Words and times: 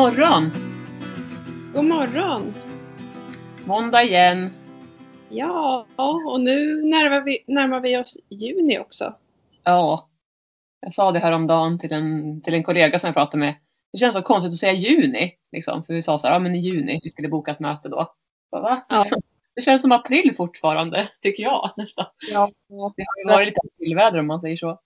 God 0.00 0.18
morgon! 0.18 0.50
God 1.74 1.84
morgon! 1.84 2.54
Måndag 3.64 4.02
igen. 4.02 4.50
Ja, 5.28 5.86
och 5.96 6.40
nu 6.40 6.82
närmar 6.82 7.20
vi, 7.20 7.44
närmar 7.46 7.80
vi 7.80 7.96
oss 7.96 8.16
juni 8.28 8.78
också. 8.78 9.14
Ja. 9.64 10.08
Jag 10.80 10.94
sa 10.94 11.12
det 11.12 11.18
häromdagen 11.18 11.78
till 11.78 11.92
en, 11.92 12.40
till 12.40 12.54
en 12.54 12.62
kollega 12.62 12.98
som 12.98 13.08
jag 13.08 13.14
pratade 13.14 13.38
med. 13.38 13.54
Det 13.92 13.98
känns 13.98 14.14
så 14.14 14.22
konstigt 14.22 14.52
att 14.52 14.58
säga 14.58 14.72
juni. 14.72 15.32
Liksom, 15.52 15.84
för 15.84 15.94
vi 15.94 16.02
sa 16.02 16.18
så 16.18 16.26
här, 16.26 16.34
ja 16.34 16.38
men 16.38 16.54
i 16.54 16.58
juni, 16.58 17.00
vi 17.02 17.10
skulle 17.10 17.28
boka 17.28 17.50
ett 17.50 17.60
möte 17.60 17.88
då. 17.88 18.14
Bara, 18.50 18.62
va? 18.62 18.86
Ja. 18.88 19.04
Det 19.54 19.62
känns 19.62 19.82
som 19.82 19.92
april 19.92 20.34
fortfarande, 20.36 21.08
tycker 21.22 21.42
jag 21.42 21.70
nästan. 21.76 22.06
Ja. 22.30 22.50
Det 22.68 23.04
har 23.06 23.18
ju 23.24 23.36
varit 23.36 23.46
lite 23.46 23.60
aprilväder 23.74 24.18
om 24.18 24.26
man 24.26 24.40
säger 24.40 24.56
så. 24.56 24.80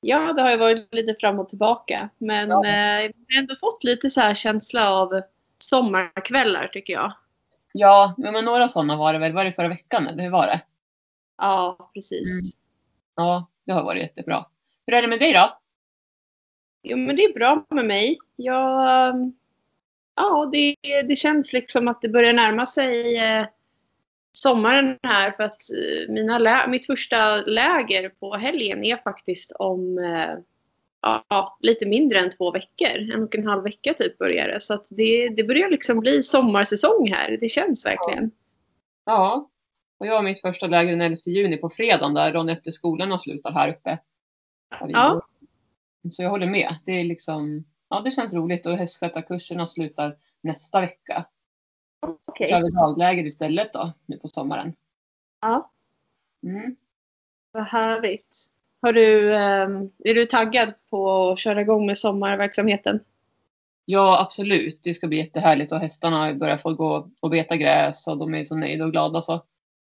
Ja, 0.00 0.32
det 0.32 0.42
har 0.42 0.50
ju 0.50 0.56
varit 0.56 0.94
lite 0.94 1.14
fram 1.20 1.38
och 1.38 1.48
tillbaka. 1.48 2.08
Men 2.18 2.48
Ja. 2.50 2.56
eh, 2.66 3.10
vi 3.26 3.34
har 3.34 3.40
ändå 3.42 3.56
fått 3.60 3.84
lite 3.84 4.10
så 4.10 4.20
här 4.20 4.34
känsla 4.34 4.90
av 4.90 5.20
sommarkvällar 5.58 6.66
tycker 6.72 6.92
jag. 6.92 7.12
Ja, 7.72 8.14
men 8.18 8.44
några 8.44 8.68
sådana 8.68 8.96
var 8.96 9.12
det 9.12 9.18
väl. 9.18 9.32
Var 9.32 9.44
det 9.44 9.52
förra 9.52 9.68
veckan 9.68 10.06
eller 10.06 10.22
hur 10.22 10.30
var 10.30 10.46
det? 10.46 10.60
Ja, 11.38 11.90
precis. 11.94 12.58
Ja, 13.16 13.46
det 13.66 13.72
har 13.72 13.82
varit 13.84 14.02
jättebra. 14.02 14.46
Hur 14.86 14.94
är 14.94 15.02
det 15.02 15.08
med 15.08 15.18
dig 15.20 15.32
då? 15.32 15.58
Jo, 16.82 16.96
men 16.96 17.16
det 17.16 17.24
är 17.24 17.32
bra 17.34 17.64
med 17.68 17.84
mig. 17.84 18.18
Jag, 18.36 19.14
ja, 20.16 20.48
det, 20.52 20.76
det 21.02 21.16
känns 21.16 21.52
liksom 21.52 21.88
att 21.88 22.00
det 22.00 22.08
börjar 22.08 22.32
närma 22.32 22.66
sig 22.66 23.16
eh, 23.16 23.46
sommaren 24.32 24.98
här 25.02 25.30
för 25.30 25.42
att 25.42 25.56
eh, 25.72 26.12
mina 26.12 26.38
lä- 26.38 26.66
mitt 26.68 26.86
första 26.86 27.36
läger 27.36 28.08
på 28.08 28.34
helgen 28.34 28.84
är 28.84 28.96
faktiskt 28.96 29.52
om 29.52 29.98
eh, 29.98 30.38
ja, 31.02 31.58
lite 31.60 31.86
mindre 31.86 32.18
än 32.18 32.30
två 32.30 32.52
veckor. 32.52 33.14
En 33.14 33.22
och 33.22 33.34
en 33.34 33.46
halv 33.46 33.62
vecka 33.62 33.94
typ 33.94 34.18
börjar 34.18 34.48
det. 34.48 34.60
Så 34.60 34.84
det, 34.90 35.28
det 35.28 35.44
börjar 35.44 35.70
liksom 35.70 36.00
bli 36.00 36.22
sommarsäsong 36.22 37.12
här. 37.12 37.38
Det 37.40 37.48
känns 37.48 37.86
verkligen. 37.86 38.30
Ja. 39.04 39.50
Och 39.98 40.06
jag 40.06 40.14
har 40.14 40.22
mitt 40.22 40.40
första 40.40 40.66
läger 40.66 40.90
den 40.90 41.00
11 41.00 41.16
juni 41.26 41.56
på 41.56 41.70
fredagen 41.70 42.14
där 42.14 42.32
dagen 42.32 42.48
efter 42.48 42.70
skolan 42.70 43.10
har 43.10 43.18
slutat 43.18 43.54
här 43.54 43.68
uppe. 43.68 43.98
Ja. 44.88 45.26
Så 46.10 46.22
jag 46.22 46.30
håller 46.30 46.46
med. 46.46 46.76
Det 46.84 46.92
är 46.92 47.04
liksom, 47.04 47.64
ja 47.88 48.00
det 48.00 48.10
känns 48.10 48.32
roligt 48.32 48.66
och 48.66 48.76
hästskötarkurserna 48.76 49.66
slutar 49.66 50.16
nästa 50.40 50.80
vecka. 50.80 51.24
Vi 52.38 52.70
dagläger 52.70 53.26
istället 53.26 53.72
då 53.72 53.92
nu 54.06 54.18
på 54.18 54.28
sommaren. 54.28 54.74
Ja, 55.40 55.70
Mm. 56.42 56.76
vad 57.52 57.64
härligt. 57.64 58.46
Har 58.82 58.92
du, 58.92 59.34
eh, 59.34 59.68
är 60.04 60.14
du 60.14 60.26
taggad 60.26 60.74
på 60.90 61.30
att 61.30 61.38
köra 61.38 61.60
igång 61.60 61.86
med 61.86 61.98
sommarverksamheten? 61.98 63.00
Ja 63.84 64.20
absolut, 64.20 64.80
det 64.82 64.94
ska 64.94 65.08
bli 65.08 65.16
jättehärligt 65.18 65.72
och 65.72 65.78
hästarna 65.78 66.34
börjar 66.34 66.58
få 66.58 66.74
gå 66.74 67.10
och 67.20 67.30
beta 67.30 67.56
gräs 67.56 68.06
och 68.06 68.18
de 68.18 68.34
är 68.34 68.44
så 68.44 68.56
nöjda 68.56 68.84
och 68.84 68.90
glada 68.92 69.20
så. 69.20 69.44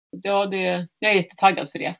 Ja, 0.09 0.45
det, 0.45 0.87
jag 0.99 1.11
är 1.11 1.15
jättetaggad 1.15 1.69
för 1.71 1.79
det. 1.79 1.95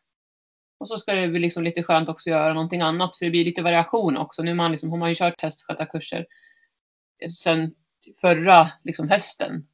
Och 0.78 0.88
så 0.88 0.98
ska 0.98 1.14
det 1.14 1.28
bli 1.28 1.40
liksom 1.40 1.64
lite 1.64 1.84
skönt 1.84 2.10
också 2.10 2.30
att 2.30 2.36
göra 2.36 2.54
någonting 2.54 2.82
annat 2.82 3.18
för 3.18 3.26
det 3.26 3.32
blir 3.32 3.46
lite 3.46 3.62
variation 3.62 4.18
också. 4.18 4.44
Nu 4.44 4.54
man 4.54 4.72
liksom, 4.72 4.90
har 4.90 4.98
man 4.98 5.10
ju 5.10 5.16
kört 5.16 5.42
hästskötarkurser 5.42 6.26
sen 7.44 7.76
förra 8.22 8.68
liksom 8.84 9.10
hösten. 9.10 9.68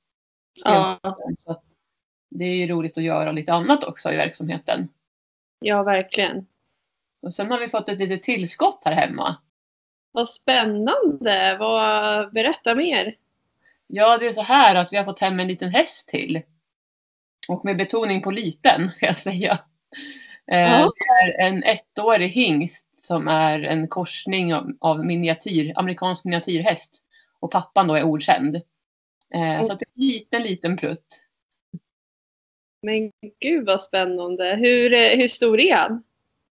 Ja, 0.56 1.00
Så 1.38 1.61
det 2.30 2.45
är 2.45 2.56
ju 2.56 2.67
roligt 2.67 2.98
att 2.98 3.03
göra 3.03 3.31
lite 3.31 3.53
annat 3.53 3.84
också 3.84 4.11
i 4.14 4.16
verksamheten. 4.16 4.88
ja 5.60 5.83
verkligen. 5.83 6.45
Och 7.21 7.33
sen 7.33 7.52
har 7.52 7.60
vi 7.60 7.70
fått 7.70 7.89
ett 7.89 7.99
litet 7.99 8.23
tillskott 8.23 8.82
här 8.86 8.94
hemma. 8.94 9.36
Vad 10.11 10.27
spännande! 10.27 11.58
Vad, 11.60 12.33
berätta 12.33 12.76
mer. 12.76 13.15
Ja, 13.88 14.17
det 14.17 14.27
är 14.27 14.32
så 14.32 14.42
här 14.42 14.76
att 14.76 14.94
vi 14.94 14.98
har 14.98 15.05
fått 15.05 15.20
hem 15.20 15.39
en 15.39 15.48
liten 15.48 15.70
häst 15.70 16.08
till. 16.08 16.42
Och 17.48 17.65
med 17.65 17.77
betoning 17.77 18.21
på 18.21 18.32
liten, 18.32 18.89
kan 18.99 19.08
jag 19.08 19.17
säga. 19.17 19.60
Eh, 20.52 20.60
Ja. 20.71 20.92
Det 20.95 21.23
är 21.23 21.48
en 21.48 21.64
ettårig 21.64 22.30
hingst 22.30 22.86
som 23.02 23.27
är 23.27 23.60
en 23.60 23.88
korsning 23.88 24.54
av, 24.54 24.71
av 24.80 25.05
miniatyr, 25.05 25.73
amerikansk 25.76 26.26
miniatyrhäst. 26.26 27.04
Och 27.39 27.52
pappan 27.52 27.88
då 27.88 27.95
är 27.95 28.04
okänd. 28.04 28.61
Eh, 29.33 29.63
så 29.63 29.73
att 29.73 29.80
det 29.80 29.86
är 29.86 30.03
en 30.03 30.08
liten, 30.08 30.43
liten 30.43 30.77
prutt. 30.77 31.21
Men 32.81 33.11
gud 33.39 33.65
vad 33.65 33.81
spännande. 33.81 34.55
Hur, 34.55 34.93
eh, 34.93 35.17
hur 35.17 35.27
stor 35.27 35.59
är 35.59 35.75
han? 35.75 36.03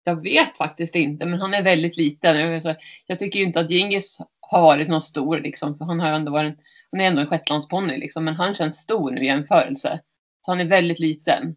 Jag 0.04 0.24
vet 0.24 0.58
faktiskt 0.58 0.96
inte, 0.96 1.26
men 1.26 1.40
han 1.40 1.54
är 1.54 1.62
väldigt 1.62 1.98
liten. 1.98 2.62
Jag, 3.08 3.20
tycker 3.20 3.40
ju 3.40 3.46
inte 3.46 3.60
att 3.60 3.70
Gingis 3.70 4.20
har 4.40 4.62
varit 4.62 4.88
någon 4.88 5.02
stor, 5.02 5.40
liksom, 5.40 5.78
för 5.78 5.86
han, 5.86 6.00
har 6.00 6.08
ändå 6.08 6.32
varit, 6.32 6.56
han 6.92 7.02
är 7.02 7.06
ändå 7.06 7.22
en 7.22 7.28
shetlandsponny, 7.28 7.98
liksom, 7.98 8.26
men 8.26 8.36
han 8.36 8.56
känns 8.56 8.78
stor 8.78 9.12
nu 9.12 9.22
i 9.22 9.26
jämförelse. 9.26 10.00
Så 10.46 10.52
han 10.52 10.60
är 10.60 10.66
väldigt 10.66 11.00
liten. 11.00 11.56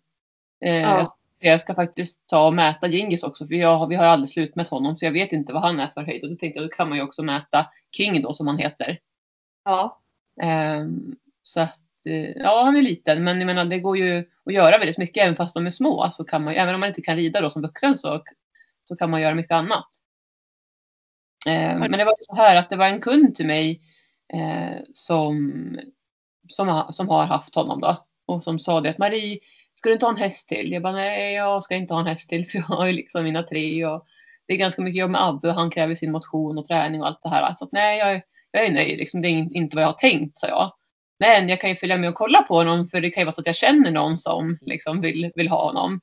Eh, 0.65 0.81
Ja. 0.81 1.17
jag, 1.41 1.61
ska 1.61 1.75
faktiskt 1.75 2.27
ta 2.27 2.47
och 2.47 2.55
mäta 2.55 2.89
Gingis 2.89 3.23
också, 3.23 3.47
för 3.47 3.55
jag, 3.55 3.89
vi 3.89 3.95
har 3.95 4.05
aldrig 4.05 4.31
slutmätt 4.31 4.69
honom, 4.69 4.99
så 4.99 5.05
jag 5.05 5.13
vet 5.13 5.33
inte 5.33 5.53
vad 5.53 5.63
han 5.63 5.81
är 5.81 5.87
för 5.87 6.03
höjd. 6.03 6.23
Och 6.23 6.31
då 6.31 6.37
tänkte 6.37 6.61
jag, 6.61 6.69
då 6.69 6.75
kan 6.77 6.89
man 6.89 6.99
ju 6.99 7.05
också 7.05 7.23
mäta 7.23 7.67
King 7.97 8.23
då, 8.23 8.35
som 8.35 8.47
han 8.47 8.59
heter. 8.59 8.99
Ja. 9.65 10.01
Ehm, 10.43 11.17
så 11.43 11.61
att, 11.61 11.81
eh, 12.09 12.31
ja, 12.31 12.63
han 12.65 12.77
är 12.77 12.83
liten, 12.83 13.25
men 13.25 13.39
jag 13.39 13.47
menar, 13.47 13.65
det 13.65 13.81
går 13.81 13.97
ju 13.97 14.25
att 14.47 14.53
göra 14.53 14.79
väldigt 14.79 14.99
mycket 14.99 15.23
även 15.23 15.37
fast 15.37 15.55
de 15.55 15.67
är 15.67 15.71
små. 15.71 16.11
Så 16.11 16.25
kan 16.25 16.45
man, 16.45 16.55
även 16.55 16.75
om 16.75 16.81
man 16.81 16.89
inte 16.89 17.03
kan 17.03 17.17
rida 17.17 17.41
då 17.41 17.51
som 17.51 17.63
vuxen 17.63 17.99
så, 17.99 18.23
så 18.89 18.97
kan 18.97 19.11
man 19.11 19.21
göra 19.21 19.35
mycket 19.35 19.57
annat. 19.57 19.89
Ehm, 21.47 21.81
men 21.81 21.93
det 21.93 22.05
var 22.05 22.15
så 22.19 22.43
här 22.43 22.57
att 22.57 22.71
det 22.71 22.77
var 22.77 22.87
en 22.87 23.01
kund 23.01 23.35
till 23.35 23.47
mig 23.47 23.83
eh, 24.33 24.79
som, 24.95 25.53
som, 26.49 26.85
som 26.91 27.09
har 27.09 27.25
haft 27.25 27.55
honom 27.55 27.81
då. 27.81 28.07
Och 28.27 28.45
som 28.45 28.59
sa 28.59 28.81
det 28.81 28.91
att 28.91 28.99
Marie, 28.99 29.39
ska 29.75 29.89
du 29.89 29.93
inte 29.93 30.07
ha 30.07 30.13
en 30.13 30.19
häst 30.19 30.49
till? 30.49 30.73
Jag 30.73 30.83
bara, 30.83 30.93
nej, 30.93 31.35
jag 31.35 31.63
ska 31.63 31.75
inte 31.75 31.95
ha 31.95 32.01
en 32.01 32.07
häst 32.07 32.29
till 32.29 32.49
för 32.49 32.59
jag 32.59 32.65
har 32.65 32.87
ju 32.87 32.93
liksom 32.93 33.25
mina 33.25 33.43
tre 33.43 33.87
och 33.87 34.07
det 34.47 34.55
är 34.55 34.59
ganska 34.59 34.83
mycket 34.83 35.01
jobb 35.01 35.11
med 35.11 35.25
Abbe 35.25 35.49
och 35.49 35.55
han 35.55 35.71
kräver 35.71 35.95
sin 35.95 36.13
motion 36.13 36.59
och 36.59 36.65
träning 36.65 37.01
och 37.01 37.07
allt 37.07 37.23
det 37.23 37.29
här. 37.29 37.55
Så 37.55 37.65
att, 37.65 37.73
nej, 37.73 37.99
jag, 37.99 38.23
jag 38.59 38.67
är 38.67 38.73
nöjd, 38.73 38.99
liksom, 38.99 39.23
det 39.23 39.29
är 39.29 39.31
in- 39.31 39.55
inte 39.55 39.77
vad 39.77 39.83
jag 39.83 39.89
har 39.89 39.93
tänkt, 39.93 40.39
sa 40.39 40.49
jag. 40.49 40.73
Men 41.19 41.49
jag 41.49 41.61
kan 41.61 41.71
ju 41.71 41.77
följa 41.77 41.97
med 41.99 42.09
och 42.09 42.15
kolla 42.15 42.43
på 42.43 42.55
honom 42.55 42.89
för 42.89 43.01
det 43.01 43.11
kan 43.11 43.21
ju 43.21 43.25
vara 43.25 43.35
så 43.35 43.41
att 43.41 43.47
jag 43.47 43.57
känner 43.57 43.91
någon 43.91 44.19
som 44.19 44.59
liksom 44.61 45.01
vill, 45.01 45.33
vill 45.35 45.49
ha 45.49 45.67
honom. 45.67 46.01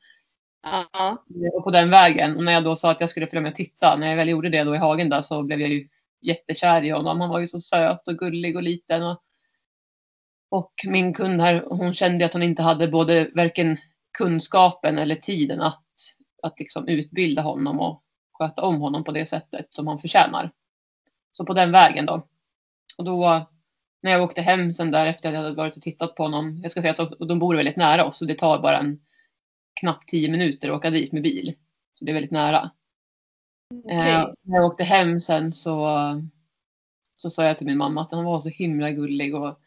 Ja. 0.64 1.24
Och 1.54 1.64
på 1.64 1.72
den 1.72 1.90
vägen. 1.90 2.36
Och 2.38 2.44
när 2.44 2.52
jag 2.52 2.64
då 2.64 2.76
sa 2.76 2.92
att 2.92 3.02
jag 3.02 3.10
skulle 3.10 3.28
följa 3.28 3.42
med 3.42 3.50
och 3.50 3.56
titta, 3.56 3.96
när 3.96 4.08
jag 4.10 4.16
väl 4.16 4.30
gjorde 4.30 4.50
det 4.50 4.64
då 4.64 4.76
i 4.76 4.78
hagen 4.78 5.10
där 5.10 5.22
så 5.22 5.44
blev 5.44 5.62
jag 5.62 5.70
ju 5.70 5.88
jättekär 6.22 6.82
i 6.84 6.90
honom. 6.90 7.22
Han 7.22 7.30
var 7.30 7.40
ju 7.40 7.48
så 7.48 7.62
söt 7.62 8.08
och 8.08 8.18
gullig 8.18 8.56
och 8.56 8.64
liten. 8.64 9.04
Och, 9.04 9.22
och 10.50 10.74
min 10.88 11.14
kund 11.14 11.42
här, 11.42 11.64
hon 11.68 11.94
kände 11.94 12.26
att 12.26 12.34
hon 12.34 12.44
inte 12.44 12.62
hade 12.62 12.88
både 12.88 13.30
varken 13.36 13.78
kunskapen 14.18 14.98
eller 14.98 15.16
tiden 15.16 15.62
att, 15.62 15.86
att 16.44 16.60
liksom 16.60 16.88
utbilda 16.88 17.42
honom 17.42 17.80
och 17.80 18.04
sköta 18.34 18.62
om 18.62 18.82
honom 18.82 19.04
på 19.04 19.12
det 19.12 19.26
sättet 19.26 19.68
som 19.70 19.88
han 19.88 20.00
förtjänar. 20.00 20.52
Så 21.34 21.46
på 21.46 21.54
den 21.54 21.72
vägen 21.72 22.06
då. 22.06 22.28
Och 22.98 23.06
då 23.06 23.48
när 24.02 24.12
jag 24.12 24.24
åkte 24.24 24.42
hem 24.42 24.74
sen 24.74 24.92
där 24.92 25.06
efter 25.06 25.30
att 25.30 25.36
jag 25.36 25.42
hade 25.42 25.56
varit 25.56 25.76
och 25.76 25.82
tittat 25.82 26.16
på 26.16 26.24
honom. 26.24 26.60
Jag 26.62 26.72
ska 26.72 26.82
säga 26.82 26.94
att 26.94 27.20
de, 27.20 27.28
de 27.28 27.40
bor 27.40 27.56
väldigt 27.56 27.76
nära 27.76 28.06
oss 28.06 28.22
och 28.22 28.28
det 28.28 28.36
tar 28.36 28.62
bara 28.62 28.78
en 28.78 29.00
knappt 29.80 30.10
tio 30.10 30.32
minuter 30.32 30.70
att 30.70 30.78
åka 30.78 30.90
dit 30.90 31.12
med 31.12 31.24
bil. 31.24 31.54
Så 31.94 32.06
det 32.06 32.12
är 32.12 32.14
väldigt 32.14 32.32
nära. 32.32 32.72
Okej. 33.84 33.98
Eh, 33.98 34.26
när 34.42 34.58
jag 34.58 34.66
åkte 34.66 34.84
hem 34.84 35.22
sen 35.22 35.52
så, 35.52 35.88
så 37.16 37.30
sa 37.30 37.44
jag 37.44 37.58
till 37.58 37.68
min 37.68 37.78
mamma 37.78 38.02
att 38.02 38.12
han 38.12 38.24
var 38.24 38.40
så 38.40 38.50
himla 38.50 38.92
gullig. 38.92 39.36
Och 39.36 39.60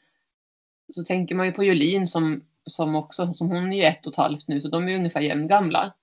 så 0.95 1.05
tänker 1.05 1.35
man 1.35 1.47
ju 1.47 1.53
på 1.53 1.65
Jolin 1.65 2.09
som, 2.09 2.45
som 2.67 2.95
också, 2.95 3.35
som 3.35 3.49
hon 3.49 3.73
är 3.73 3.77
ju 3.77 3.83
ett 3.83 4.07
och 4.07 4.13
ett 4.13 4.19
halvt 4.19 4.49
nu 4.49 4.61
så 4.61 4.69
de 4.69 4.89
är 4.89 4.97
ungefär 4.97 5.21
jämngamla. 5.21 5.95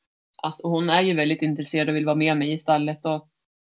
Alltså, 0.44 0.68
hon 0.68 0.90
är 0.90 1.01
ju 1.01 1.13
väldigt 1.13 1.42
intresserad 1.42 1.90
och 1.90 1.95
vill 1.95 2.06
vara 2.06 2.16
med 2.16 2.38
mig 2.38 2.51
i 2.51 2.57
stallet 2.57 3.06
och 3.06 3.30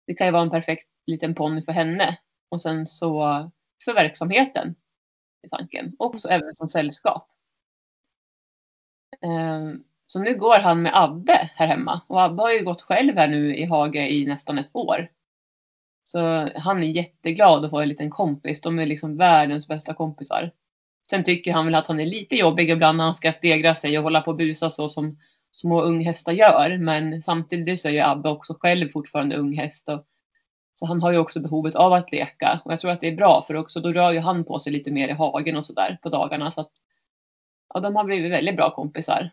det 0.06 0.14
kan 0.14 0.26
ju 0.26 0.32
vara 0.32 0.42
en 0.42 0.50
perfekt 0.50 0.88
liten 1.06 1.34
ponny 1.34 1.62
för 1.62 1.72
henne. 1.72 2.18
Och 2.52 2.60
sen 2.60 2.86
så 2.86 3.50
för 3.84 3.94
verksamheten 3.94 4.74
i 5.42 5.48
tanken. 5.48 5.96
Också 5.98 6.28
även 6.28 6.54
som 6.54 6.68
sällskap. 6.68 7.28
Ehm, 9.20 9.84
så 10.06 10.20
nu 10.20 10.34
går 10.34 10.58
han 10.58 10.82
med 10.82 10.92
Abbe 10.94 11.50
här 11.54 11.66
hemma. 11.66 12.00
Och 12.06 12.22
Abbe 12.22 12.42
har 12.42 12.52
ju 12.52 12.64
gått 12.64 12.82
själv 12.82 13.16
här 13.16 13.28
nu 13.28 13.56
i 13.56 13.64
hage 13.64 14.08
i 14.08 14.26
nästan 14.26 14.58
ett 14.58 14.70
år. 14.72 15.10
Så 16.04 16.48
han 16.56 16.82
är 16.82 16.86
jätteglad 16.86 17.64
att 17.64 17.70
få 17.70 17.80
en 17.80 17.88
liten 17.88 18.10
kompis. 18.10 18.60
De 18.60 18.78
är 18.78 18.86
liksom 18.86 19.16
världens 19.16 19.68
bästa 19.68 19.94
kompisar. 19.94 20.52
Sen 21.10 21.24
tycker 21.24 21.52
han 21.52 21.64
väl 21.64 21.74
att 21.74 21.86
han 21.86 22.00
är 22.00 22.06
lite 22.06 22.36
jobbig 22.36 22.70
ibland 22.70 22.98
när 22.98 23.04
han 23.04 23.14
ska 23.14 23.32
stegra 23.32 23.74
sig 23.74 23.98
och 23.98 24.04
hålla 24.04 24.20
på 24.20 24.30
och 24.30 24.36
busa 24.36 24.70
så 24.70 24.88
som 24.88 25.18
små 25.52 25.82
unghästar 25.82 26.32
gör. 26.32 26.78
Men 26.78 27.22
samtidigt 27.22 27.80
så 27.80 27.88
är 27.88 27.92
ju 27.92 28.00
Abbe 28.00 28.28
också 28.28 28.54
själv 28.60 28.90
fortfarande 28.90 29.36
unghäst. 29.36 29.88
Och, 29.88 30.06
så 30.82 30.86
han 30.86 31.02
har 31.02 31.12
ju 31.12 31.18
också 31.18 31.40
behovet 31.40 31.74
av 31.74 31.92
att 31.92 32.12
leka. 32.12 32.60
Och 32.64 32.72
jag 32.72 32.80
tror 32.80 32.90
att 32.90 33.00
det 33.00 33.08
är 33.08 33.16
bra 33.16 33.44
för 33.46 33.56
också 33.56 33.80
då 33.80 33.92
rör 33.92 34.12
ju 34.12 34.18
han 34.18 34.44
på 34.44 34.58
sig 34.58 34.72
lite 34.72 34.90
mer 34.90 35.08
i 35.08 35.12
hagen 35.12 35.56
och 35.56 35.66
sådär 35.66 35.98
på 36.02 36.08
dagarna. 36.08 36.50
Så 36.50 36.60
att 36.60 36.70
ja, 37.74 37.80
de 37.80 37.96
har 37.96 38.04
blivit 38.04 38.32
väldigt 38.32 38.56
bra 38.56 38.70
kompisar. 38.70 39.30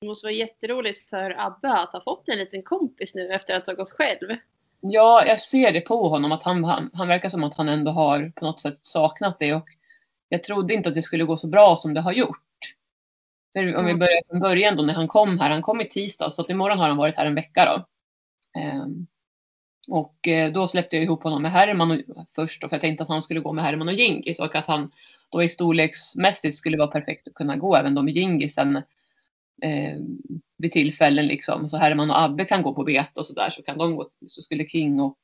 Det 0.00 0.06
måste 0.06 0.26
vara 0.26 0.34
jätteroligt 0.34 1.08
för 1.08 1.30
Abbe 1.38 1.72
att 1.72 1.92
ha 1.92 2.00
fått 2.00 2.28
en 2.28 2.38
liten 2.38 2.62
kompis 2.62 3.14
nu 3.14 3.32
efter 3.32 3.56
att 3.56 3.66
ha 3.66 3.74
gått 3.74 3.90
själv. 3.90 4.36
Ja, 4.80 5.26
jag 5.26 5.40
ser 5.40 5.72
det 5.72 5.80
på 5.80 6.08
honom 6.08 6.32
att 6.32 6.42
han, 6.42 6.64
han, 6.64 6.90
han 6.94 7.08
verkar 7.08 7.28
som 7.28 7.44
att 7.44 7.54
han 7.54 7.68
ändå 7.68 7.90
har 7.90 8.32
på 8.36 8.44
något 8.44 8.60
sätt 8.60 8.78
saknat 8.82 9.38
det 9.38 9.54
och 9.54 9.68
jag 10.28 10.42
trodde 10.42 10.74
inte 10.74 10.88
att 10.88 10.94
det 10.94 11.02
skulle 11.02 11.24
gå 11.24 11.36
så 11.36 11.46
bra 11.46 11.76
som 11.76 11.94
det 11.94 12.00
har 12.00 12.12
gjort. 12.12 12.42
För 13.52 13.76
om 13.76 13.86
vi 13.86 13.94
börjar 13.94 14.28
från 14.30 14.40
början 14.40 14.76
då 14.76 14.82
när 14.82 14.94
han 14.94 15.08
kom 15.08 15.38
här, 15.38 15.50
han 15.50 15.62
kom 15.62 15.80
i 15.80 15.88
tisdag 15.88 16.30
så 16.30 16.42
att 16.42 16.50
imorgon 16.50 16.78
har 16.78 16.88
han 16.88 16.96
varit 16.96 17.16
här 17.16 17.26
en 17.26 17.34
vecka 17.34 17.64
då. 17.64 17.86
Um, 18.60 19.06
och 19.88 20.28
eh, 20.28 20.52
då 20.52 20.68
släppte 20.68 20.96
jag 20.96 21.04
ihop 21.04 21.22
honom 21.22 21.42
med 21.42 21.52
Herman 21.52 22.02
först 22.34 22.60
för 22.60 22.68
jag 22.70 22.80
tänkte 22.80 23.02
att 23.02 23.08
han 23.08 23.22
skulle 23.22 23.40
gå 23.40 23.52
med 23.52 23.64
Herman 23.64 23.88
och 23.88 23.94
Gingis 23.94 24.40
och 24.40 24.54
att 24.54 24.66
han 24.66 24.90
då 25.30 25.42
i 25.42 25.48
storleksmässigt 25.48 26.56
skulle 26.56 26.76
vara 26.76 26.88
perfekt 26.88 27.28
att 27.28 27.34
kunna 27.34 27.56
gå 27.56 27.76
även 27.76 27.94
då 27.94 28.02
med 28.02 28.14
Gingisen 28.14 28.76
eh, 29.62 29.96
vid 30.58 30.72
tillfällen 30.72 31.26
liksom. 31.26 31.68
Så 31.70 31.76
Herman 31.76 32.10
och 32.10 32.20
Abbe 32.20 32.44
kan 32.44 32.62
gå 32.62 32.74
på 32.74 32.84
bete 32.84 33.20
och 33.20 33.26
så 33.26 33.32
där 33.32 33.50
så 33.50 33.62
kan 33.62 33.78
de 33.78 33.96
gå, 33.96 34.08
så 34.26 34.42
skulle 34.42 34.68
King 34.68 35.00
och 35.00 35.18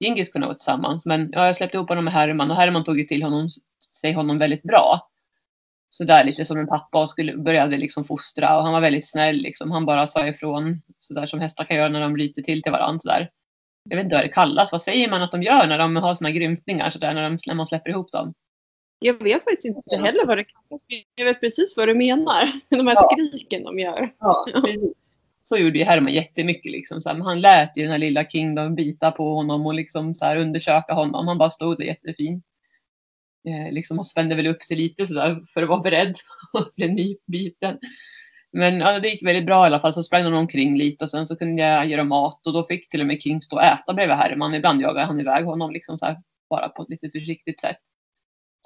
Gingis 0.00 0.28
kunna 0.28 0.46
gå 0.46 0.54
tillsammans. 0.54 1.06
Men 1.06 1.30
ja, 1.32 1.46
jag 1.46 1.56
släppte 1.56 1.76
ihop 1.76 1.88
honom 1.88 2.04
med 2.04 2.14
Herman 2.14 2.50
och 2.50 2.56
Herman 2.56 2.84
tog 2.84 2.98
ju 2.98 3.04
till 3.04 3.22
honom, 3.22 3.48
sig 4.00 4.12
honom 4.12 4.38
väldigt 4.38 4.62
bra. 4.62 5.10
Så 5.90 6.04
där 6.04 6.24
lite 6.24 6.44
som 6.44 6.58
en 6.58 6.66
pappa 6.66 7.02
och 7.02 7.10
skulle, 7.10 7.36
började 7.36 7.76
liksom 7.76 8.04
fostra 8.04 8.56
och 8.56 8.62
han 8.62 8.72
var 8.72 8.80
väldigt 8.80 9.10
snäll 9.10 9.36
liksom. 9.36 9.70
Han 9.70 9.86
bara 9.86 10.06
sa 10.06 10.26
ifrån 10.26 10.80
så 11.00 11.14
där 11.14 11.26
som 11.26 11.40
hästar 11.40 11.64
kan 11.64 11.76
göra 11.76 11.88
när 11.88 12.00
de 12.00 12.12
bryter 12.12 12.42
till 12.42 12.62
till 12.62 12.72
varandra 12.72 13.00
så 13.00 13.08
där. 13.08 13.30
Jag 13.88 13.96
vet 13.96 14.04
inte 14.04 14.16
vad 14.16 14.24
det 14.24 14.28
kallas. 14.28 14.72
Vad 14.72 14.82
säger 14.82 15.10
man 15.10 15.22
att 15.22 15.32
de 15.32 15.42
gör 15.42 15.66
när 15.66 15.78
de 15.78 15.96
har 15.96 16.14
såna 16.14 16.30
grymtningar 16.30 16.90
så 16.90 16.98
där 16.98 17.14
när, 17.14 17.22
de, 17.22 17.38
när 17.46 17.54
man 17.54 17.66
släpper 17.66 17.90
ihop 17.90 18.12
dem? 18.12 18.34
Jag 18.98 19.22
vet 19.22 19.44
faktiskt 19.44 19.64
inte 19.64 19.96
heller 19.96 20.26
vad 20.26 20.36
det 20.36 20.44
kallas. 20.44 20.82
Jag 21.14 21.24
vet 21.24 21.40
precis 21.40 21.76
vad 21.76 21.88
du 21.88 21.94
menar. 21.94 22.60
De 22.68 22.86
här 22.86 22.94
ja. 22.96 23.08
skriken 23.12 23.64
de 23.64 23.78
gör. 23.78 24.14
Ja, 24.18 24.46
precis. 24.64 24.92
Så 25.44 25.56
gjorde 25.56 25.78
ju 25.78 25.84
Herman 25.84 26.12
jättemycket. 26.12 26.72
Liksom, 26.72 27.00
så 27.02 27.08
här. 27.08 27.16
Han 27.16 27.40
lät 27.40 27.76
ju 27.76 27.82
den 27.82 27.92
här 27.92 27.98
lilla 27.98 28.24
Kingdom 28.24 28.74
bita 28.74 29.10
på 29.10 29.34
honom 29.34 29.66
och 29.66 29.74
liksom, 29.74 30.14
så 30.14 30.24
här, 30.24 30.36
undersöka 30.36 30.94
honom. 30.94 31.28
Han 31.28 31.38
bara 31.38 31.50
stod 31.50 31.78
där 31.78 31.84
jättefint. 31.84 32.44
Eh, 33.48 33.72
liksom, 33.72 33.98
och 33.98 34.06
spände 34.06 34.34
väl 34.34 34.46
upp 34.46 34.62
sig 34.64 34.76
lite 34.76 35.06
så 35.06 35.14
där, 35.14 35.46
för 35.54 35.62
att 35.62 35.68
vara 35.68 35.80
beredd 35.80 36.16
på 36.52 36.64
bli 36.76 36.88
nybiten. 36.88 37.78
Men 38.56 38.80
ja, 38.80 39.00
det 39.00 39.08
gick 39.08 39.22
väldigt 39.22 39.46
bra 39.46 39.64
i 39.64 39.66
alla 39.66 39.80
fall. 39.80 39.92
Så 39.92 40.02
sprang 40.02 40.24
de 40.24 40.34
omkring 40.34 40.78
lite 40.78 41.04
och 41.04 41.10
sen 41.10 41.26
så 41.26 41.36
kunde 41.36 41.62
jag 41.62 41.86
göra 41.86 42.04
mat 42.04 42.46
och 42.46 42.52
då 42.52 42.66
fick 42.66 42.88
till 42.88 43.00
och 43.00 43.06
med 43.06 43.22
King 43.22 43.42
stå 43.42 43.56
och 43.56 43.62
äta 43.62 43.94
bredvid 43.94 44.16
Herman. 44.16 44.54
Ibland 44.54 44.82
jagade 44.82 45.06
han 45.06 45.20
iväg 45.20 45.44
honom 45.44 45.72
liksom 45.72 45.98
så 45.98 46.06
här, 46.06 46.16
bara 46.50 46.68
på 46.68 46.82
ett 46.82 46.88
lite 46.88 47.10
försiktigt 47.10 47.60
sätt. 47.60 47.76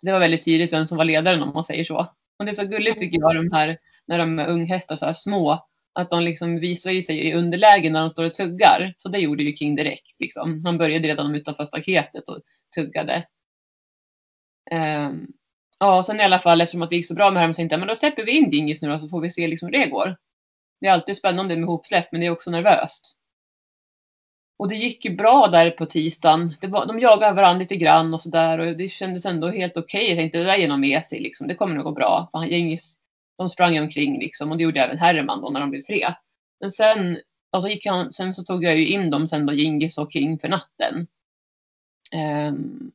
Det 0.02 0.12
var 0.12 0.19
väldigt 0.19 0.44
tydligt 0.44 0.73
vem 0.73 0.87
som 0.87 0.99
var 0.99 1.05
ledaren 1.05 1.43
om 1.43 1.55
man 1.55 1.64
säger 1.64 1.85
så. 1.85 1.96
Och 2.38 2.44
det 2.44 2.50
är 2.50 2.55
så 2.55 2.67
gulligt 2.67 2.99
tycker 2.99 3.20
jag 3.20 3.35
de 3.35 3.52
här, 3.52 3.79
när 4.06 4.19
de 4.19 4.38
är 4.38 4.49
unghästar 4.49 4.96
så 4.96 5.06
här 5.06 5.12
små, 5.12 5.67
att 5.93 6.11
de 6.11 6.23
liksom 6.23 6.61
visar 6.61 7.00
sig 7.00 7.29
i 7.29 7.34
underläge 7.34 7.91
när 7.91 8.00
de 8.00 8.11
står 8.11 8.25
och 8.25 8.34
tuggar. 8.34 8.94
Så 8.99 9.08
det 9.08 9.19
gjorde 9.19 9.43
ju 9.43 9.56
King 9.56 9.76
direkt. 9.76 10.14
Liksom. 10.19 10.64
Han 10.64 10.79
började 10.79 11.08
redan 11.08 11.34
utanför 11.34 11.67
staketet 11.67 12.29
och 12.29 12.41
tuggade. 12.75 13.25
Um, 14.70 15.26
ja, 15.78 16.02
sen 16.02 16.20
i 16.20 16.25
alla 16.25 16.38
fall 16.38 16.60
eftersom 16.60 16.82
att 16.82 16.90
det 16.90 16.96
gick 16.96 17.06
så 17.06 17.14
bra 17.14 17.30
med 17.30 17.42
Herm 17.42 17.54
så 17.54 17.56
tänkte 17.56 17.75
jag 17.75 17.80
men 17.80 17.88
då 17.88 17.96
släpper 17.96 18.25
vi 18.25 18.32
in 18.32 18.50
Dingis 18.50 18.82
nu 18.82 18.88
då 18.88 18.98
så 18.98 19.08
får 19.08 19.20
vi 19.20 19.30
se 19.30 19.48
liksom 19.48 19.66
hur 19.66 19.72
det 19.72 19.86
går. 19.86 20.16
Det 20.80 20.86
är 20.86 20.92
alltid 20.92 21.16
spännande 21.16 21.56
med 21.56 21.69
hopsläpp 21.69 22.12
men 22.12 22.20
det 22.20 22.26
är 22.26 22.30
också 22.30 22.50
nervöst. 22.50 23.19
Och 24.58 24.69
det 24.69 24.76
gick 24.76 25.04
ju 25.04 25.16
bra 25.16 25.46
där 25.46 25.70
på 25.70 25.86
tisdagen. 25.86 26.50
Det 26.60 26.66
var, 26.66 26.86
de 26.86 27.00
jagade 27.00 27.34
varandra 27.34 27.58
lite 27.58 27.76
grann 27.76 28.14
och 28.14 28.22
sådär 28.22 28.58
och 28.58 28.76
det 28.76 28.88
kändes 28.88 29.26
ändå 29.26 29.48
helt 29.48 29.76
okej. 29.76 30.02
Okay. 30.02 30.08
Jag 30.08 30.19
tänkte 30.19 30.38
det 30.38 30.44
där 30.44 30.56
ger 30.56 30.69
nog 30.69 30.80
med 30.80 31.04
sig 31.04 31.20
liksom. 31.20 31.48
Det 31.48 31.54
kommer 31.54 31.75
nog 31.75 31.84
gå 31.84 31.92
bra. 31.92 32.28
För 32.31 32.38
han, 32.38 32.48
Gengis, 32.48 32.96
de 33.38 33.50
sprang 33.50 33.78
omkring 33.78 34.19
liksom 34.19 34.50
och 34.50 34.56
det 34.56 34.62
gjorde 34.62 34.81
även 34.81 34.98
Herman 34.98 35.40
då 35.40 35.50
när 35.50 35.60
de 35.60 35.70
blev 35.70 35.81
tre. 35.81 36.14
Men 36.60 36.72
sen, 36.72 37.19
alltså 37.52 37.70
gick 37.70 37.86
han, 37.86 38.12
sen 38.12 38.34
så 38.34 38.44
tog 38.44 38.64
jag 38.64 38.76
ju 38.76 38.86
in 38.86 39.10
dem 39.10 39.28
sen 39.28 39.46
då 39.46 39.52
Gingis 39.52 39.98
och 39.98 40.12
King 40.12 40.38
för 40.38 40.48
natten. 40.48 41.06
Um, 42.48 42.92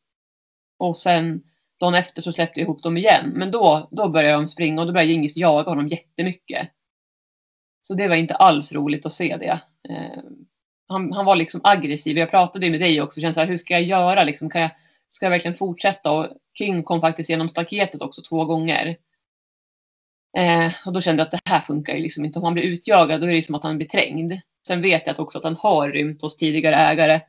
och 0.78 0.98
sen 0.98 1.44
dagen 1.84 1.96
efter 1.96 2.22
så 2.22 2.34
släppte 2.34 2.60
jag 2.60 2.66
ihop 2.66 2.84
dem 2.84 2.98
igen. 2.98 3.32
Men 3.36 3.52
då, 3.52 3.88
då 3.92 4.10
började 4.10 4.34
de 4.34 4.50
springa 4.50 4.82
och 4.82 4.88
då 4.88 4.94
började 4.94 5.12
Gingis 5.12 5.38
jaga 5.38 5.70
honom 5.70 5.88
jättemycket. 5.88 6.70
Så 7.88 7.94
det 7.94 8.08
var 8.08 8.16
inte 8.16 8.36
alls 8.36 8.72
roligt 8.72 9.06
att 9.06 9.14
se 9.14 9.38
det. 9.38 9.62
Eh, 9.90 10.24
han, 10.88 11.14
han 11.14 11.26
var 11.26 11.36
liksom 11.36 11.62
aggressiv. 11.64 12.18
Jag 12.18 12.30
pratade 12.30 12.70
med 12.70 12.80
dig 12.80 13.02
också. 13.02 13.22
Kände 13.22 13.34
så 13.34 13.40
här, 13.40 13.48
hur 13.48 13.58
ska 13.58 13.74
jag 13.74 13.84
göra? 13.84 14.24
Liksom, 14.24 14.50
kan 14.50 14.62
jag, 14.62 14.72
ska 15.10 15.26
jag 15.26 15.32
verkligen 15.32 15.58
fortsätta? 15.58 16.12
Och 16.12 16.28
King 16.58 16.84
kom 16.84 17.02
faktiskt 17.02 17.30
genom 17.30 17.50
staketet 17.50 18.02
också 18.02 18.22
två 18.22 18.46
gånger. 18.46 18.98
Eh, 20.38 20.74
och 20.86 20.94
då 20.94 21.02
kände 21.02 21.22
jag 21.22 21.26
att 21.26 21.32
det 21.32 21.52
här 21.52 21.60
funkar 21.60 21.94
ju 21.94 22.02
liksom 22.02 22.26
inte. 22.26 22.40
Om 22.40 22.46
han 22.46 22.54
blir 22.54 22.64
utjagad 22.64 23.22
då 23.22 23.28
är 23.28 23.32
det 23.32 23.42
som 23.42 23.56
att 23.56 23.64
han 23.64 23.78
blir 23.78 23.88
trängd. 23.88 24.34
Sen 24.68 24.82
vet 24.82 25.08
jag 25.08 25.20
också 25.20 25.38
att 25.38 25.44
han 25.44 25.56
har 25.56 25.90
rymt 25.90 26.22
hos 26.22 26.38
tidigare 26.38 26.76
ägare. 26.76 27.22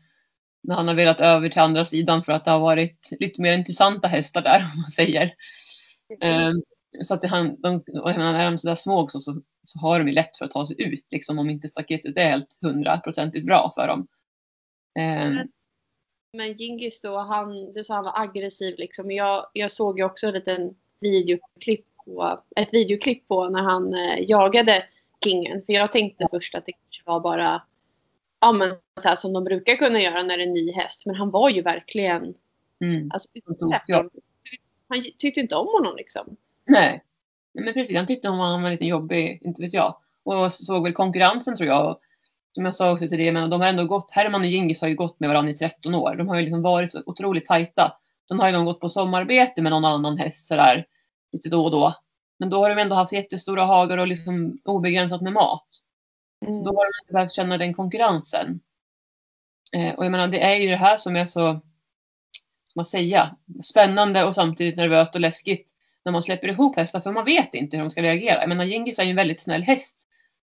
När 0.64 0.74
han 0.74 0.88
har 0.88 0.94
velat 0.94 1.20
över 1.20 1.48
till 1.48 1.60
andra 1.60 1.84
sidan 1.84 2.24
för 2.24 2.32
att 2.32 2.44
det 2.44 2.50
har 2.50 2.60
varit 2.60 3.08
lite 3.20 3.42
mer 3.42 3.52
intressanta 3.52 4.08
hästar 4.08 4.42
där 4.42 4.58
om 4.74 4.80
man 4.80 4.90
säger. 4.90 5.34
Eh, 6.20 6.50
så 7.02 7.14
att 7.14 7.30
han, 7.30 7.60
de, 7.60 7.74
och 8.02 8.18
när 8.18 8.32
de 8.32 8.54
är 8.54 8.56
sådär 8.56 8.74
små 8.74 9.00
också 9.00 9.20
så 9.20 9.42
så 9.64 9.78
har 9.78 9.98
de 9.98 10.08
ju 10.08 10.14
lätt 10.14 10.38
för 10.38 10.44
att 10.44 10.50
ta 10.50 10.66
sig 10.66 10.76
ut, 10.78 11.06
liksom, 11.10 11.38
om 11.38 11.50
inte 11.50 11.68
staketet 11.68 12.16
är 12.16 12.28
helt 12.28 12.58
hundraprocentigt 12.62 13.46
bra 13.46 13.72
för 13.74 13.88
dem. 13.88 14.06
Mm. 14.98 15.48
Men 16.32 16.52
Gingis 16.52 17.00
då, 17.00 17.18
han, 17.18 17.72
du 17.72 17.84
sa 17.84 17.94
han 17.94 18.04
var 18.04 18.22
aggressiv 18.22 18.74
liksom. 18.78 19.10
Jag, 19.10 19.46
jag 19.52 19.70
såg 19.70 19.98
ju 19.98 20.04
också 20.04 20.26
en 20.26 20.34
liten 20.34 20.74
videoklipp 21.00 21.86
på, 22.04 22.40
ett 22.56 22.74
videoklipp 22.74 23.28
på 23.28 23.48
när 23.48 23.62
han 23.62 23.94
eh, 23.94 24.30
jagade 24.30 24.84
Kingen. 25.24 25.62
För 25.66 25.72
jag 25.72 25.92
tänkte 25.92 26.28
först 26.30 26.54
att 26.54 26.66
det 26.66 26.72
kanske 26.72 27.02
var 27.04 27.20
bara 27.20 27.62
ja, 28.44 28.52
men, 28.52 28.76
så 29.00 29.08
här, 29.08 29.16
som 29.16 29.32
de 29.32 29.44
brukar 29.44 29.76
kunna 29.76 30.00
göra 30.00 30.22
när 30.22 30.36
det 30.36 30.42
är 30.42 30.46
en 30.46 30.54
ny 30.54 30.72
häst. 30.72 31.06
Men 31.06 31.14
han 31.14 31.30
var 31.30 31.50
ju 31.50 31.62
verkligen 31.62 32.34
mm. 32.80 33.10
alltså, 33.12 33.28
ja. 33.86 34.04
Han 34.88 35.02
tyckte 35.18 35.40
inte 35.40 35.56
om 35.56 35.66
honom 35.66 35.96
liksom. 35.96 36.36
Nej, 36.66 37.02
men 37.54 37.74
precis, 37.74 37.96
han 37.96 38.06
tyckte 38.06 38.28
hon 38.28 38.38
var, 38.38 38.62
var 38.62 38.70
lite 38.70 38.86
jobbig, 38.86 39.40
inte 39.42 39.62
vet 39.62 39.74
jag. 39.74 39.96
Och 40.22 40.52
såg 40.52 40.82
väl 40.82 40.92
konkurrensen 40.92 41.56
tror 41.56 41.68
jag. 41.68 41.98
Som 42.54 42.64
jag 42.64 42.74
sa 42.74 42.92
också 42.92 43.08
till 43.08 43.18
det, 43.18 43.32
men 43.32 43.50
de 43.50 43.60
har 43.60 43.68
ändå 43.68 43.84
gått, 43.84 44.10
Herman 44.10 44.40
och 44.40 44.46
Gingis 44.46 44.80
har 44.80 44.88
ju 44.88 44.94
gått 44.94 45.20
med 45.20 45.28
varandra 45.28 45.50
i 45.50 45.54
13 45.54 45.94
år. 45.94 46.14
De 46.14 46.28
har 46.28 46.36
ju 46.36 46.42
liksom 46.42 46.62
varit 46.62 46.92
så 46.92 47.02
otroligt 47.06 47.46
tajta. 47.46 47.92
Sen 48.28 48.40
har 48.40 48.48
ju 48.48 48.54
de 48.54 48.64
gått 48.64 48.80
på 48.80 48.88
sommararbete 48.88 49.62
med 49.62 49.72
någon 49.72 49.84
annan 49.84 50.18
häst 50.18 50.46
sådär 50.46 50.86
lite 51.32 51.48
då 51.48 51.64
och 51.64 51.70
då. 51.70 51.92
Men 52.38 52.50
då 52.50 52.58
har 52.58 52.68
de 52.70 52.78
ändå 52.78 52.96
haft 52.96 53.12
jättestora 53.12 53.62
hagar 53.62 53.98
och 53.98 54.06
liksom 54.06 54.58
obegränsat 54.64 55.22
med 55.22 55.32
mat. 55.32 55.68
Mm. 56.46 56.54
Så 56.54 56.70
då 56.70 56.78
har 56.78 56.84
de 56.84 57.02
inte 57.02 57.12
behövt 57.12 57.32
känna 57.32 57.58
den 57.58 57.74
konkurrensen. 57.74 58.60
Eh, 59.76 59.94
och 59.94 60.04
jag 60.04 60.10
menar, 60.10 60.28
det 60.28 60.42
är 60.42 60.56
ju 60.56 60.68
det 60.68 60.76
här 60.76 60.96
som 60.96 61.16
är 61.16 61.26
så, 61.26 61.60
ska 62.64 62.74
man 62.74 62.86
säga, 62.86 63.36
spännande 63.62 64.24
och 64.24 64.34
samtidigt 64.34 64.76
nervöst 64.76 65.14
och 65.14 65.20
läskigt 65.20 65.70
när 66.04 66.12
man 66.12 66.22
släpper 66.22 66.48
ihop 66.48 66.76
hästar 66.76 67.00
för 67.00 67.12
man 67.12 67.24
vet 67.24 67.54
inte 67.54 67.76
hur 67.76 67.84
de 67.84 67.90
ska 67.90 68.02
reagera. 68.02 68.40
Jag 68.40 68.48
menar 68.48 68.64
Gingis 68.64 68.98
är 68.98 69.04
ju 69.04 69.10
en 69.10 69.16
väldigt 69.16 69.40
snäll 69.40 69.62
häst. 69.62 70.08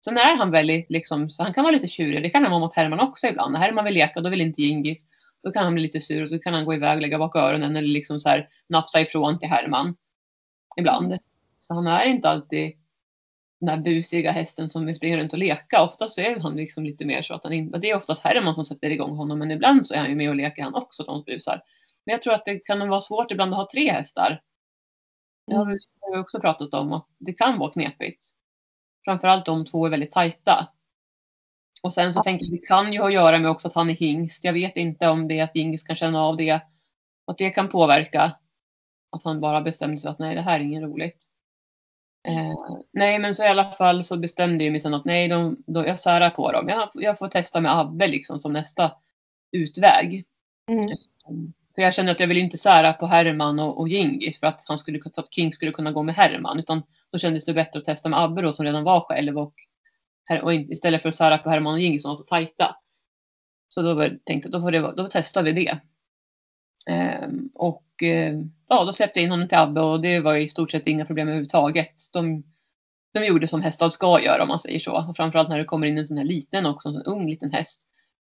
Sen 0.05 0.17
är 0.17 0.37
han 0.37 0.51
väldigt 0.51 0.91
liksom, 0.91 1.31
så 1.31 1.43
han 1.43 1.55
kan 1.55 1.65
vara 1.65 1.75
lite 1.75 1.89
tjurig. 1.89 2.23
Det 2.23 2.31
kan 2.31 2.43
han 2.43 2.51
vara 2.51 2.61
mot 2.61 2.77
Herman 2.77 3.01
också 3.01 3.27
ibland. 3.27 3.53
När 3.53 3.61
Herman 3.61 3.85
vill 3.85 3.95
leka 3.95 4.21
då 4.21 4.31
vill 4.31 4.41
inte 4.41 4.63
Gingis. 4.63 5.07
Då 5.43 5.53
kan 5.53 5.65
han 5.65 5.75
bli 5.75 5.83
lite 5.83 6.01
sur 6.01 6.23
och 6.23 6.29
så 6.29 6.39
kan 6.39 6.55
han 6.55 6.65
gå 6.65 6.75
iväg 6.75 6.97
och 6.97 7.03
lägga 7.03 7.19
bak 7.19 7.37
öronen 7.37 7.77
eller 7.77 7.89
liksom 7.89 8.21
så 8.21 8.29
här 8.29 8.49
nafsa 8.69 9.01
ifrån 9.01 9.39
till 9.39 9.49
Herman. 9.49 9.97
Ibland. 10.77 11.19
Så 11.61 11.75
han 11.75 11.87
är 11.87 12.05
inte 12.05 12.29
alltid 12.29 12.78
den 13.61 13.69
här 13.69 13.77
busiga 13.77 14.33
hästen 14.33 14.71
som 14.71 14.87
vill 14.87 14.97
springa 14.97 15.17
runt 15.17 15.33
och 15.33 15.39
leka. 15.39 15.83
Oftast 15.83 16.15
så 16.15 16.21
är 16.21 16.41
han 16.41 16.57
liksom 16.57 16.85
lite 16.85 17.05
mer 17.05 17.23
så 17.23 17.35
att 17.35 17.45
han 17.45 17.53
inte, 17.53 17.79
det 17.79 17.91
är 17.91 17.97
oftast 17.97 18.25
Herman 18.25 18.55
som 18.55 18.65
sätter 18.65 18.91
igång 18.91 19.17
honom 19.17 19.39
men 19.39 19.51
ibland 19.51 19.87
så 19.87 19.95
är 19.95 19.99
han 19.99 20.09
ju 20.09 20.17
med 20.17 20.29
och 20.29 20.37
leker 20.37 20.63
han 20.63 20.75
också, 20.75 21.03
de 21.03 21.23
busar. 21.23 21.63
Men 22.07 22.13
jag 22.13 22.23
tror 22.23 22.35
att 22.35 22.45
det 22.45 22.59
kan 22.59 22.89
vara 22.89 23.01
svårt 23.01 23.31
ibland 23.31 23.53
att 23.53 23.59
ha 23.59 23.69
tre 23.73 23.93
hästar 23.93 24.41
det 25.49 25.57
har 25.57 25.67
vi 26.13 26.19
också 26.19 26.41
pratat 26.41 26.75
om 26.75 26.93
att 26.93 27.07
det 27.19 27.33
kan 27.33 27.59
vara 27.59 27.73
knepigt. 27.73 28.27
Framförallt 29.05 29.49
om 29.49 29.67
två 29.67 29.87
är 29.87 29.91
väldigt 29.91 30.13
tajta. 30.13 30.69
Och 31.83 31.95
sen 31.95 32.15
så 32.15 32.19
ja. 32.19 32.23
tänker 32.23 32.45
jag 32.45 32.53
det 32.53 32.67
kan 32.67 32.93
ju 32.93 32.99
ha 33.01 33.07
att 33.07 33.15
göra 33.15 33.39
med 33.39 33.51
också 33.51 33.69
att 33.69 33.75
han 33.75 33.91
är 33.91 33.95
hingst. 33.95 34.45
Jag 34.45 34.53
vet 34.53 34.77
inte 34.77 35.09
om 35.09 35.29
det 35.29 35.39
är 35.39 35.45
att 35.45 35.55
hingst 35.55 35.87
kan 35.87 35.97
känna 35.97 36.23
av 36.23 36.37
det. 36.37 36.61
Att 37.27 37.39
det 37.39 37.51
kan 37.51 37.69
påverka. 37.69 38.33
Att 39.11 39.25
han 39.25 39.41
bara 39.41 39.61
bestämde 39.61 40.01
sig 40.01 40.11
att 40.11 40.19
nej 40.19 40.35
det 40.35 40.43
här 40.43 40.61
är 40.61 40.65
inget 40.65 40.83
roligt. 40.83 41.27
Eh, 42.29 42.55
nej 42.93 43.19
men 43.19 43.35
så 43.35 43.45
i 43.45 43.49
alla 43.49 43.73
fall 43.73 44.05
så 44.05 44.17
bestämde 44.17 44.65
jag 44.65 44.73
mig 44.73 44.81
sen 44.81 44.95
att 44.95 45.05
nej 45.05 45.29
de, 45.29 45.63
de, 45.67 45.85
jag 45.85 46.01
särar 46.01 46.31
på 46.31 46.53
dem. 46.53 46.69
Jag, 46.69 46.91
jag 46.95 47.19
får 47.19 47.29
testa 47.29 47.61
med 47.61 47.79
Abbe 47.79 48.07
liksom 48.07 48.39
som 48.39 48.53
nästa 48.53 48.93
utväg. 49.53 50.25
Mm. 50.71 50.89
För 51.75 51.83
jag 51.83 51.95
kände 51.95 52.13
att 52.13 52.21
jag 52.21 52.27
ville 52.27 52.41
inte 52.41 52.59
sära 52.59 52.93
på 52.93 53.07
Herman 53.07 53.59
och, 53.59 53.81
och 53.81 53.89
Gingis 53.89 54.41
för 54.41 54.47
att, 54.47 54.63
han 54.67 54.79
skulle, 54.79 55.01
för 55.03 55.23
att 55.23 55.35
King 55.35 55.53
skulle 55.53 55.73
kunna 55.73 55.93
gå 55.93 56.03
med 56.03 56.15
Herman. 56.15 56.59
Utan 56.59 56.83
då 57.11 57.19
kändes 57.19 57.45
det 57.45 57.55
bättre 57.55 57.79
att 57.79 57.85
testa 57.85 58.09
med 58.09 58.21
Abbe 58.21 58.43
då, 58.43 58.53
som 58.53 58.65
redan 58.65 58.85
var 58.85 59.01
själv 59.01 59.39
och, 59.39 59.55
och 60.43 60.55
istället 60.55 61.03
för 61.03 61.09
att 61.09 61.15
sära 61.15 61.39
på 61.39 61.51
Herman 61.51 61.75
och 61.75 61.81
Gingis 61.81 62.03
som 62.03 62.09
var 62.09 62.17
så 62.17 62.25
tajta. 62.25 62.77
Så 63.69 63.83
då 63.83 64.09
tänkte 64.25 64.49
jag 64.49 64.53
då, 64.53 64.61
får 64.61 64.71
det, 64.71 64.79
då 64.79 65.09
testar 65.13 65.43
vi 65.43 65.53
det. 65.53 65.79
Ehm, 66.87 67.51
och 67.55 68.03
eh, 68.03 68.39
ja, 68.69 68.85
då 68.85 68.93
släppte 68.93 69.21
jag 69.21 69.25
in 69.25 69.31
honom 69.31 69.49
till 69.49 69.59
Abbe 69.59 69.81
och 69.81 70.01
det 70.01 70.21
var 70.21 70.35
i 70.35 70.49
stort 70.49 70.71
sett 70.71 70.87
inga 70.87 71.05
problem 71.05 71.29
överhuvudtaget. 71.29 71.95
De, 72.13 72.45
de 73.15 73.25
gjorde 73.25 73.49
som 73.49 73.63
hästar 73.63 73.89
ska 73.89 74.21
göra 74.21 74.43
om 74.43 74.49
man 74.49 74.59
säger 74.59 74.81
så. 74.81 75.09
Och 75.09 75.17
framförallt 75.17 75.49
när 75.49 75.59
det 75.59 75.65
kommer 75.65 75.87
in 75.87 75.99
en 75.99 76.07
sån 76.07 76.19
här 76.19 76.25
liten 76.25 76.67
också, 76.67 76.89
en 76.89 76.95
sån 76.95 77.03
ung 77.03 77.31
liten 77.31 77.53
häst 77.53 77.89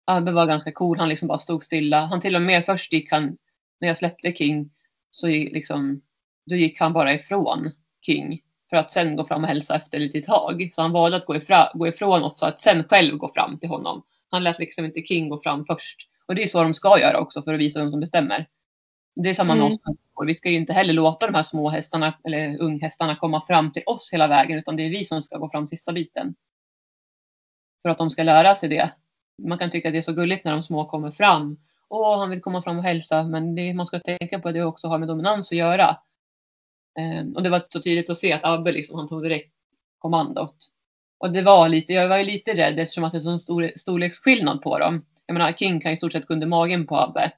Abbe 0.06 0.32
var 0.32 0.46
ganska 0.46 0.72
cool. 0.72 0.98
Han 0.98 1.08
liksom 1.08 1.28
bara 1.28 1.38
stod 1.38 1.64
stilla. 1.64 2.06
Han 2.06 2.20
till 2.20 2.36
och 2.36 2.42
med 2.42 2.64
först 2.64 2.92
gick 2.92 3.12
han, 3.12 3.36
när 3.80 3.88
jag 3.88 3.98
släppte 3.98 4.32
King, 4.32 4.70
så 5.10 5.26
liksom, 5.26 6.02
då 6.46 6.56
gick 6.56 6.80
han 6.80 6.92
bara 6.92 7.14
ifrån 7.14 7.70
King 8.06 8.40
för 8.70 8.76
att 8.76 8.90
sen 8.90 9.16
gå 9.16 9.26
fram 9.26 9.42
och 9.42 9.48
hälsa 9.48 9.76
efter 9.76 9.98
lite 9.98 10.20
tag. 10.20 10.70
Så 10.74 10.82
han 10.82 10.92
valde 10.92 11.16
att 11.16 11.26
gå, 11.26 11.36
ifra, 11.36 11.68
gå 11.74 11.86
ifrån 11.88 12.22
oss 12.22 12.42
att 12.42 12.62
sen 12.62 12.84
själv 12.84 13.16
gå 13.16 13.32
fram 13.34 13.58
till 13.58 13.68
honom. 13.68 14.02
Han 14.30 14.44
lät 14.44 14.58
liksom 14.58 14.84
inte 14.84 15.00
King 15.00 15.28
gå 15.28 15.40
fram 15.42 15.64
först. 15.66 15.96
Och 16.26 16.34
det 16.34 16.42
är 16.42 16.46
så 16.46 16.62
de 16.62 16.74
ska 16.74 17.00
göra 17.00 17.18
också 17.18 17.42
för 17.42 17.54
att 17.54 17.60
visa 17.60 17.80
vem 17.80 17.90
som 17.90 18.00
bestämmer. 18.00 18.46
Det 19.14 19.30
är 19.30 19.34
samma 19.34 19.52
mm. 19.52 19.64
oss. 19.64 19.74
Vi 20.26 20.34
ska 20.34 20.50
ju 20.50 20.56
inte 20.56 20.72
heller 20.72 20.92
låta 20.92 21.26
de 21.26 21.34
här 21.34 21.42
små 21.42 21.68
hästarna 21.68 22.14
eller 22.24 22.58
unghästarna 22.60 23.16
komma 23.16 23.40
fram 23.40 23.72
till 23.72 23.82
oss 23.86 24.12
hela 24.12 24.28
vägen 24.28 24.58
utan 24.58 24.76
det 24.76 24.82
är 24.82 24.90
vi 24.90 25.04
som 25.04 25.22
ska 25.22 25.38
gå 25.38 25.50
fram 25.50 25.68
sista 25.68 25.92
biten. 25.92 26.34
För 27.82 27.88
att 27.88 27.98
de 27.98 28.10
ska 28.10 28.22
lära 28.22 28.54
sig 28.54 28.68
det. 28.68 28.92
Man 29.42 29.58
kan 29.58 29.70
tycka 29.70 29.88
att 29.88 29.94
det 29.94 29.98
är 29.98 30.02
så 30.02 30.12
gulligt 30.12 30.44
när 30.44 30.52
de 30.52 30.62
små 30.62 30.84
kommer 30.84 31.10
fram. 31.10 31.56
Åh, 31.88 32.18
han 32.18 32.30
vill 32.30 32.40
komma 32.40 32.62
fram 32.62 32.78
och 32.78 32.84
hälsa. 32.84 33.24
Men 33.24 33.54
det 33.54 33.74
man 33.74 33.86
ska 33.86 34.00
tänka 34.00 34.38
på 34.40 34.48
att 34.48 34.54
det 34.54 34.64
också 34.64 34.88
har 34.88 34.98
med 34.98 35.08
dominans 35.08 35.52
att 35.52 35.58
göra. 35.58 35.96
Um, 37.20 37.32
och 37.36 37.42
det 37.42 37.50
var 37.50 37.62
så 37.70 37.82
tydligt 37.82 38.10
att 38.10 38.18
se 38.18 38.32
att 38.32 38.44
Abbe 38.44 38.72
liksom, 38.72 38.98
han 38.98 39.08
tog 39.08 39.22
direkt 39.22 39.52
kommandot. 39.98 40.56
Och 41.18 41.32
det 41.32 41.42
var 41.42 41.68
lite, 41.68 41.92
jag 41.92 42.08
var 42.08 42.18
ju 42.18 42.24
lite 42.24 42.54
rädd 42.54 42.78
eftersom 42.78 43.04
att 43.04 43.12
det 43.12 43.18
är 43.18 43.20
så 43.20 43.38
stor 43.38 43.70
storleksskillnad 43.76 44.62
på 44.62 44.78
dem. 44.78 45.06
Jag 45.26 45.34
menar, 45.34 45.52
King 45.52 45.80
kan 45.80 45.92
i 45.92 45.96
stort 45.96 46.12
sett 46.12 46.26
gå 46.26 46.34
under 46.34 46.46
magen 46.46 46.86
på 46.86 46.96
Abbe. 46.96 47.32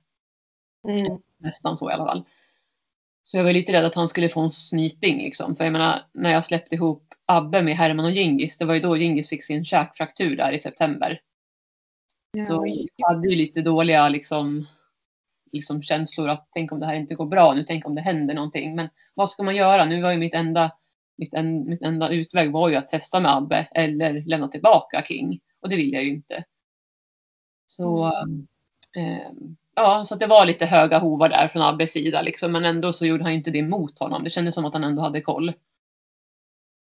Mm. 0.88 1.18
Nästan 1.38 1.76
så 1.76 1.90
i 1.90 1.92
alla 1.92 2.06
fall. 2.06 2.24
Så 3.24 3.36
jag 3.36 3.44
var 3.44 3.52
lite 3.52 3.72
rädd 3.72 3.84
att 3.84 3.94
han 3.94 4.08
skulle 4.08 4.28
få 4.28 4.40
en 4.40 4.52
snyting 4.52 5.18
liksom. 5.18 5.56
För 5.56 5.64
jag 5.64 5.72
menar, 5.72 6.02
när 6.12 6.32
jag 6.32 6.44
släppte 6.44 6.74
ihop 6.74 7.14
Abbe 7.26 7.62
med 7.62 7.76
Herman 7.76 8.04
och 8.04 8.10
Gingis, 8.10 8.58
det 8.58 8.64
var 8.64 8.74
ju 8.74 8.80
då 8.80 8.96
Gingis 8.96 9.28
fick 9.28 9.44
sin 9.44 9.64
käkfraktur 9.64 10.36
där 10.36 10.52
i 10.52 10.58
september. 10.58 11.20
Ja. 12.32 12.46
Så 12.46 12.64
jag 12.96 13.08
hade 13.08 13.28
ju 13.28 13.36
lite 13.36 13.62
dåliga 13.62 14.08
liksom, 14.08 14.66
liksom 15.52 15.82
känslor 15.82 16.28
att 16.28 16.48
tänk 16.52 16.72
om 16.72 16.80
det 16.80 16.86
här 16.86 16.94
inte 16.94 17.14
går 17.14 17.26
bra 17.26 17.54
nu, 17.54 17.64
tänk 17.64 17.86
om 17.86 17.94
det 17.94 18.00
händer 18.00 18.34
någonting. 18.34 18.76
Men 18.76 18.88
vad 19.14 19.30
ska 19.30 19.42
man 19.42 19.56
göra? 19.56 19.84
Nu 19.84 20.02
var 20.02 20.12
ju 20.12 20.18
mitt 20.18 20.34
enda, 20.34 20.70
mitt, 21.16 21.34
en, 21.34 21.68
mitt 21.68 21.82
enda 21.82 22.10
utväg 22.10 22.52
var 22.52 22.68
ju 22.68 22.76
att 22.76 22.88
testa 22.88 23.20
med 23.20 23.36
Abbe 23.36 23.68
eller 23.74 24.22
lämna 24.26 24.48
tillbaka 24.48 25.04
King. 25.08 25.40
Och 25.60 25.68
det 25.68 25.76
vill 25.76 25.92
jag 25.92 26.04
ju 26.04 26.10
inte. 26.10 26.44
Så 27.66 28.12
mm. 28.24 28.46
eh, 28.96 29.32
ja, 29.76 30.04
så 30.04 30.14
det 30.14 30.26
var 30.26 30.47
lite 30.47 30.66
höga 30.66 30.99
hovar 30.99 31.28
där 31.28 31.49
från 31.49 31.62
Abbes 31.62 31.92
sida 31.92 32.23
liksom, 32.23 32.52
men 32.52 32.64
ändå 32.64 32.92
så 32.92 33.06
gjorde 33.06 33.25
han 33.25 33.33
inte 33.33 33.50
det 33.50 33.62
mot 33.62 33.99
honom. 33.99 34.25
Det 34.25 34.30
kändes 34.30 34.54
som 34.54 34.64
att 34.64 34.73
han 34.73 34.85
ändå 34.85 35.02
hade 35.02 35.21
koll. 35.21 35.52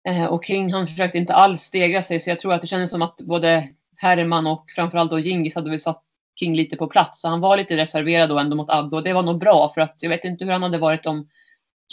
Eh, 0.07 0.25
och 0.25 0.45
King 0.45 0.73
han 0.73 0.87
försökte 0.87 1.17
inte 1.17 1.33
alls 1.33 1.61
stegra 1.61 2.01
sig 2.03 2.19
så 2.19 2.29
jag 2.29 2.39
tror 2.39 2.53
att 2.53 2.61
det 2.61 2.67
kändes 2.67 2.89
som 2.91 3.01
att 3.01 3.21
både 3.21 3.69
Herman 3.97 4.47
och 4.47 4.65
framförallt 4.75 5.11
då 5.11 5.19
Gingis 5.19 5.55
hade 5.55 5.69
väl 5.69 5.79
satt 5.79 6.03
King 6.39 6.55
lite 6.55 6.77
på 6.77 6.87
plats. 6.87 7.21
Så 7.21 7.27
han 7.27 7.41
var 7.41 7.57
lite 7.57 7.77
reserverad 7.77 8.29
då 8.29 8.39
ändå 8.39 8.55
mot 8.55 8.69
Abbe 8.69 8.95
och 8.95 9.03
det 9.03 9.13
var 9.13 9.23
nog 9.23 9.39
bra 9.39 9.71
för 9.73 9.81
att 9.81 9.95
jag 10.01 10.09
vet 10.09 10.25
inte 10.25 10.45
hur 10.45 10.51
han 10.51 10.63
hade 10.63 10.77
varit 10.77 11.05
om 11.05 11.29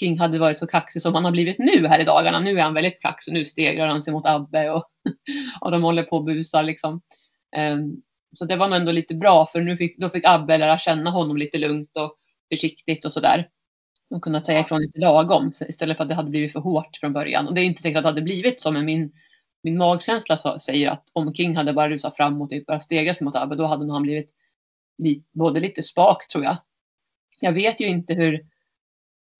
King 0.00 0.18
hade 0.18 0.38
varit 0.38 0.58
så 0.58 0.66
kaxig 0.66 1.02
som 1.02 1.14
han 1.14 1.24
har 1.24 1.32
blivit 1.32 1.58
nu 1.58 1.86
här 1.86 2.00
i 2.00 2.04
dagarna. 2.04 2.40
Nu 2.40 2.58
är 2.58 2.62
han 2.62 2.74
väldigt 2.74 3.02
kaxig. 3.02 3.32
Nu 3.32 3.44
stegrar 3.44 3.86
han 3.86 4.02
sig 4.02 4.12
mot 4.12 4.26
Abbe 4.26 4.70
och, 4.70 4.84
och 5.60 5.70
de 5.70 5.82
håller 5.82 6.02
på 6.02 6.16
och 6.16 6.24
busar 6.24 6.62
liksom. 6.62 7.00
Um, 7.56 8.02
så 8.38 8.44
det 8.44 8.56
var 8.56 8.68
nog 8.68 8.76
ändå 8.76 8.92
lite 8.92 9.14
bra 9.14 9.46
för 9.52 9.60
nu 9.60 9.76
fick, 9.76 9.98
då 9.98 10.10
fick 10.10 10.24
Abbe 10.26 10.58
lära 10.58 10.78
känna 10.78 11.10
honom 11.10 11.36
lite 11.36 11.58
lugnt 11.58 11.96
och 11.96 12.16
försiktigt 12.52 13.04
och 13.04 13.12
sådär. 13.12 13.48
Och 14.10 14.22
kunna 14.22 14.40
säga 14.40 14.60
ifrån 14.60 14.80
lite 14.80 15.00
lagom 15.00 15.52
istället 15.68 15.96
för 15.96 16.04
att 16.04 16.08
det 16.08 16.14
hade 16.14 16.30
blivit 16.30 16.52
för 16.52 16.60
hårt 16.60 16.96
från 17.00 17.12
början. 17.12 17.48
Och 17.48 17.54
det 17.54 17.60
är 17.60 17.64
inte 17.64 17.82
säkert 17.82 17.96
att 17.96 18.04
det 18.04 18.08
hade 18.08 18.22
blivit 18.22 18.60
så 18.60 18.72
men 18.72 18.84
min, 18.84 19.12
min 19.62 19.78
magkänsla 19.78 20.36
så, 20.36 20.58
säger 20.58 20.90
att 20.90 21.10
om 21.12 21.34
King 21.34 21.56
hade 21.56 21.72
bara 21.72 21.88
rusat 21.88 22.16
fram 22.16 22.42
och 22.42 22.50
typ 22.50 22.66
bara 22.66 22.80
stegat 22.80 23.16
sig 23.16 23.24
mot 23.24 23.36
Abbe 23.36 23.56
då 23.56 23.64
hade 23.64 23.86
nog 23.86 23.94
han 23.94 24.02
blivit 24.02 24.30
li, 24.98 25.24
både 25.32 25.60
lite 25.60 25.82
spak 25.82 26.28
tror 26.28 26.44
jag. 26.44 26.56
Jag 27.40 27.52
vet 27.52 27.80
ju 27.80 27.86
inte 27.86 28.14
hur, 28.14 28.46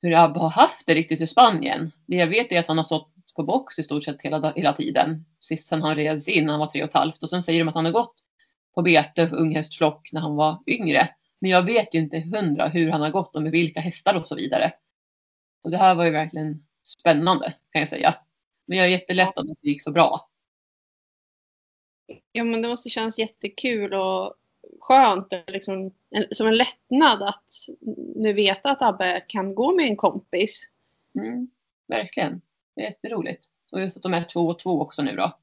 hur 0.03 0.15
Abbe 0.15 0.41
har 0.41 0.51
haft 0.51 0.87
det 0.87 0.95
riktigt 0.95 1.21
i 1.21 1.27
Spanien. 1.27 1.93
Det 2.07 2.17
jag 2.17 2.27
vet 2.27 2.53
är 2.53 2.61
att 2.61 2.67
han 2.67 2.79
har 2.79 2.85
stått 2.85 3.13
på 3.37 3.43
box 3.43 3.79
i 3.79 3.83
stort 3.83 4.05
sett 4.05 4.23
hela, 4.23 4.53
hela 4.57 4.73
tiden. 4.73 5.25
Sist 5.41 5.69
sen 5.69 5.83
han 5.83 5.97
reds 5.97 6.29
in, 6.29 6.49
han 6.49 6.61
var 6.61 6.67
tre 6.67 6.83
och 6.83 6.89
ett 6.89 6.95
halvt. 6.95 7.23
Och 7.23 7.31
sen 7.31 7.43
säger 7.43 7.61
de 7.61 7.69
att 7.69 7.75
han 7.75 7.85
har 7.85 7.93
gått 7.93 8.26
på 8.77 8.83
bete 8.83 9.29
för 9.29 9.37
unghästflock 9.37 10.13
när 10.13 10.21
han 10.21 10.37
var 10.37 10.63
yngre. 10.67 11.09
Men 11.39 11.51
jag 11.51 11.63
vet 11.63 11.95
ju 11.95 11.99
inte 11.99 12.21
hundra 12.21 12.69
hur 12.69 12.91
han 12.91 13.01
har 13.01 13.11
gått 13.11 13.37
och 13.37 13.43
med 13.43 13.53
vilka 13.53 13.81
hästar 13.81 14.15
och 14.15 14.27
så 14.27 14.35
vidare. 14.35 14.73
Så 15.63 15.69
det 15.69 15.77
här 15.77 15.95
var 15.95 16.05
ju 16.05 16.11
verkligen 16.11 16.67
spännande 16.83 17.53
kan 17.71 17.81
jag 17.81 17.89
säga. 17.89 18.15
Men 18.67 18.79
jag 18.79 18.87
är 18.87 18.91
jättelätt 18.91 19.39
att 19.39 19.47
det 19.47 19.69
gick 19.69 19.83
så 19.83 19.91
bra. 19.91 20.29
Ja 22.33 22.45
men 22.45 22.63
det 22.63 22.69
måste 22.69 22.91
kännas 22.91 23.19
jättekul 23.19 23.95
och 23.95 24.35
skönt, 24.81 25.33
liksom, 25.47 25.95
som 26.31 26.47
en 26.47 26.57
lättnad 26.57 27.23
att 27.23 27.55
nu 28.17 28.33
veta 28.33 28.71
att 28.71 28.83
Abbe 28.83 29.25
kan 29.29 29.55
gå 29.55 29.75
med 29.75 29.87
en 29.87 29.97
kompis. 29.97 30.69
Mm, 31.15 31.51
verkligen, 31.87 32.41
det 32.75 32.83
är 32.83 32.87
jätteroligt. 32.87 33.47
Och 33.73 33.81
just 33.81 33.97
att 33.97 34.03
de 34.03 34.15
är 34.15 34.25
två 34.25 34.41
och 34.41 34.59
två 34.59 34.81
också 34.81 35.03
nu 35.03 35.17
då. 35.17 35.39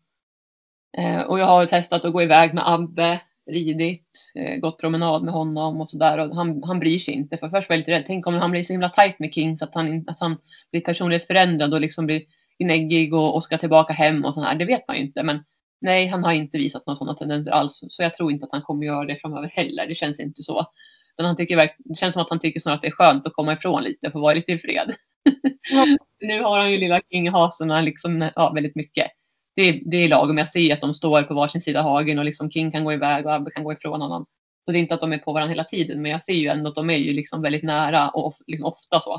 Eh, 0.97 1.21
och 1.21 1.39
jag 1.39 1.45
har 1.45 1.65
testat 1.65 2.05
att 2.05 2.13
gå 2.13 2.21
iväg 2.21 2.53
med 2.53 2.63
Abbe, 2.67 3.19
ridit, 3.51 4.31
eh, 4.35 4.55
gått 4.55 4.79
promenad 4.79 5.23
med 5.23 5.33
honom 5.33 5.81
och 5.81 5.89
sådär. 5.89 6.17
han, 6.17 6.63
han 6.63 6.79
bryr 6.79 6.99
sig 6.99 7.13
inte. 7.13 7.37
För 7.37 7.49
först 7.49 7.69
var 7.69 7.73
jag 7.73 7.79
lite 7.79 7.91
rädd. 7.91 8.03
Tänk 8.07 8.27
om 8.27 8.35
han 8.35 8.51
blir 8.51 8.63
så 8.63 8.73
himla 8.73 8.89
tajt 8.89 9.19
med 9.19 9.33
King 9.33 9.57
så 9.57 9.65
att 9.65 9.75
han, 9.75 10.03
att 10.07 10.19
han 10.19 10.37
blir 10.71 10.81
personlighetsförändrad 10.81 11.73
och 11.73 11.81
liksom 11.81 12.05
blir 12.05 12.21
gnäggig 12.59 13.13
och, 13.13 13.35
och 13.35 13.43
ska 13.43 13.57
tillbaka 13.57 13.93
hem 13.93 14.25
och 14.25 14.33
sådär. 14.33 14.55
Det 14.55 14.65
vet 14.65 14.87
man 14.87 14.97
ju 14.97 15.03
inte. 15.03 15.23
Men 15.23 15.43
nej, 15.81 16.07
han 16.07 16.23
har 16.23 16.33
inte 16.33 16.57
visat 16.57 16.87
några 16.87 16.97
sådana 16.97 17.17
tendenser 17.17 17.51
alls. 17.51 17.83
Så 17.89 18.03
jag 18.03 18.13
tror 18.13 18.31
inte 18.31 18.45
att 18.45 18.51
han 18.51 18.61
kommer 18.61 18.85
göra 18.85 19.05
det 19.05 19.15
framöver 19.15 19.51
heller. 19.53 19.87
Det 19.87 19.95
känns 19.95 20.19
inte 20.19 20.43
så. 20.43 20.65
Utan 21.13 21.25
han 21.25 21.35
tycker, 21.35 21.69
det 21.77 21.95
känns 21.95 22.13
som 22.13 22.21
att 22.21 22.29
han 22.29 22.39
tycker 22.39 22.59
snarare 22.59 22.75
att 22.75 22.81
det 22.81 22.87
är 22.87 22.91
skönt 22.91 23.27
att 23.27 23.33
komma 23.33 23.53
ifrån 23.53 23.83
lite, 23.83 24.07
och 24.07 24.13
få 24.13 24.19
vara 24.19 24.33
lite 24.33 24.51
i 24.51 24.57
fred. 24.57 24.93
Mm. 25.71 25.97
nu 26.19 26.43
har 26.43 26.59
han 26.59 26.71
ju 26.71 26.77
lilla 26.77 27.01
King 27.11 27.29
hasorna 27.29 27.81
liksom, 27.81 28.29
ja, 28.35 28.51
väldigt 28.53 28.75
mycket 28.75 29.11
det, 29.55 29.81
det 29.85 29.97
är 29.97 30.07
lagom. 30.07 30.37
Jag 30.37 30.49
ser 30.49 30.73
att 30.73 30.81
de 30.81 30.93
står 30.93 31.21
på 31.21 31.33
varsin 31.33 31.61
sida 31.61 31.81
hagen 31.81 32.19
och 32.19 32.25
liksom 32.25 32.51
King 32.51 32.71
kan 32.71 32.83
gå 32.83 32.93
iväg 32.93 33.25
och 33.25 33.33
Abbe 33.33 33.51
kan 33.51 33.63
gå 33.63 33.73
ifrån 33.73 34.01
honom. 34.01 34.25
Så 34.65 34.71
det 34.71 34.77
är 34.77 34.79
inte 34.79 34.93
att 34.93 35.01
de 35.01 35.13
är 35.13 35.17
på 35.17 35.33
varandra 35.33 35.51
hela 35.51 35.63
tiden, 35.63 36.01
men 36.01 36.11
jag 36.11 36.23
ser 36.23 36.33
ju 36.33 36.47
ändå 36.47 36.69
att 36.69 36.75
de 36.75 36.89
är 36.89 36.97
ju 36.97 37.13
liksom 37.13 37.41
väldigt 37.41 37.63
nära 37.63 38.09
och 38.09 38.33
liksom 38.47 38.65
ofta 38.65 38.99
så. 38.99 39.13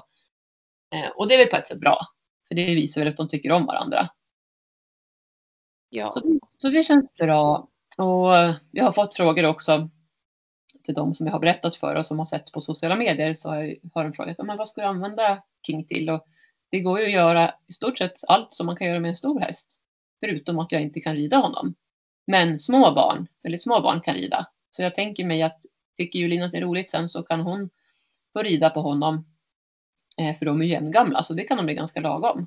Eh, 0.95 1.09
och 1.17 1.29
det 1.29 1.35
är 1.35 1.39
väl 1.39 1.47
på 1.47 1.57
ett 1.57 1.67
sätt 1.67 1.81
bra, 1.81 2.01
för 2.49 2.55
det 2.55 2.75
visar 2.75 3.01
väl 3.01 3.11
att 3.11 3.17
de 3.17 3.29
tycker 3.29 3.53
om 3.53 3.67
varandra. 3.67 4.09
Ja. 5.89 6.11
Så, 6.11 6.39
så 6.59 6.69
det 6.69 6.85
känns 6.85 7.15
bra. 7.15 7.69
Och 7.99 8.33
jag 8.71 8.85
har 8.85 8.93
fått 8.93 9.17
frågor 9.17 9.47
också 9.47 9.91
till 10.85 10.95
de 10.95 11.15
som 11.15 11.27
jag 11.27 11.33
har 11.33 11.41
berättat 11.41 11.77
för 11.77 11.95
och 11.95 12.07
som 12.07 12.19
har 12.19 12.27
sett 12.27 12.53
på 12.53 12.61
sociala 12.61 12.97
medier 12.97 13.35
så 13.35 13.49
har 13.95 14.05
de 14.05 14.13
frågat 14.13 14.39
men 14.39 14.57
vad 14.57 14.69
ska 14.69 14.81
du 14.81 14.87
använda 14.87 15.43
King 15.67 15.87
till? 15.87 16.11
Och 16.11 16.27
det 16.71 16.81
går 16.81 17.01
ju 17.01 17.07
att 17.07 17.13
göra 17.13 17.55
i 17.67 17.73
stort 17.73 17.99
sett 17.99 18.25
allt 18.29 18.53
som 18.55 18.67
man 18.67 18.77
kan 18.77 18.87
göra 18.87 19.01
med 19.01 19.09
en 19.09 19.17
stor 19.17 19.41
häst. 19.41 19.84
Förutom 20.25 20.59
att 20.59 20.73
jag 20.73 20.83
inte 20.83 21.01
kan 21.01 21.17
rida 21.17 21.37
honom. 21.37 21.75
Men 22.27 22.59
små 22.59 22.95
barn, 22.95 23.27
väldigt 23.43 23.63
små 23.63 23.81
barn 23.81 24.01
kan 24.01 24.15
rida. 24.15 24.47
Så 24.71 24.83
jag 24.83 24.95
tänker 24.95 25.25
mig 25.25 25.43
att 25.43 25.63
tycker 25.97 26.19
Julina 26.19 26.47
att 26.47 26.53
det 26.53 26.59
är 26.59 26.63
roligt 26.63 26.91
sen 26.91 27.09
så 27.09 27.23
kan 27.23 27.41
hon 27.41 27.71
få 28.33 28.43
rida 28.43 28.71
på 28.71 28.81
honom. 28.81 29.27
Eh, 30.19 30.39
för 30.39 30.47
de 30.47 30.61
är 30.61 30.65
jämngamla 30.65 31.23
så 31.23 31.35
det 31.35 31.45
kan 31.45 31.57
de 31.57 31.67
bli 31.67 31.75
ganska 31.75 32.01
lagom. 32.01 32.47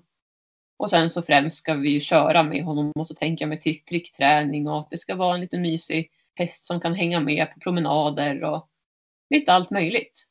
Och 0.77 0.89
sen 0.89 1.09
så 1.09 1.21
främst 1.21 1.57
ska 1.57 1.73
vi 1.73 2.01
köra 2.01 2.43
med 2.43 2.63
honom 2.63 2.91
och 2.95 3.07
så 3.07 3.13
tänker 3.13 3.43
jag 3.45 3.49
med 3.49 3.61
trickträning 3.61 4.67
och 4.67 4.79
att 4.79 4.89
det 4.89 4.97
ska 4.97 5.15
vara 5.15 5.35
en 5.35 5.41
liten 5.41 5.61
mysig 5.61 6.11
häst 6.39 6.65
som 6.65 6.79
kan 6.79 6.93
hänga 6.93 7.19
med 7.19 7.53
på 7.53 7.59
promenader 7.59 8.43
och 8.43 8.69
lite 9.29 9.53
allt 9.53 9.71
möjligt. 9.71 10.27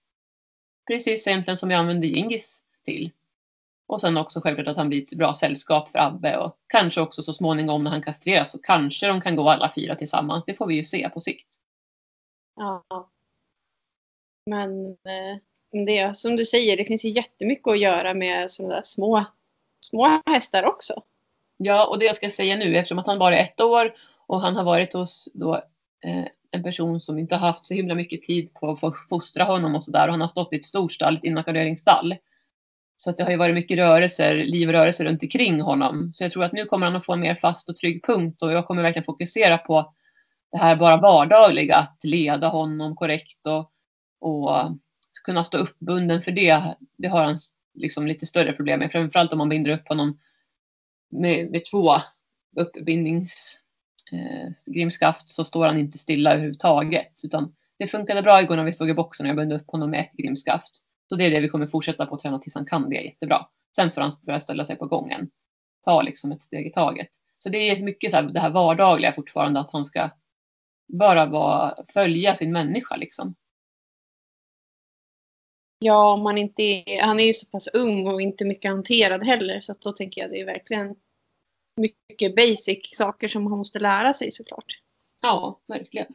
Precis 0.86 1.26
egentligen 1.26 1.58
som 1.58 1.70
jag 1.70 1.78
använde 1.78 2.06
Gingis 2.06 2.60
till. 2.84 3.10
Och 3.86 4.00
sen 4.00 4.16
också 4.16 4.40
självklart 4.40 4.68
att 4.68 4.76
han 4.76 4.88
blir 4.88 5.02
ett 5.02 5.18
bra 5.18 5.34
sällskap 5.34 5.88
för 5.88 5.98
Abbe 5.98 6.36
och 6.36 6.58
kanske 6.66 7.00
också 7.00 7.22
så 7.22 7.32
småningom 7.32 7.84
när 7.84 7.90
han 7.90 8.02
kastreras 8.02 8.50
så 8.50 8.58
kanske 8.58 9.06
de 9.06 9.20
kan 9.20 9.36
gå 9.36 9.48
alla 9.48 9.72
fyra 9.74 9.94
tillsammans. 9.94 10.44
Det 10.46 10.54
får 10.54 10.66
vi 10.66 10.74
ju 10.74 10.84
se 10.84 11.08
på 11.08 11.20
sikt. 11.20 11.48
Ja. 12.56 13.10
Men 14.50 14.86
eh, 14.86 15.36
det 15.86 16.16
som 16.16 16.36
du 16.36 16.44
säger, 16.44 16.76
det 16.76 16.84
finns 16.84 17.04
ju 17.04 17.08
jättemycket 17.08 17.68
att 17.68 17.78
göra 17.78 18.14
med 18.14 18.50
sådana 18.50 18.74
där 18.74 18.82
små, 18.84 19.24
små 19.80 20.22
hästar 20.26 20.64
också. 20.64 21.02
Ja, 21.56 21.86
och 21.86 21.98
det 21.98 22.06
jag 22.06 22.16
ska 22.16 22.30
säga 22.30 22.56
nu 22.56 22.76
eftersom 22.76 22.98
att 22.98 23.06
han 23.06 23.18
bara 23.18 23.36
är 23.36 23.42
ett 23.42 23.60
år 23.60 23.94
och 24.26 24.40
han 24.40 24.56
har 24.56 24.64
varit 24.64 24.92
hos 24.92 25.28
då, 25.34 25.54
eh, 26.04 26.24
en 26.50 26.62
person 26.62 27.00
som 27.00 27.18
inte 27.18 27.34
har 27.34 27.46
haft 27.46 27.66
så 27.66 27.74
himla 27.74 27.94
mycket 27.94 28.22
tid 28.22 28.54
på 28.54 28.70
att 28.70 29.08
fostra 29.08 29.44
honom 29.44 29.74
och 29.74 29.84
sådär 29.84 30.06
och 30.06 30.12
han 30.12 30.20
har 30.20 30.28
stått 30.28 30.52
i 30.52 30.56
ett 30.56 30.64
storstall, 30.64 31.16
ett 31.16 31.24
inackorderingsstall. 31.24 32.16
Så 32.96 33.10
att 33.10 33.16
det 33.16 33.24
har 33.24 33.30
ju 33.30 33.36
varit 33.36 33.54
mycket 33.54 33.78
rörelser, 33.78 34.34
liv 34.34 34.68
och 34.68 34.74
rörelser 34.74 35.04
runt 35.04 35.22
omkring 35.22 35.60
honom. 35.60 36.10
Så 36.14 36.24
jag 36.24 36.32
tror 36.32 36.44
att 36.44 36.52
nu 36.52 36.64
kommer 36.64 36.86
han 36.86 36.96
att 36.96 37.06
få 37.06 37.12
en 37.12 37.20
mer 37.20 37.34
fast 37.34 37.68
och 37.68 37.76
trygg 37.76 38.04
punkt 38.04 38.42
och 38.42 38.52
jag 38.52 38.66
kommer 38.66 38.82
verkligen 38.82 39.04
fokusera 39.04 39.58
på 39.58 39.94
det 40.52 40.58
här 40.58 40.76
bara 40.76 40.96
vardagliga, 40.96 41.76
att 41.76 41.98
leda 42.02 42.48
honom 42.48 42.96
korrekt 42.96 43.46
och, 43.46 43.72
och 44.20 44.50
kunna 45.24 45.44
stå 45.44 45.58
uppbunden 45.58 46.22
för 46.22 46.32
det. 46.32 46.76
Det 46.98 47.08
har 47.08 47.24
han 47.24 47.38
liksom 47.74 48.06
lite 48.06 48.26
större 48.26 48.52
problem 48.52 48.78
med, 48.78 48.92
framförallt 48.92 49.32
om 49.32 49.38
man 49.38 49.48
binder 49.48 49.70
upp 49.70 49.88
honom 49.88 50.18
med, 51.10 51.50
med 51.50 51.64
två 51.64 51.92
uppbindningsgrimskaft. 52.56 55.22
eh, 55.22 55.32
så 55.32 55.44
står 55.44 55.66
han 55.66 55.78
inte 55.78 55.98
stilla 55.98 56.32
överhuvudtaget. 56.32 57.20
Utan 57.24 57.54
det 57.78 57.86
funkade 57.86 58.22
bra 58.22 58.42
igår 58.42 58.56
när 58.56 58.64
vi 58.64 58.72
stod 58.72 58.90
i 58.90 58.94
boxen 58.94 59.26
och 59.26 59.30
jag 59.30 59.36
bundit 59.36 59.60
upp 59.60 59.70
honom 59.70 59.90
med 59.90 60.00
ett 60.00 60.12
grimskaft. 60.12 60.82
Så 61.08 61.16
det 61.16 61.24
är 61.24 61.30
det 61.30 61.40
vi 61.40 61.48
kommer 61.48 61.66
fortsätta 61.66 62.06
på 62.06 62.14
att 62.14 62.20
träna 62.20 62.38
tills 62.38 62.54
han 62.54 62.66
kan 62.66 62.90
det 62.90 62.96
jättebra. 62.96 63.46
Sen 63.76 63.92
får 63.92 64.00
han 64.00 64.12
börja 64.22 64.40
ställa 64.40 64.64
sig 64.64 64.76
på 64.76 64.86
gången. 64.86 65.30
Ta 65.84 66.02
liksom 66.02 66.32
ett 66.32 66.42
steg 66.42 66.66
i 66.66 66.72
taget. 66.72 67.08
Så 67.38 67.48
det 67.48 67.58
är 67.58 67.82
mycket 67.82 68.10
så 68.10 68.16
här, 68.16 68.22
det 68.22 68.40
här 68.40 68.50
vardagliga 68.50 69.12
fortfarande 69.12 69.60
att 69.60 69.70
han 69.70 69.84
ska 69.84 70.10
bara 70.86 71.26
vara, 71.26 71.84
följa 71.88 72.34
sin 72.34 72.52
människa 72.52 72.96
liksom. 72.96 73.34
Ja, 75.78 76.12
om 76.12 76.22
man 76.22 76.38
inte 76.38 76.62
är, 76.62 77.02
han 77.02 77.20
är 77.20 77.24
ju 77.24 77.32
så 77.32 77.46
pass 77.46 77.68
ung 77.68 78.06
och 78.06 78.20
inte 78.20 78.44
mycket 78.44 78.70
hanterad 78.70 79.24
heller. 79.24 79.60
Så 79.60 79.72
att 79.72 79.80
då 79.80 79.92
tänker 79.92 80.20
jag 80.20 80.30
det 80.30 80.40
är 80.40 80.46
verkligen 80.46 80.96
mycket 81.76 82.36
basic 82.36 82.96
saker 82.96 83.28
som 83.28 83.46
han 83.46 83.58
måste 83.58 83.78
lära 83.78 84.12
sig 84.12 84.32
såklart. 84.32 84.80
Ja, 85.22 85.60
verkligen. 85.66 86.14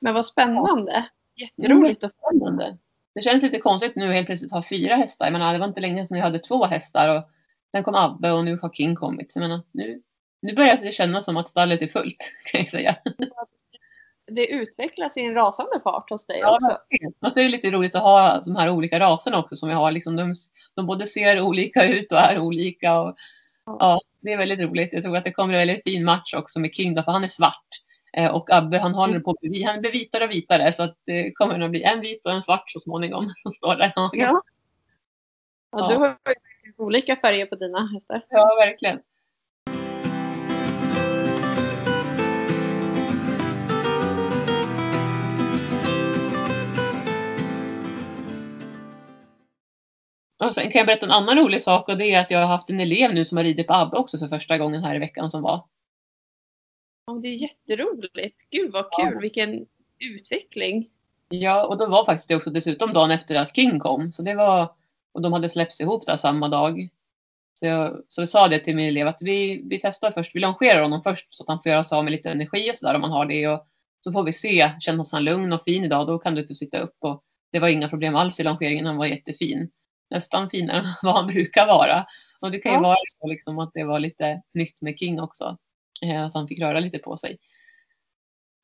Men 0.00 0.14
vad 0.14 0.26
spännande. 0.26 1.08
Jätteroligt 1.34 2.04
att 2.04 2.14
få. 2.14 2.28
Spännande. 2.28 2.78
Det 3.18 3.22
känns 3.22 3.42
lite 3.42 3.58
konstigt 3.58 3.96
nu 3.96 4.12
helt 4.12 4.26
plötsligt 4.26 4.52
ha 4.52 4.62
fyra 4.62 4.96
hästar. 4.96 5.26
Jag 5.26 5.32
menar, 5.32 5.52
det 5.52 5.58
var 5.58 5.66
inte 5.66 5.80
länge 5.80 6.06
sedan 6.06 6.16
jag 6.16 6.24
hade 6.24 6.38
två 6.38 6.64
hästar 6.64 7.16
och 7.16 7.22
sen 7.72 7.82
kom 7.82 7.94
Abbe 7.94 8.32
och 8.32 8.44
nu 8.44 8.58
har 8.62 8.70
King 8.70 8.94
kommit. 8.94 9.32
Så 9.32 9.38
jag 9.38 9.48
menar, 9.48 9.60
nu, 9.72 10.02
nu 10.42 10.54
börjar 10.54 10.76
det 10.76 10.92
kännas 10.92 11.24
som 11.24 11.36
att 11.36 11.48
stallet 11.48 11.82
är 11.82 11.86
fullt 11.86 12.32
kan 12.44 12.60
jag 12.60 12.70
säga. 12.70 12.96
Det 14.26 14.46
utvecklas 14.46 15.16
i 15.16 15.20
en 15.20 15.34
rasande 15.34 15.80
fart 15.84 16.10
hos 16.10 16.26
dig 16.26 16.38
Ja, 16.38 16.54
också. 16.54 16.78
Och 17.20 17.32
så 17.32 17.40
är 17.40 17.44
det 17.44 17.50
lite 17.50 17.70
roligt 17.70 17.94
att 17.94 18.02
ha 18.02 18.40
de 18.40 18.56
här 18.56 18.70
olika 18.70 19.00
raserna 19.00 19.38
också 19.38 19.56
som 19.56 19.68
vi 19.68 19.74
har. 19.74 19.92
Liksom 19.92 20.16
de, 20.16 20.34
de 20.74 20.86
både 20.86 21.06
ser 21.06 21.40
olika 21.40 21.88
ut 21.88 22.12
och 22.12 22.18
är 22.18 22.38
olika. 22.38 23.00
Och, 23.00 23.16
ja, 23.64 24.00
det 24.20 24.32
är 24.32 24.38
väldigt 24.38 24.60
roligt. 24.60 24.92
Jag 24.92 25.02
tror 25.02 25.16
att 25.16 25.24
det 25.24 25.32
kommer 25.32 25.54
en 25.54 25.66
väldigt 25.66 25.84
fin 25.84 26.04
match 26.04 26.34
också 26.34 26.60
med 26.60 26.74
King 26.74 26.94
då, 26.94 27.02
för 27.02 27.12
han 27.12 27.24
är 27.24 27.28
svart. 27.28 27.68
Eh, 28.18 28.34
och 28.34 28.52
Abbe 28.52 28.78
han 28.78 28.94
håller 28.94 29.20
på 29.20 29.30
att 29.30 29.36
han 29.66 29.80
blir 29.80 29.92
vitare 29.92 30.24
och 30.24 30.30
vitare 30.30 30.72
så 30.72 30.82
att 30.82 30.96
det 31.04 31.32
kommer 31.32 31.60
att 31.60 31.70
bli 31.70 31.82
en 31.82 32.00
vit 32.00 32.24
och 32.24 32.32
en 32.32 32.42
svart 32.42 32.70
så 32.70 32.80
småningom 32.80 33.32
som 33.42 33.52
står 33.52 33.76
där. 33.76 33.92
Ja. 34.12 34.42
Ja. 35.72 35.88
du 35.88 35.96
har 35.96 36.16
olika 36.76 37.16
färger 37.16 37.46
på 37.46 37.54
dina 37.54 37.86
hästar. 37.86 38.22
ja 38.30 38.56
verkligen. 38.60 38.98
Och 50.44 50.54
sen 50.54 50.70
kan 50.70 50.78
jag 50.78 50.86
berätta 50.86 51.06
en 51.06 51.12
annan 51.12 51.38
rolig 51.38 51.62
sak 51.62 51.88
och 51.88 51.98
det 51.98 52.14
är 52.14 52.20
att 52.20 52.30
jag 52.30 52.38
har 52.38 52.46
haft 52.46 52.70
en 52.70 52.80
elev 52.80 53.14
nu 53.14 53.24
som 53.24 53.36
har 53.36 53.44
ridit 53.44 53.66
på 53.66 53.74
Abbe 53.74 53.96
också 53.96 54.18
för 54.18 54.28
första 54.28 54.58
gången 54.58 54.84
här 54.84 54.94
i 54.94 54.98
veckan 54.98 55.30
som 55.30 55.42
var. 55.42 55.64
Ja, 57.08 57.18
det 57.22 57.28
är 57.28 57.32
jätteroligt. 57.32 58.36
Gud 58.50 58.72
vad 58.72 58.84
kul. 58.84 59.12
Ja. 59.14 59.20
Vilken 59.20 59.66
utveckling. 59.98 60.88
Ja, 61.28 61.66
och 61.66 61.78
då 61.78 61.86
var 61.86 62.04
faktiskt 62.04 62.28
det 62.28 62.36
också 62.36 62.50
dessutom 62.50 62.92
dagen 62.92 63.10
efter 63.10 63.34
att 63.40 63.56
King 63.56 63.78
kom. 63.78 64.12
Så 64.12 64.22
det 64.22 64.34
var, 64.34 64.68
och 65.12 65.22
de 65.22 65.32
hade 65.32 65.48
släppts 65.48 65.80
ihop 65.80 66.06
där 66.06 66.16
samma 66.16 66.48
dag. 66.48 66.88
Så 67.54 67.66
jag, 67.66 68.02
så 68.08 68.22
jag 68.22 68.28
sa 68.28 68.48
det 68.48 68.58
till 68.58 68.76
min 68.76 68.88
elev 68.88 69.06
att 69.06 69.22
vi, 69.22 69.62
vi 69.64 69.80
testar 69.82 70.10
först, 70.10 70.34
vi 70.34 70.40
longerar 70.40 70.82
honom 70.82 71.02
först 71.02 71.26
så 71.30 71.44
att 71.44 71.48
han 71.48 71.62
får 71.62 71.72
göra 71.72 71.84
sig 71.84 71.96
av 71.98 72.04
med 72.04 72.10
lite 72.10 72.30
energi 72.30 72.70
och 72.70 72.76
sådär 72.76 72.94
om 72.94 73.02
han 73.02 73.12
har 73.12 73.26
det. 73.26 73.48
Och 73.48 73.66
så 74.00 74.12
får 74.12 74.22
vi 74.22 74.32
se, 74.32 74.70
känns 74.80 75.12
han 75.12 75.24
lugn 75.24 75.52
och 75.52 75.64
fin 75.64 75.84
idag 75.84 76.06
då 76.06 76.18
kan 76.18 76.34
du 76.34 76.46
få 76.46 76.54
sitta 76.54 76.78
upp. 76.78 76.96
Och 77.00 77.22
det 77.52 77.58
var 77.58 77.68
inga 77.68 77.88
problem 77.88 78.16
alls 78.16 78.40
i 78.40 78.42
longeringen, 78.42 78.86
han 78.86 78.96
var 78.96 79.06
jättefin. 79.06 79.70
Nästan 80.10 80.50
finare 80.50 80.76
än 80.78 80.84
vad 81.02 81.14
han 81.14 81.26
brukar 81.26 81.66
vara. 81.66 82.06
Och 82.40 82.50
det 82.50 82.58
kan 82.58 82.72
ju 82.72 82.76
Ja. 82.78 82.82
vara 82.82 82.96
så 83.20 83.26
liksom 83.28 83.58
att 83.58 83.70
det 83.74 83.84
var 83.84 84.00
lite 84.00 84.42
nytt 84.54 84.82
med 84.82 84.98
King 84.98 85.20
också. 85.20 85.58
Eh, 86.02 86.24
Att 86.24 86.34
han 86.34 86.48
fick 86.48 86.60
röra 86.60 86.80
lite 86.80 86.98
på 86.98 87.16
sig. 87.16 87.38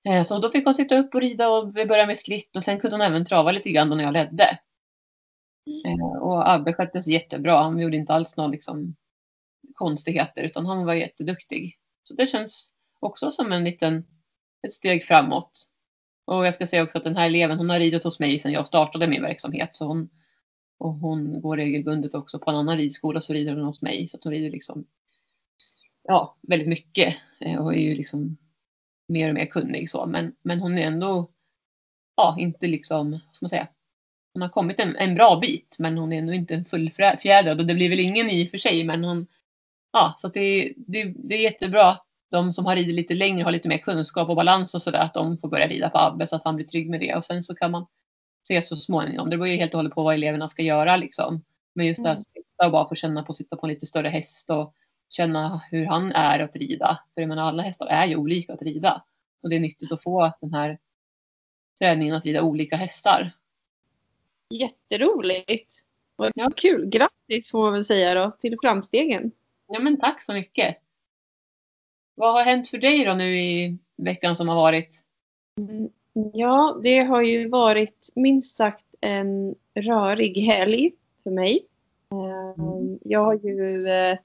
Eh, 0.09 0.23
Så 0.23 0.38
då 0.38 0.51
fick 0.51 0.64
hon 0.64 0.75
sitta 0.75 0.99
upp 0.99 1.14
och 1.14 1.20
rida 1.20 1.49
och 1.49 1.77
vi 1.77 1.87
började 1.87 2.07
med 2.07 2.18
skritt 2.18 2.57
och 2.57 2.64
sen 2.64 2.81
kunde 2.81 2.97
hon 2.97 3.01
även 3.07 3.25
trava 3.25 3.53
lite 3.53 3.70
grann 3.70 3.90
då 3.90 3.97
när 3.97 4.05
jag 4.05 4.12
ledde. 4.12 4.59
Eh, 5.87 6.16
Och 6.23 6.51
Abbe 6.51 6.73
skötte 6.73 7.03
sig 7.03 7.12
jättebra. 7.12 7.62
Han 7.62 7.81
gjorde 7.81 7.97
inte 7.97 8.14
alls 8.14 8.37
några 8.37 8.51
liksom, 8.51 8.97
konstigheter 9.75 10.42
utan 10.42 10.66
han 10.66 10.85
var 10.87 10.94
jätteduktig. 10.94 11.79
Så 12.03 12.14
det 12.14 12.27
känns 12.27 12.70
också 13.01 13.31
som 13.31 13.53
en 13.53 13.64
liten, 13.64 14.05
ett 14.66 14.73
steg 14.73 15.05
framåt. 15.05 15.68
Och 16.27 16.47
jag 16.47 16.55
ska 16.55 16.66
säga 16.66 16.83
också 16.83 16.99
att 16.99 17.05
den 17.05 17.16
här 17.16 17.27
eleven 17.27 17.59
hon 17.59 17.70
har 17.70 17.79
ridit 17.81 18.05
hos 18.05 18.18
mig 18.18 18.38
sedan 18.38 18.53
jag 18.53 18.66
startade 18.66 19.07
min 19.09 19.23
verksamhet. 19.23 19.77
Så 19.77 19.87
hon, 19.87 20.09
och 20.79 20.94
hon 20.94 21.40
går 21.40 21.57
regelbundet 21.57 22.14
också 22.14 22.38
på 22.38 22.51
en 22.51 22.57
annan 22.57 22.79
ridskola 22.79 23.20
så 23.20 23.33
rider 23.33 23.53
hon 23.57 23.64
hos 23.64 23.83
mig. 23.83 24.09
Så 24.09 24.18
hon 24.23 24.33
rider 24.33 24.51
liksom 24.51 24.87
ja, 26.09 26.37
väldigt 26.43 26.69
mycket 26.69 27.17
eh, 27.40 27.59
och 27.59 27.75
är 27.75 27.79
ju 27.79 27.95
liksom 27.95 28.37
mer 29.09 29.29
och 29.29 29.35
mer 29.35 29.47
kunnig 29.47 29.90
så. 29.90 30.07
Men, 30.07 30.35
men 30.43 30.61
hon 30.61 30.79
är 30.79 30.87
ändå 30.87 31.31
ja, 32.17 32.37
inte 32.38 32.67
liksom, 32.67 33.19
ska 33.33 33.45
man 33.45 33.51
säga, 33.51 33.69
hon 34.33 34.43
har 34.43 34.49
kommit 34.49 34.81
en, 34.81 34.97
en 34.97 35.14
bra 35.14 35.38
bit 35.40 35.77
men 35.79 35.99
hon 35.99 36.12
är 36.12 36.19
ändå 36.19 36.33
inte 36.33 36.55
en 36.55 36.64
fullfjädrad 36.64 37.61
och 37.61 37.67
det 37.67 37.75
blir 37.75 37.90
väl 37.90 38.01
ingen 38.01 38.31
i 38.31 38.47
och 38.47 38.51
för 38.51 38.59
sig 38.59 38.85
men 38.85 39.05
hon, 39.05 39.27
ja 39.93 40.14
så 40.19 40.27
att 40.27 40.35
det, 40.35 40.75
det, 40.77 41.05
det 41.05 41.35
är 41.35 41.43
jättebra 41.43 41.90
att 41.90 42.07
de 42.31 42.53
som 42.53 42.67
har 42.67 42.77
ridit 42.77 42.95
lite 42.95 43.14
längre 43.14 43.45
har 43.45 43.53
lite 43.53 43.69
mer 43.69 43.79
kunskap 43.79 44.29
och 44.29 44.37
balans 44.37 44.75
och 44.75 44.83
sådär 44.83 44.99
att 44.99 45.14
de 45.14 45.38
får 45.38 45.49
börja 45.49 45.69
rida 45.69 45.90
på 45.90 45.99
Abbe 45.99 46.27
så 46.27 46.37
att 46.37 46.45
han 46.45 46.57
blir 46.57 46.67
trygg 46.67 46.90
med 46.90 47.01
det 47.01 47.14
och 47.14 47.25
sen 47.25 47.45
så 47.45 47.55
kan 47.55 47.71
man 47.71 47.87
se 48.49 48.62
så 48.62 48.77
småningom. 48.77 49.31
Det 49.31 49.37
beror 49.37 49.49
ju 49.49 49.57
helt 49.57 49.75
och 49.75 49.79
hållet 49.79 49.95
på 49.95 50.03
vad 50.03 50.14
eleverna 50.14 50.49
ska 50.49 50.62
göra 50.62 50.97
liksom. 50.97 51.45
Men 51.75 51.87
just 51.87 51.99
Mm. 51.99 52.12
att 52.12 52.25
sitta 52.25 52.67
och 52.67 52.73
bara 52.73 52.88
få 52.88 52.95
känna 52.95 53.23
på 53.23 53.31
att 53.33 53.37
sitta 53.37 53.57
på 53.57 53.67
en 53.67 53.73
lite 53.73 53.87
större 53.87 54.09
häst 54.09 54.51
och 54.51 54.75
känna 55.09 55.61
hur 55.71 55.87
han 55.87 56.12
är 56.12 56.38
att 56.40 56.57
rida. 56.57 56.99
För 57.14 57.21
jag 57.23 57.29
menar 57.29 57.43
alla 57.43 57.62
hästar 57.62 57.87
är 57.87 58.07
ju 58.07 58.17
olika 58.17 58.53
att 58.53 58.62
rida. 58.62 59.05
Och 59.43 59.51
det 59.51 59.57
är 59.57 59.61
nyttigt 59.61 59.93
att 59.93 60.03
få 60.03 60.33
den 60.40 60.55
här 60.55 60.79
träningen 61.79 62.14
att 62.14 62.25
rida 62.25 62.43
olika 62.43 62.77
hästar. 62.77 63.31
Jätteroligt. 64.51 65.75
Vad 66.17 66.33
Ja. 66.35 66.51
kul. 66.57 66.87
Grattis 66.87 67.51
får 67.51 67.62
man 67.62 67.73
väl 67.73 67.85
säga 67.85 68.14
då 68.14 68.31
till 68.40 68.57
framstegen. 68.62 69.31
Ja 69.69 69.79
men 69.81 70.01
tack 70.01 70.23
så 70.23 70.33
mycket. 70.33 70.77
Vad 72.14 72.33
har 72.33 72.43
hänt 72.45 72.69
för 72.69 72.79
dig 72.79 73.05
då 73.05 73.14
nu 73.14 73.37
i 73.38 73.79
veckan 73.97 74.37
som 74.37 74.49
har 74.49 74.57
varit? 74.57 74.90
Mm, 75.59 75.88
Ja, 76.33 76.81
det 76.83 76.99
har 76.99 77.23
ju 77.23 77.49
varit 77.49 78.09
minst 78.14 78.57
sagt 78.57 78.85
en 79.01 79.55
rörig 79.75 80.37
helg 80.38 80.93
för 81.23 81.31
mig. 81.31 81.67
Eh, 82.12 82.97
Jag 83.05 83.25
har 83.25 83.35
ju 83.35 83.88
eh, 83.88 84.19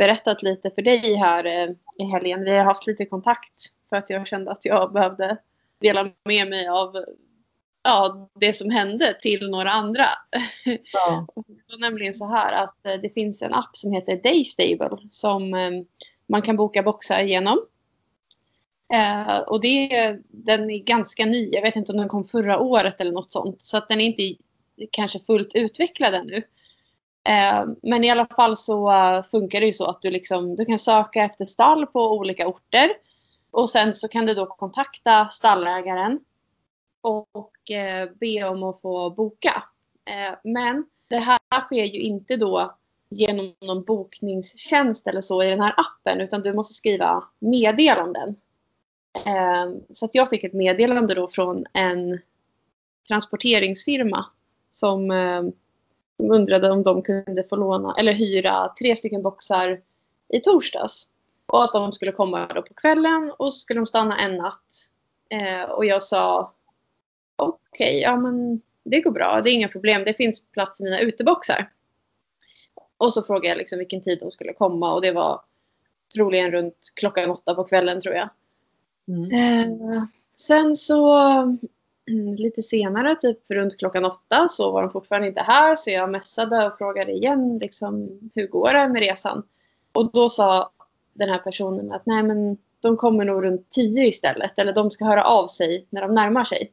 berättat 0.00 0.42
lite 0.42 0.70
för 0.70 0.82
dig 0.82 1.16
här 1.16 1.44
eh, 1.44 1.70
i 1.98 2.04
helgen. 2.04 2.44
Vi 2.44 2.50
har 2.50 2.64
haft 2.64 2.86
lite 2.86 3.06
kontakt 3.06 3.54
för 3.88 3.96
att 3.96 4.10
jag 4.10 4.26
kände 4.26 4.50
att 4.50 4.64
jag 4.64 4.92
behövde 4.92 5.36
dela 5.80 6.10
med 6.24 6.48
mig 6.48 6.68
av 6.68 7.04
ja, 7.82 8.28
det 8.40 8.52
som 8.52 8.70
hände 8.70 9.14
till 9.22 9.50
några 9.50 9.70
andra. 9.70 10.06
Ja. 10.92 11.26
Det 11.46 11.72
var 11.72 11.78
nämligen 11.78 12.14
så 12.14 12.26
här 12.26 12.52
att 12.52 12.86
eh, 12.86 13.00
det 13.02 13.14
finns 13.14 13.42
en 13.42 13.54
app 13.54 13.76
som 13.76 13.92
heter 13.92 14.16
Daystable 14.16 14.98
som 15.10 15.54
eh, 15.54 15.70
man 16.26 16.42
kan 16.42 16.56
boka 16.56 16.82
boxar 16.82 17.22
genom. 17.22 17.58
Eh, 18.94 19.38
och 19.38 19.60
det, 19.60 20.18
den 20.28 20.70
är 20.70 20.78
ganska 20.78 21.26
ny. 21.26 21.50
Jag 21.52 21.62
vet 21.62 21.76
inte 21.76 21.92
om 21.92 21.98
den 21.98 22.08
kom 22.08 22.24
förra 22.24 22.58
året 22.58 23.00
eller 23.00 23.12
något 23.12 23.32
sånt. 23.32 23.62
Så 23.62 23.76
att 23.76 23.88
den 23.88 24.00
är 24.00 24.04
inte 24.04 24.42
kanske 24.90 25.20
fullt 25.20 25.54
utvecklad 25.54 26.14
ännu. 26.14 26.42
Eh, 27.28 27.64
men 27.82 28.04
i 28.04 28.10
alla 28.10 28.26
fall 28.26 28.56
så 28.56 28.92
eh, 28.92 29.22
funkar 29.24 29.60
det 29.60 29.66
ju 29.66 29.72
så 29.72 29.86
att 29.86 30.02
du, 30.02 30.10
liksom, 30.10 30.56
du 30.56 30.64
kan 30.64 30.78
söka 30.78 31.24
efter 31.24 31.44
stall 31.44 31.86
på 31.86 32.12
olika 32.12 32.48
orter. 32.48 32.90
Och 33.50 33.70
sen 33.70 33.94
så 33.94 34.08
kan 34.08 34.26
du 34.26 34.34
då 34.34 34.46
kontakta 34.46 35.28
stallägaren 35.28 36.20
och 37.00 37.70
eh, 37.70 38.08
be 38.20 38.44
om 38.44 38.62
att 38.62 38.80
få 38.80 39.10
boka. 39.10 39.62
Men 40.44 40.84
det 41.08 41.18
här 41.18 41.64
sker 41.64 41.84
ju 41.84 42.00
inte 42.00 42.36
då 42.36 42.76
genom 43.08 43.54
någon 43.60 43.84
bokningstjänst 43.84 45.06
eller 45.06 45.20
så 45.20 45.42
i 45.42 45.50
den 45.50 45.60
här 45.60 45.74
appen 45.76 46.20
utan 46.20 46.42
du 46.42 46.52
måste 46.52 46.74
skriva 46.74 47.24
meddelanden. 47.38 48.36
Så 49.92 50.04
att 50.04 50.14
jag 50.14 50.30
fick 50.30 50.44
ett 50.44 50.52
meddelande 50.52 51.14
då 51.14 51.28
från 51.28 51.64
en 51.72 52.20
transporteringsfirma 53.08 54.26
som, 54.70 55.10
som 56.20 56.30
undrade 56.30 56.70
om 56.70 56.82
de 56.82 57.02
kunde 57.02 57.44
få 57.44 57.56
låna 57.56 57.94
eller 57.98 58.12
hyra 58.12 58.72
tre 58.78 58.96
stycken 58.96 59.22
boxar 59.22 59.80
i 60.28 60.40
torsdags. 60.40 61.08
Och 61.46 61.64
att 61.64 61.72
de 61.72 61.92
skulle 61.92 62.12
komma 62.12 62.46
då 62.46 62.62
på 62.62 62.74
kvällen 62.74 63.32
och 63.38 63.54
så 63.54 63.58
skulle 63.58 63.80
de 63.80 63.86
stanna 63.86 64.18
en 64.18 64.36
natt. 64.36 64.88
Eh, 65.28 65.62
och 65.62 65.84
jag 65.84 66.02
sa 66.02 66.52
okej, 67.36 68.00
ja 68.00 68.16
men 68.16 68.60
det 68.84 69.00
går 69.00 69.10
bra, 69.10 69.40
det 69.40 69.50
är 69.50 69.54
inga 69.54 69.68
problem, 69.68 70.02
det 70.04 70.14
finns 70.14 70.42
plats 70.52 70.80
i 70.80 70.84
mina 70.84 71.00
uteboxar. 71.00 71.70
Och 72.96 73.14
så 73.14 73.22
frågade 73.22 73.48
jag 73.48 73.58
liksom 73.58 73.78
vilken 73.78 74.02
tid 74.02 74.18
de 74.20 74.30
skulle 74.30 74.52
komma 74.52 74.94
och 74.94 75.02
det 75.02 75.12
var 75.12 75.40
troligen 76.14 76.50
runt 76.50 76.92
klockan 76.94 77.30
åtta 77.30 77.54
på 77.54 77.64
kvällen 77.64 78.00
tror 78.00 78.14
jag. 78.14 78.28
Mm. 79.08 79.30
Eh, 79.32 80.02
sen 80.36 80.76
så 80.76 81.18
lite 82.36 82.62
senare, 82.62 83.16
typ 83.16 83.38
runt 83.48 83.78
klockan 83.78 84.04
åtta, 84.04 84.48
så 84.48 84.72
var 84.72 84.82
de 84.82 84.90
fortfarande 84.90 85.28
inte 85.28 85.40
här. 85.40 85.76
Så 85.76 85.90
jag 85.90 86.10
messade 86.10 86.66
och 86.66 86.78
frågade 86.78 87.12
igen, 87.12 87.58
liksom, 87.58 88.20
hur 88.34 88.46
går 88.46 88.72
det 88.72 88.88
med 88.88 89.02
resan? 89.02 89.42
Och 89.92 90.12
då 90.12 90.28
sa 90.28 90.70
den 91.12 91.28
här 91.28 91.38
personen 91.38 91.92
att 91.92 92.06
nej 92.06 92.22
men 92.22 92.58
de 92.80 92.96
kommer 92.96 93.24
nog 93.24 93.44
runt 93.44 93.70
tio 93.70 94.06
istället. 94.06 94.58
Eller 94.58 94.72
de 94.72 94.90
ska 94.90 95.04
höra 95.04 95.24
av 95.24 95.46
sig 95.46 95.86
när 95.90 96.02
de 96.02 96.14
närmar 96.14 96.44
sig. 96.44 96.72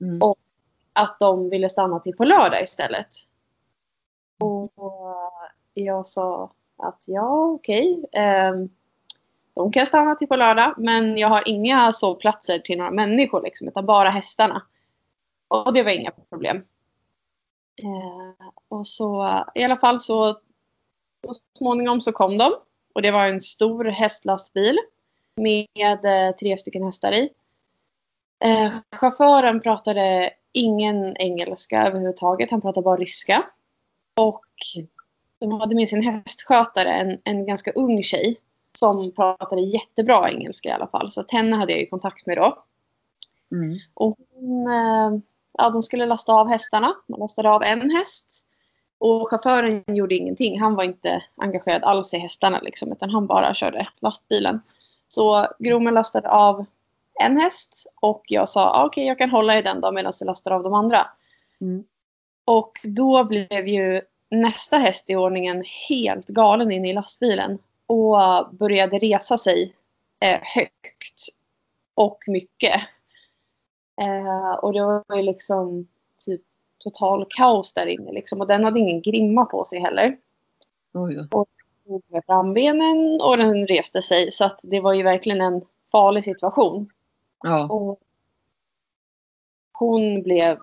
Mm. 0.00 0.22
Och 0.22 0.38
att 0.92 1.16
de 1.20 1.50
ville 1.50 1.68
stanna 1.68 2.00
till 2.00 2.16
på 2.16 2.24
lördag 2.24 2.62
istället. 2.62 3.08
Och 4.38 4.72
jag 5.74 6.06
sa 6.06 6.52
att 6.76 7.04
ja, 7.06 7.44
okej. 7.44 8.04
ehm, 8.12 8.68
de 9.54 9.72
kan 9.72 9.86
stanna 9.86 10.14
till 10.14 10.28
på 10.28 10.36
lördag, 10.36 10.74
men 10.78 11.18
jag 11.18 11.28
har 11.28 11.42
inga 11.46 11.92
sovplatser 11.92 12.58
till 12.58 12.78
några 12.78 12.90
människor, 12.90 13.42
liksom, 13.42 13.68
utan 13.68 13.86
bara 13.86 14.10
hästarna. 14.10 14.62
Och 15.48 15.72
det 15.72 15.82
var 15.82 15.90
inga 15.90 16.10
problem. 16.10 16.56
Eh, 17.76 18.48
och 18.68 18.86
så 18.86 19.44
i 19.54 19.64
alla 19.64 19.76
fall 19.76 20.00
så, 20.00 20.32
så 21.26 21.34
småningom 21.58 22.00
så 22.00 22.12
kom 22.12 22.38
de. 22.38 22.52
Och 22.94 23.02
det 23.02 23.10
var 23.10 23.26
en 23.26 23.40
stor 23.40 23.84
hästlastbil 23.84 24.78
med 25.36 26.04
eh, 26.04 26.34
tre 26.36 26.58
stycken 26.58 26.82
hästar 26.84 27.12
i. 27.12 27.30
Eh, 28.44 28.72
chauffören 28.96 29.60
pratade 29.60 30.30
ingen 30.52 31.16
engelska 31.16 31.86
överhuvudtaget. 31.86 32.50
Han 32.50 32.60
pratade 32.60 32.84
bara 32.84 32.96
ryska. 32.96 33.46
Och 34.16 34.44
de 35.38 35.60
hade 35.60 35.74
med 35.74 35.88
sin 35.88 36.02
hästskötare, 36.02 36.92
en, 36.92 37.18
en 37.24 37.46
ganska 37.46 37.72
ung 37.72 38.02
tjej 38.02 38.36
som 38.78 39.12
pratade 39.12 39.62
jättebra 39.62 40.30
engelska 40.30 40.68
i 40.68 40.72
alla 40.72 40.86
fall. 40.86 41.10
Så 41.10 41.24
henne 41.32 41.56
hade 41.56 41.72
jag 41.72 41.80
ju 41.80 41.86
kontakt 41.86 42.26
med 42.26 42.36
då. 42.36 42.64
Mm. 43.52 43.78
Och 43.94 44.18
hon, 44.34 44.66
eh, 44.66 45.20
ja, 45.58 45.70
de 45.70 45.82
skulle 45.82 46.06
lasta 46.06 46.32
av 46.32 46.48
hästarna. 46.48 46.94
Man 47.06 47.20
lastade 47.20 47.50
av 47.50 47.62
en 47.62 47.90
häst. 47.90 48.46
Och 48.98 49.30
chauffören 49.30 49.84
gjorde 49.86 50.14
ingenting. 50.14 50.60
Han 50.60 50.74
var 50.74 50.84
inte 50.84 51.22
engagerad 51.36 51.84
alls 51.84 52.14
i 52.14 52.18
hästarna 52.18 52.60
liksom, 52.60 52.92
utan 52.92 53.10
han 53.10 53.26
bara 53.26 53.54
körde 53.54 53.86
lastbilen. 54.00 54.60
Så 55.08 55.46
groomen 55.58 55.94
lastade 55.94 56.30
av 56.30 56.66
en 57.20 57.36
häst 57.36 57.86
och 58.00 58.22
jag 58.28 58.48
sa 58.48 58.70
ah, 58.70 58.86
okej 58.86 59.06
jag 59.06 59.18
kan 59.18 59.30
hålla 59.30 59.58
i 59.58 59.62
den 59.62 59.80
då 59.80 59.92
medan 59.92 60.12
du 60.20 60.24
lastar 60.24 60.50
av 60.50 60.62
de 60.62 60.74
andra. 60.74 61.06
Mm. 61.60 61.84
Och 62.44 62.72
då 62.84 63.24
blev 63.24 63.68
ju 63.68 64.00
nästa 64.30 64.78
häst 64.78 65.10
i 65.10 65.16
ordningen 65.16 65.64
helt 65.88 66.26
galen 66.26 66.72
in 66.72 66.84
i 66.84 66.92
lastbilen 66.92 67.58
och 67.86 68.18
började 68.54 68.98
resa 68.98 69.38
sig 69.38 69.74
eh, 70.20 70.40
högt 70.42 71.28
och 71.94 72.18
mycket. 72.26 72.80
Eh, 74.00 74.54
och 74.54 74.72
det 74.72 74.80
var 74.80 75.16
ju 75.16 75.22
liksom 75.22 75.88
typ 76.26 76.42
total 76.78 77.26
kaos 77.28 77.74
där 77.74 77.86
inne 77.86 78.12
liksom. 78.12 78.40
Och 78.40 78.46
den 78.46 78.64
hade 78.64 78.80
ingen 78.80 79.02
grimma 79.02 79.44
på 79.44 79.64
sig 79.64 79.80
heller. 79.80 80.18
Oj 80.94 81.14
då. 81.30 81.46
Tog 81.86 82.02
med 82.08 82.22
frambenen 82.26 83.20
och 83.22 83.36
den 83.36 83.66
reste 83.66 84.02
sig. 84.02 84.30
Så 84.32 84.44
att 84.44 84.60
det 84.62 84.80
var 84.80 84.92
ju 84.92 85.02
verkligen 85.02 85.40
en 85.40 85.62
farlig 85.92 86.24
situation. 86.24 86.90
Ja. 87.42 87.68
Och 87.68 88.00
hon 89.72 90.22
blev 90.22 90.58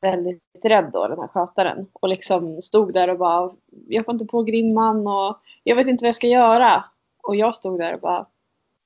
väldigt 0.00 0.42
rädd 0.62 0.90
då, 0.92 1.08
den 1.08 1.18
här 1.20 1.28
skötaren. 1.28 1.86
Och 1.92 2.08
liksom 2.08 2.62
stod 2.62 2.92
där 2.92 3.10
och 3.10 3.18
bara, 3.18 3.52
jag 3.88 4.04
får 4.04 4.14
inte 4.14 4.26
på 4.26 4.42
grimman 4.42 5.06
och 5.06 5.40
jag 5.64 5.76
vet 5.76 5.88
inte 5.88 6.04
vad 6.04 6.08
jag 6.08 6.14
ska 6.14 6.26
göra. 6.26 6.84
Och 7.22 7.36
jag 7.36 7.54
stod 7.54 7.78
där 7.78 7.94
och 7.94 8.00
bara, 8.00 8.26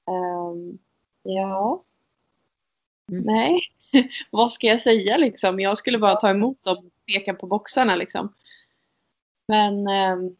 ehm, 0.08 0.78
ja, 1.22 1.82
Mm. 3.12 3.22
nej, 3.24 3.60
vad 4.30 4.52
ska 4.52 4.66
jag 4.66 4.80
säga 4.80 5.16
liksom? 5.16 5.60
Jag 5.60 5.76
skulle 5.78 5.98
bara 5.98 6.14
ta 6.14 6.30
emot 6.30 6.64
dem 6.64 6.76
och 6.76 6.92
peka 7.14 7.34
på 7.34 7.46
boxarna 7.46 7.96
liksom. 7.96 8.32
Men 9.48 9.86
ehm, 9.88 10.36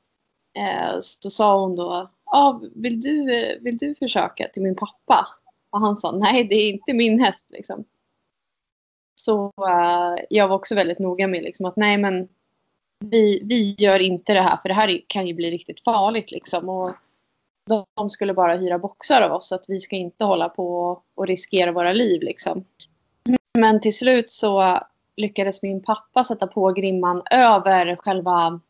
eh, 0.54 0.96
så 1.00 1.30
sa 1.30 1.60
hon 1.60 1.76
då, 1.76 2.08
ah, 2.24 2.60
vill, 2.74 3.00
du, 3.00 3.24
vill 3.60 3.78
du 3.78 3.94
försöka 3.94 4.48
till 4.48 4.62
min 4.62 4.76
pappa? 4.76 5.28
Och 5.70 5.80
han 5.80 5.96
sa, 5.96 6.12
nej 6.12 6.44
det 6.44 6.54
är 6.54 6.70
inte 6.72 6.92
min 6.92 7.20
häst 7.20 7.46
liksom. 7.48 7.84
Så 9.24 9.52
eh, 9.68 10.24
jag 10.30 10.48
var 10.48 10.56
också 10.56 10.74
väldigt 10.74 10.98
noga 10.98 11.26
med 11.26 11.42
liksom, 11.42 11.66
att 11.66 11.76
nej 11.76 11.98
men 11.98 12.28
vi, 13.04 13.42
vi 13.44 13.74
gör 13.78 13.98
inte 14.02 14.34
det 14.34 14.40
här 14.40 14.56
för 14.56 14.68
det 14.68 14.74
här 14.74 14.88
är- 14.90 15.00
kan 15.06 15.26
ju 15.26 15.34
bli 15.34 15.50
riktigt 15.50 15.84
farligt 15.84 16.30
liksom. 16.30 16.68
Och 16.68 16.90
de, 17.68 17.84
de 17.96 18.10
skulle 18.10 18.34
bara 18.34 18.56
hyra 18.56 18.78
boxar 18.78 19.22
av 19.22 19.32
oss 19.32 19.48
så 19.48 19.54
att 19.54 19.64
vi 19.68 19.80
ska 19.80 19.96
inte 19.96 20.24
hålla 20.24 20.48
på 20.48 21.00
och 21.14 21.26
riskera 21.26 21.72
våra 21.72 21.92
liv 21.92 22.22
liksom. 22.22 22.64
Men 23.58 23.80
till 23.80 23.96
slut 23.96 24.30
så 24.30 24.78
lyckades 25.16 25.62
min 25.62 25.82
pappa 25.82 26.24
sätta 26.24 26.46
på 26.46 26.66
grimman 26.72 27.22
över 27.30 27.96
själva 27.96 28.60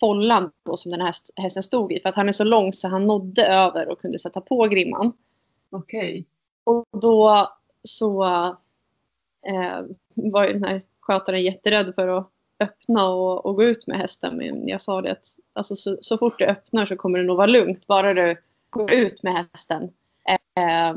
follan 0.00 0.50
då, 0.66 0.76
som 0.76 0.90
den 0.90 1.00
här 1.00 1.08
häst- 1.08 1.30
hästen 1.36 1.62
stod 1.62 1.92
i. 1.92 2.00
För 2.00 2.08
att 2.08 2.16
han 2.16 2.28
är 2.28 2.32
så 2.32 2.44
lång 2.44 2.72
så 2.72 2.88
han 2.88 3.06
nådde 3.06 3.46
över 3.46 3.88
och 3.88 3.98
kunde 4.00 4.18
sätta 4.18 4.40
på 4.40 4.62
grimman. 4.64 5.12
Okej. 5.70 6.26
Och 6.64 6.84
då 7.00 7.48
så 7.82 8.24
eh, 9.46 9.80
var 10.14 10.46
ju 10.46 10.52
den 10.52 10.64
här 10.64 10.82
skötaren 11.00 11.42
jätterädd 11.42 11.94
för 11.94 12.08
att 12.08 12.30
öppna 12.60 13.08
och, 13.08 13.46
och 13.46 13.56
gå 13.56 13.62
ut 13.62 13.86
med 13.86 13.98
hästen. 13.98 14.36
Men 14.36 14.68
jag 14.68 14.80
sa 14.80 15.00
det 15.02 15.12
att 15.12 15.26
alltså, 15.52 15.76
så, 15.76 15.98
så 16.00 16.18
fort 16.18 16.38
du 16.38 16.44
öppnar 16.44 16.86
så 16.86 16.96
kommer 16.96 17.18
det 17.18 17.24
nog 17.24 17.36
vara 17.36 17.46
lugnt. 17.46 17.86
Bara 17.86 18.14
du 18.14 18.36
går 18.70 18.92
ut 18.92 19.22
med 19.22 19.34
hästen. 19.34 19.82
Eh, 20.58 20.94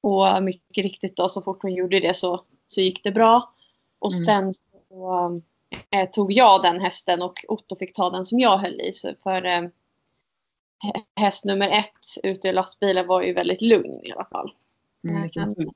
och 0.00 0.42
mycket 0.42 0.84
riktigt 0.84 1.16
då, 1.16 1.28
så 1.28 1.42
fort 1.42 1.62
hon 1.62 1.74
gjorde 1.74 2.00
det 2.00 2.16
så, 2.16 2.40
så 2.66 2.80
gick 2.80 3.04
det 3.04 3.12
bra. 3.12 3.52
Och 3.98 4.12
Mm. 4.12 4.24
sen 4.24 4.54
så 4.88 5.42
eh, 5.90 6.10
tog 6.10 6.32
jag 6.32 6.62
den 6.62 6.80
hästen 6.80 7.22
och 7.22 7.34
Otto 7.48 7.76
fick 7.76 7.94
ta 7.94 8.10
den 8.10 8.24
som 8.26 8.38
jag 8.40 8.58
höll 8.58 8.80
i. 8.80 8.92
För 9.22 9.44
eh, 9.46 9.62
häst 11.16 11.44
nummer 11.44 11.68
ett 11.68 12.06
ute 12.22 12.48
i 12.48 12.52
lastbilen 12.52 13.06
var 13.06 13.22
ju 13.22 13.32
väldigt 13.32 13.60
lugn 13.60 14.00
i 14.04 14.12
alla 14.12 14.24
fall. 14.24 14.52
Mm, 15.08 15.22
vilken 15.22 15.54
tur. 15.54 15.70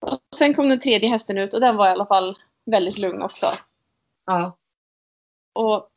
Och 0.00 0.16
sen 0.36 0.54
kom 0.54 0.68
den 0.68 0.80
tredje 0.80 1.08
hästen 1.08 1.38
ut 1.38 1.54
och 1.54 1.60
den 1.60 1.76
var 1.76 1.86
i 1.86 1.90
alla 1.90 2.06
fall 2.06 2.36
väldigt 2.64 2.98
lugn 2.98 3.22
också. 3.22 3.46
Ja. 4.26 4.56
Och 5.52 5.88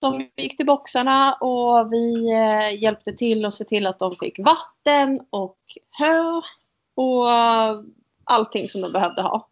de 0.00 0.30
gick 0.36 0.56
till 0.56 0.66
boxarna 0.66 1.32
och 1.32 1.92
vi 1.92 2.32
eh, 2.32 2.82
hjälpte 2.82 3.12
till 3.12 3.46
och 3.46 3.52
se 3.52 3.64
till 3.64 3.86
att 3.86 3.98
de 3.98 4.12
fick 4.12 4.38
vatten 4.38 5.20
och 5.30 5.58
hö 5.90 6.40
och 6.94 7.28
allting 8.24 8.68
som 8.68 8.80
de 8.80 8.92
behövde 8.92 9.22
ha. 9.22 9.48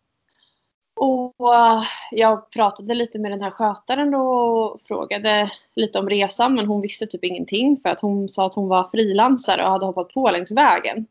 Och 0.97 1.55
eh, 1.55 1.83
jag 2.11 2.51
pratade 2.51 2.95
lite 2.95 3.19
med 3.19 3.31
den 3.31 3.43
här 3.43 3.51
skötaren 3.51 4.11
då 4.11 4.21
och 4.29 4.81
frågade 4.81 5.51
lite 5.75 5.99
om 5.99 6.09
resan 6.09 6.55
men 6.55 6.67
hon 6.67 6.83
visste 6.83 7.07
typ 7.07 7.25
ingenting 7.25 7.81
för 7.83 7.89
att 7.89 8.01
hon 8.01 8.29
sa 8.29 8.47
att 8.47 8.55
hon 8.55 8.69
var 8.69 8.89
frilansare 8.93 9.65
och 9.65 9.71
hade 9.71 9.87
hoppat 9.87 10.09
på 10.09 10.31
längs 10.31 10.53
vägen. 10.53 11.07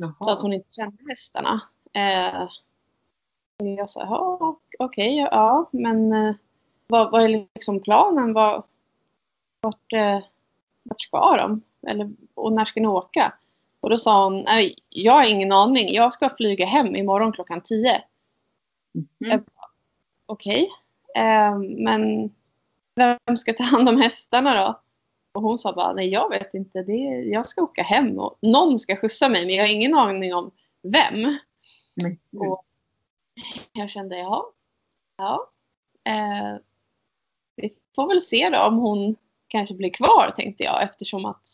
Jaha. 0.00 0.14
Så 0.20 0.30
att 0.30 0.42
hon 0.42 0.52
inte 0.52 0.68
kände 0.72 0.96
hästarna. 1.08 1.62
Eh, 1.92 2.42
och 3.58 3.66
jag 3.66 3.90
sa, 3.90 4.00
ja 4.00 4.58
okej, 4.78 5.16
ja 5.16 5.68
men 5.72 6.12
eh, 6.12 6.34
vad, 6.86 7.10
vad 7.10 7.22
är 7.22 7.28
liksom 7.28 7.80
planen? 7.80 8.32
Vad, 8.32 8.62
vart, 9.60 9.92
eh, 9.92 10.18
vart 10.82 11.00
ska 11.00 11.36
de? 11.36 11.62
Eller, 11.86 12.10
och 12.34 12.52
när 12.52 12.64
ska 12.64 12.80
ni 12.80 12.86
åka? 12.86 13.32
Och 13.80 13.90
då 13.90 13.98
sa 13.98 14.24
hon, 14.24 14.42
nej 14.42 14.74
jag 14.88 15.12
har 15.12 15.30
ingen 15.30 15.52
aning, 15.52 15.94
jag 15.94 16.12
ska 16.12 16.36
flyga 16.36 16.66
hem 16.66 16.96
imorgon 16.96 17.32
klockan 17.32 17.60
tio. 17.60 18.02
Mm. 19.24 19.44
Okej, 20.26 20.68
eh, 21.16 21.58
men 21.58 22.30
vem 22.94 23.36
ska 23.36 23.52
ta 23.52 23.62
hand 23.62 23.88
om 23.88 24.00
hästarna 24.00 24.54
då? 24.54 24.80
Och 25.32 25.42
hon 25.42 25.58
sa 25.58 25.72
bara, 25.72 25.92
nej 25.92 26.08
jag 26.08 26.28
vet 26.30 26.54
inte, 26.54 26.82
det, 26.82 26.92
jag 27.24 27.46
ska 27.46 27.62
åka 27.62 27.82
hem 27.82 28.18
och 28.18 28.38
någon 28.42 28.78
ska 28.78 28.96
skjutsa 28.96 29.28
mig 29.28 29.46
men 29.46 29.54
jag 29.54 29.64
har 29.64 29.72
ingen 29.72 29.94
aning 29.94 30.34
om 30.34 30.50
vem. 30.82 31.38
Nej. 31.96 32.20
Och 32.36 32.64
jag 33.72 33.90
kände, 33.90 34.18
ja, 34.18 34.52
ja. 35.16 35.50
Eh, 36.04 36.60
vi 37.56 37.74
får 37.96 38.08
väl 38.08 38.20
se 38.20 38.50
då 38.50 38.62
om 38.62 38.78
hon 38.78 39.16
kanske 39.48 39.74
blir 39.74 39.90
kvar 39.90 40.32
tänkte 40.36 40.64
jag 40.64 40.82
eftersom 40.82 41.24
att 41.24 41.48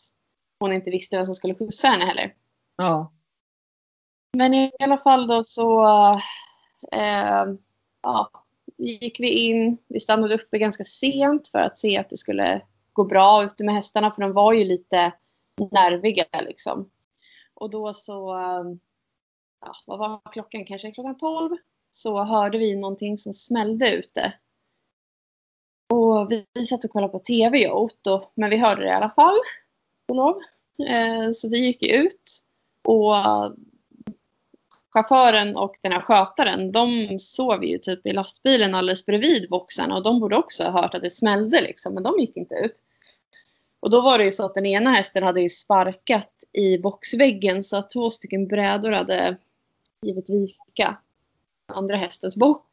hon 0.59 0.73
inte 0.73 0.91
visste 0.91 1.15
vem 1.15 1.25
som 1.25 1.35
skulle 1.35 1.55
skjutsa 1.55 1.87
henne 1.87 2.05
heller. 2.05 2.33
Ja. 2.75 3.11
Men 4.37 4.53
i 4.53 4.71
alla 4.79 4.97
fall 4.97 5.27
då 5.27 5.43
så 5.43 5.85
eh, 6.91 7.45
ja, 8.01 8.29
gick 8.77 9.19
vi 9.19 9.29
in. 9.29 9.77
Vi 9.87 9.99
stannade 9.99 10.35
uppe 10.35 10.57
ganska 10.57 10.83
sent 10.83 11.47
för 11.47 11.59
att 11.59 11.77
se 11.77 11.97
att 11.97 12.09
det 12.09 12.17
skulle 12.17 12.61
gå 12.95 13.03
bra 13.03 13.43
ute 13.43 13.63
med 13.63 13.75
hästarna 13.75 14.11
för 14.11 14.21
de 14.21 14.33
var 14.33 14.53
ju 14.53 14.63
lite 14.63 15.11
nerviga 15.71 16.25
liksom. 16.41 16.89
Och 17.53 17.69
då 17.69 17.93
så, 17.93 18.33
ehm, 18.33 18.79
ja, 19.61 19.75
vad 19.85 19.99
var 19.99 20.21
klockan? 20.31 20.65
Kanske 20.65 20.91
klockan 20.91 21.17
12 21.17 21.57
så 21.91 22.23
hörde 22.23 22.57
vi 22.57 22.75
någonting 22.75 23.17
som 23.17 23.33
smällde 23.33 23.95
ute. 23.95 24.33
Och 25.89 26.31
vi, 26.31 26.45
vi 26.53 26.65
satt 26.65 26.85
och 26.85 26.91
kollade 26.91 27.11
på 27.11 27.19
tv 27.19 27.57
jag 27.57 27.75
och 27.75 27.83
Otto, 27.83 28.21
men 28.35 28.49
vi 28.49 28.57
hörde 28.57 28.81
det 28.81 28.87
i 28.87 28.91
alla 28.91 29.09
fall. 29.09 29.37
lov. 30.07 30.41
Ehm, 30.87 31.33
så 31.33 31.49
vi 31.49 31.57
gick 31.65 31.83
ut 31.83 32.43
och 32.83 33.15
chauffören 34.95 35.55
och 35.55 35.75
den 35.81 35.91
här 35.91 36.01
skötaren, 36.01 36.71
de 36.71 37.19
sov 37.19 37.65
ju 37.65 37.77
typ 37.77 38.07
i 38.07 38.11
lastbilen 38.11 38.75
alldeles 38.75 39.05
bredvid 39.05 39.49
boxarna 39.49 39.95
och 39.95 40.03
de 40.03 40.19
borde 40.19 40.37
också 40.37 40.63
ha 40.63 40.81
hört 40.81 40.95
att 40.95 41.01
det 41.01 41.09
smällde 41.09 41.61
liksom, 41.61 41.93
men 41.93 42.03
de 42.03 42.19
gick 42.19 42.37
inte 42.37 42.55
ut. 42.55 42.81
Och 43.79 43.89
då 43.89 44.01
var 44.01 44.17
det 44.17 44.25
ju 44.25 44.31
så 44.31 44.45
att 44.45 44.53
den 44.53 44.65
ena 44.65 44.89
hästen 44.89 45.23
hade 45.23 45.49
sparkat 45.49 46.31
i 46.53 46.77
boxväggen 46.77 47.63
så 47.63 47.77
att 47.77 47.91
två 47.91 48.09
stycken 48.09 48.47
brädor 48.47 48.91
hade 48.91 49.37
givit 50.01 50.29
vika. 50.29 50.97
Andra 51.73 51.95
hästens 51.95 52.35
box. 52.35 52.63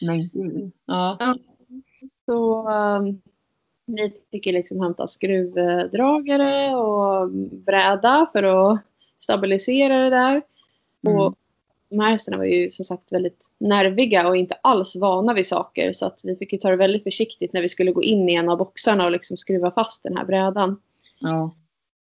Men 0.00 0.28
gud. 0.28 0.72
Ja. 0.86 1.36
Så 2.26 2.68
um, 2.70 3.20
vi 3.86 4.12
fick 4.30 4.46
ju 4.46 4.52
liksom 4.52 4.80
hämta 4.80 5.06
skruvdragare 5.06 6.76
och 6.76 7.30
bräda 7.66 8.30
för 8.32 8.42
att 8.42 8.80
stabilisera 9.18 9.98
det 9.98 10.10
där. 10.10 10.42
Mm. 11.06 11.20
Och 11.20 11.34
de 11.88 12.00
här 12.00 12.10
hästarna 12.10 12.36
var 12.36 12.44
ju 12.44 12.70
som 12.70 12.84
sagt 12.84 13.12
väldigt 13.12 13.50
nerviga 13.58 14.28
och 14.28 14.36
inte 14.36 14.54
alls 14.62 14.96
vana 14.96 15.34
vid 15.34 15.46
saker. 15.46 15.92
Så 15.92 16.06
att 16.06 16.20
vi 16.24 16.36
fick 16.36 16.52
ju 16.52 16.58
ta 16.58 16.70
det 16.70 16.76
väldigt 16.76 17.02
försiktigt 17.02 17.52
när 17.52 17.62
vi 17.62 17.68
skulle 17.68 17.92
gå 17.92 18.02
in 18.02 18.28
i 18.28 18.34
en 18.34 18.48
av 18.48 18.58
boxarna 18.58 19.04
och 19.04 19.12
liksom 19.12 19.36
skruva 19.36 19.70
fast 19.70 20.02
den 20.02 20.16
här 20.16 20.24
brädan. 20.24 20.80
Ja. 21.20 21.54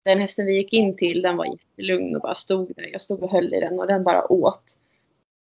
Den 0.04 0.18
hästen 0.20 0.46
vi 0.46 0.56
gick 0.56 0.72
in 0.72 0.96
till 0.96 1.22
den 1.22 1.36
var 1.36 1.46
jättelugn 1.46 2.16
och 2.16 2.22
bara 2.22 2.34
stod 2.34 2.72
där. 2.76 2.88
Jag 2.92 3.00
stod 3.00 3.22
och 3.22 3.30
höll 3.30 3.54
i 3.54 3.60
den 3.60 3.80
och 3.80 3.86
den 3.86 4.04
bara 4.04 4.32
åt. 4.32 4.78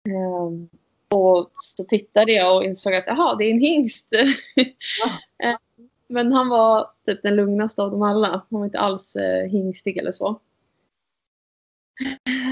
Ehm, 0.08 0.68
och 1.08 1.50
så 1.58 1.84
tittade 1.84 2.32
jag 2.32 2.56
och 2.56 2.64
insåg 2.64 2.94
att 2.94 3.04
jaha, 3.06 3.34
det 3.34 3.44
är 3.44 3.50
en 3.50 3.60
hingst. 3.60 4.08
Ehm, 5.42 5.88
Men 6.08 6.32
han 6.32 6.48
var 6.48 6.90
typ 7.06 7.22
den 7.22 7.36
lugnaste 7.36 7.82
av 7.82 7.90
dem 7.90 8.02
alla. 8.02 8.28
Han 8.50 8.58
var 8.58 8.64
inte 8.64 8.78
alls 8.78 9.16
eh, 9.16 9.50
hingstig 9.50 9.96
eller 9.96 10.12
så. 10.12 10.40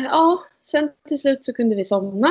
Ja, 0.04 0.38
sen 0.62 0.90
till 1.08 1.18
slut 1.18 1.44
så 1.44 1.52
kunde 1.52 1.76
vi 1.76 1.84
somna. 1.84 2.30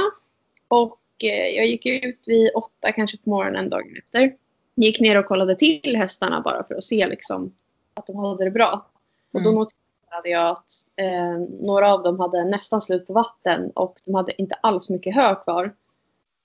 Och 0.67 0.99
eh, 1.23 1.47
jag 1.55 1.65
gick 1.65 1.85
ut 1.85 2.19
vid 2.25 2.51
åtta 2.55 2.91
kanske 2.91 3.17
på 3.17 3.29
morgonen 3.29 3.69
dagen 3.69 3.97
efter. 3.97 4.35
Gick 4.75 4.99
ner 4.99 5.17
och 5.19 5.25
kollade 5.25 5.55
till 5.55 5.95
hästarna 5.97 6.41
bara 6.41 6.63
för 6.63 6.75
att 6.75 6.83
se 6.83 7.07
liksom, 7.07 7.53
att 7.93 8.07
de 8.07 8.15
hade 8.15 8.43
det 8.43 8.51
bra. 8.51 8.85
Och 9.33 9.43
då 9.43 9.49
Mm. 9.49 9.59
noterade 9.59 10.29
jag 10.29 10.49
att 10.49 10.71
eh, 10.95 11.37
några 11.61 11.93
av 11.93 12.03
dem 12.03 12.19
hade 12.19 12.43
nästan 12.45 12.81
slut 12.81 13.07
på 13.07 13.13
vatten 13.13 13.69
och 13.71 13.97
de 14.05 14.15
hade 14.15 14.41
inte 14.41 14.55
alls 14.55 14.89
mycket 14.89 15.15
hö 15.15 15.35
kvar. 15.35 15.75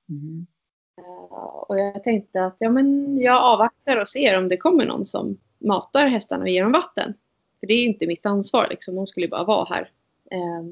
Mm. 0.08 0.46
Och 1.52 1.78
jag 1.78 2.04
tänkte 2.04 2.44
att 2.44 2.56
ja, 2.58 2.70
men 2.70 3.18
jag 3.18 3.42
avvaktar 3.42 3.96
och 4.00 4.08
ser 4.08 4.38
om 4.38 4.48
det 4.48 4.56
kommer 4.56 4.86
någon 4.86 5.06
som 5.06 5.38
matar 5.58 6.06
hästarna 6.06 6.42
och 6.42 6.48
ger 6.48 6.62
dem 6.62 6.72
vatten. 6.72 7.14
För 7.60 7.66
det 7.66 7.74
är 7.74 7.84
inte 7.86 8.06
mitt 8.06 8.26
ansvar, 8.26 8.66
liksom. 8.70 8.96
de 8.96 9.06
skulle 9.06 9.28
bara 9.28 9.44
vara 9.44 9.64
här. 9.64 9.90
Eh, 10.30 10.64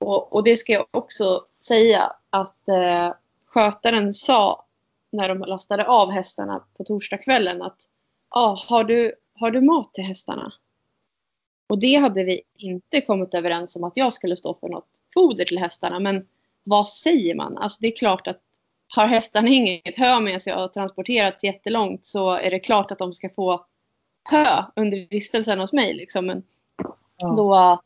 och, 0.00 0.32
och 0.32 0.44
det 0.44 0.56
ska 0.56 0.72
jag 0.72 0.86
också 0.90 1.44
säga 1.64 2.12
att 2.30 2.68
eh, 2.68 3.12
skötaren 3.46 4.14
sa 4.14 4.64
när 5.12 5.28
de 5.28 5.38
lastade 5.38 5.86
av 5.86 6.10
hästarna 6.10 6.64
på 6.76 6.84
torsdagskvällen 6.84 7.62
att 7.62 7.82
ah, 8.28 8.56
har, 8.68 8.84
du, 8.84 9.14
har 9.34 9.50
du 9.50 9.60
mat 9.60 9.94
till 9.94 10.04
hästarna? 10.04 10.52
Och 11.68 11.78
det 11.78 11.94
hade 11.94 12.24
vi 12.24 12.42
inte 12.56 13.00
kommit 13.00 13.34
överens 13.34 13.76
om 13.76 13.84
att 13.84 13.96
jag 13.96 14.12
skulle 14.12 14.36
stå 14.36 14.54
för 14.54 14.68
något 14.68 14.88
foder 15.14 15.44
till 15.44 15.58
hästarna. 15.58 16.00
Men 16.00 16.26
vad 16.64 16.88
säger 16.88 17.34
man? 17.34 17.58
Alltså 17.58 17.78
det 17.80 17.86
är 17.86 17.96
klart 17.96 18.26
att 18.26 18.40
har 18.96 19.06
hästarna 19.06 19.48
inget 19.48 19.96
hö 19.96 20.20
med 20.20 20.42
sig 20.42 20.54
och 20.54 20.60
har 20.60 20.68
transporterats 20.68 21.44
jättelångt 21.44 22.06
så 22.06 22.32
är 22.32 22.50
det 22.50 22.60
klart 22.60 22.90
att 22.90 22.98
de 22.98 23.14
ska 23.14 23.28
få 23.28 23.66
hö 24.30 24.46
under 24.76 25.06
vistelsen 25.10 25.60
hos 25.60 25.72
mig. 25.72 25.94
Liksom. 25.94 26.26
Men 26.26 26.42
Ja. 27.22 27.28
då, 27.28 27.80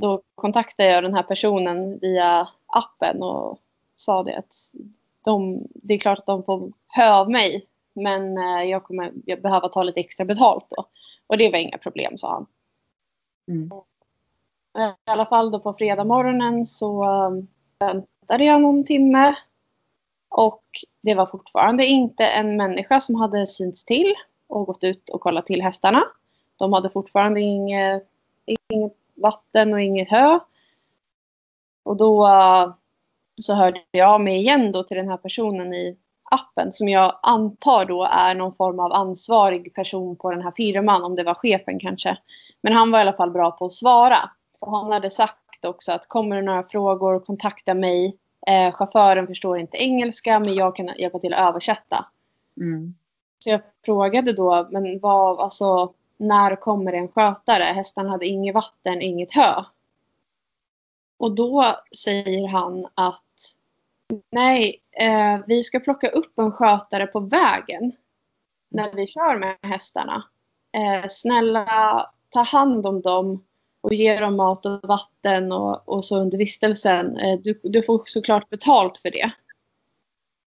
då 0.00 0.22
kontaktade 0.34 0.90
jag 0.90 1.04
den 1.04 1.14
här 1.14 1.22
personen 1.22 1.98
via 1.98 2.48
appen 2.66 3.22
och 3.22 3.58
sa 3.96 4.22
det 4.22 4.36
att 4.36 4.54
de, 5.24 5.66
det 5.74 5.94
är 5.94 5.98
klart 5.98 6.18
att 6.18 6.26
de 6.26 6.42
får 6.42 6.72
hö 6.88 7.12
av 7.12 7.30
mig 7.30 7.64
men 7.92 8.38
eh, 8.38 8.62
jag 8.62 8.84
kommer 8.84 9.12
jag 9.26 9.42
behöva 9.42 9.68
ta 9.68 9.82
lite 9.82 10.00
extra 10.00 10.24
betalt 10.24 10.66
då. 10.70 10.84
Och 11.26 11.38
det 11.38 11.50
var 11.50 11.58
inga 11.58 11.78
problem 11.78 12.18
sa 12.18 12.32
han. 12.32 12.46
Mm. 13.48 13.70
I 14.78 15.10
alla 15.10 15.26
fall 15.26 15.50
då 15.50 15.60
på 15.60 15.72
fredag 15.72 16.04
morgonen 16.04 16.66
så 16.66 17.04
um, 17.04 17.48
väntade 17.78 18.44
jag 18.44 18.60
någon 18.60 18.84
timme. 18.84 19.34
Och 20.28 20.64
det 21.00 21.14
var 21.14 21.26
fortfarande 21.26 21.86
inte 21.86 22.24
en 22.24 22.56
människa 22.56 23.00
som 23.00 23.14
hade 23.14 23.46
synts 23.46 23.84
till 23.84 24.14
och 24.46 24.66
gått 24.66 24.84
ut 24.84 25.08
och 25.08 25.20
kollat 25.20 25.46
till 25.46 25.62
hästarna. 25.62 26.04
De 26.56 26.72
hade 26.72 26.90
fortfarande 26.90 27.40
inget, 27.40 28.08
inget 28.70 28.96
vatten 29.20 29.72
och 29.72 29.80
inget 29.80 30.10
hö. 30.10 30.38
Och 31.82 31.96
då 31.96 32.26
uh, 32.26 32.72
så 33.42 33.54
hörde 33.54 33.80
jag 33.90 34.08
av 34.08 34.20
mig 34.20 34.36
igen 34.36 34.72
då 34.72 34.82
till 34.82 34.96
den 34.96 35.08
här 35.08 35.16
personen 35.16 35.74
i 35.74 35.96
appen 36.30 36.72
som 36.72 36.88
jag 36.88 37.18
antar 37.22 37.84
då 37.84 38.04
är 38.04 38.34
någon 38.34 38.54
form 38.54 38.80
av 38.80 38.92
ansvarig 38.92 39.74
person 39.74 40.16
på 40.16 40.30
den 40.30 40.42
här 40.42 40.52
firman, 40.56 41.04
om 41.04 41.14
det 41.14 41.22
var 41.22 41.34
chefen 41.34 41.78
kanske. 41.78 42.16
Men 42.62 42.72
han 42.72 42.90
var 42.90 42.98
i 42.98 43.02
alla 43.02 43.12
fall 43.12 43.30
bra 43.30 43.50
på 43.50 43.66
att 43.66 43.72
svara. 43.72 44.30
Och 44.60 44.76
han 44.76 44.92
hade 44.92 45.10
sagt 45.10 45.64
också 45.64 45.92
att 45.92 46.08
kommer 46.08 46.36
det 46.36 46.42
några 46.42 46.62
frågor, 46.62 47.20
kontakta 47.20 47.74
mig. 47.74 48.16
Eh, 48.46 48.72
chauffören 48.72 49.26
förstår 49.26 49.58
inte 49.58 49.76
engelska, 49.76 50.38
men 50.38 50.54
jag 50.54 50.76
kan 50.76 50.90
hjälpa 50.98 51.18
till 51.18 51.34
att 51.34 51.48
översätta. 51.48 52.06
Mm. 52.56 52.94
Så 53.38 53.50
jag 53.50 53.60
frågade 53.84 54.32
då, 54.32 54.68
men 54.70 55.00
vad, 55.00 55.40
alltså, 55.40 55.92
när 56.20 56.56
kommer 56.56 56.92
en 56.92 57.08
skötare? 57.08 57.62
Hästarna 57.62 58.10
hade 58.10 58.26
inget 58.26 58.54
vatten, 58.54 59.02
inget 59.02 59.34
hö. 59.34 59.64
Och 61.18 61.34
då 61.34 61.76
säger 62.04 62.48
han 62.48 62.86
att 62.94 63.56
nej, 64.32 64.82
eh, 65.00 65.40
vi 65.46 65.64
ska 65.64 65.80
plocka 65.80 66.08
upp 66.08 66.38
en 66.38 66.52
skötare 66.52 67.06
på 67.06 67.20
vägen 67.20 67.92
när 68.70 68.92
vi 68.94 69.06
kör 69.06 69.38
med 69.38 69.58
hästarna. 69.62 70.24
Eh, 70.76 71.04
snälla, 71.08 72.10
ta 72.28 72.42
hand 72.42 72.86
om 72.86 73.02
dem 73.02 73.44
och 73.80 73.94
ge 73.94 74.20
dem 74.20 74.36
mat 74.36 74.66
och 74.66 74.80
vatten 74.82 75.52
och, 75.52 75.88
och 75.88 76.04
så 76.04 76.20
under 76.20 76.38
vistelsen. 76.38 77.16
Eh, 77.16 77.38
du, 77.40 77.60
du 77.62 77.82
får 77.82 78.02
såklart 78.04 78.50
betalt 78.50 78.98
för 78.98 79.10
det. 79.10 79.32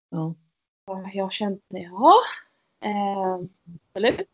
Ja. 0.09 0.35
Jag 1.13 1.33
kände, 1.33 1.59
ja, 1.69 2.13
eh, 2.85 3.39
absolut. 3.75 4.32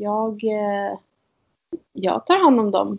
Jag, 0.00 0.44
eh, 0.44 0.98
jag 1.92 2.26
tar 2.26 2.42
hand 2.44 2.60
om 2.60 2.70
dem. 2.70 2.98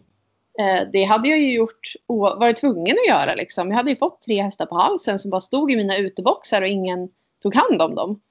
Eh, 0.60 0.88
det 0.94 1.04
hade 1.04 1.30
jag 1.30 1.40
ju 1.40 1.54
gjort 1.54 1.94
varit 2.08 2.58
tvungen 2.58 2.96
att 3.04 3.16
göra. 3.16 3.36
Liksom. 3.36 3.70
Jag 3.70 3.78
hade 3.78 3.90
ju 3.90 3.96
fått 3.96 4.22
tre 4.22 4.42
hästar 4.42 4.66
på 4.66 4.76
halsen 4.76 5.20
som 5.20 5.32
bara 5.32 5.42
stod 5.42 5.72
i 5.72 5.76
mina 5.76 5.98
uteboxar 5.98 6.62
och 6.62 6.68
ingen 6.68 7.10
tog 7.42 7.56
hand 7.56 7.82
om 7.82 7.96
dem. 7.96 8.22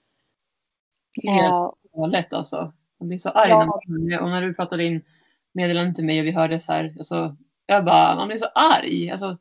Helt 1.23 1.53
Eh, 1.53 1.71
galet 1.95 2.33
alltså. 2.33 2.73
Jag 2.99 3.09
blir 3.09 3.19
så 3.19 3.29
arg 3.29 3.51
Ja. 3.51 3.81
när 3.89 4.21
och 4.23 4.29
när 4.29 4.43
du 4.43 4.55
pratade 4.55 4.85
in 4.85 5.03
meddelanden 5.53 5.95
till 5.95 6.05
mig 6.05 6.21
och 6.21 6.27
vi 6.27 6.31
hörde 6.31 6.61
så 6.61 6.73
här. 6.73 6.95
Alltså, 6.99 7.37
jag 7.67 7.85
bara, 7.85 8.17
man 8.17 8.29
blir 8.29 8.39
så 8.39 8.47
arg. 8.55 9.11
Alltså, 9.11 9.37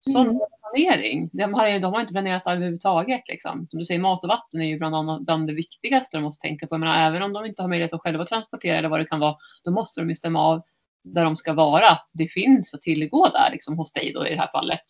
sån 0.00 0.26
Mm. 0.26 0.40
Planering. 0.74 1.30
De 1.32 1.54
har, 1.54 1.78
de 1.78 1.92
har 1.92 2.00
inte 2.00 2.12
planerat 2.12 2.46
överhuvudtaget. 2.46 3.28
Liksom. 3.28 3.66
Som 3.70 3.78
du 3.78 3.84
säger, 3.84 4.00
mat 4.00 4.22
och 4.22 4.28
vatten 4.28 4.60
är 4.60 4.66
ju 4.66 4.78
bland, 4.78 4.94
annat, 4.94 5.22
bland 5.22 5.46
det 5.46 5.54
viktigaste 5.54 6.16
de 6.16 6.22
måste 6.22 6.48
tänka 6.48 6.66
på. 6.66 6.74
Jag 6.74 6.80
menar, 6.80 7.06
även 7.06 7.22
om 7.22 7.32
de 7.32 7.46
inte 7.46 7.62
har 7.62 7.68
möjlighet 7.68 7.92
att 7.92 8.00
själva 8.00 8.24
transportera 8.24 8.78
eller 8.78 8.88
vad 8.88 9.00
det 9.00 9.04
kan 9.04 9.20
vara, 9.20 9.36
då 9.64 9.70
måste 9.70 10.00
de 10.00 10.08
ju 10.08 10.16
stämma 10.16 10.40
av 10.40 10.62
där 11.04 11.24
de 11.24 11.36
ska 11.36 11.52
vara. 11.52 11.86
Att 11.86 12.08
det 12.12 12.26
finns 12.26 12.74
att 12.74 12.82
tillgå 12.82 13.28
där 13.28 13.52
liksom, 13.52 13.78
hos 13.78 13.92
dig 13.92 14.12
då, 14.14 14.26
i 14.26 14.30
det 14.30 14.40
här 14.40 14.50
fallet. 14.52 14.84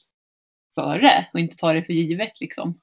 Före 0.75 1.27
och 1.33 1.41
inte 1.41 1.57
ta 1.57 1.73
det 1.73 1.83
för 1.83 1.93
givet. 1.93 2.41
Liksom. 2.41 2.81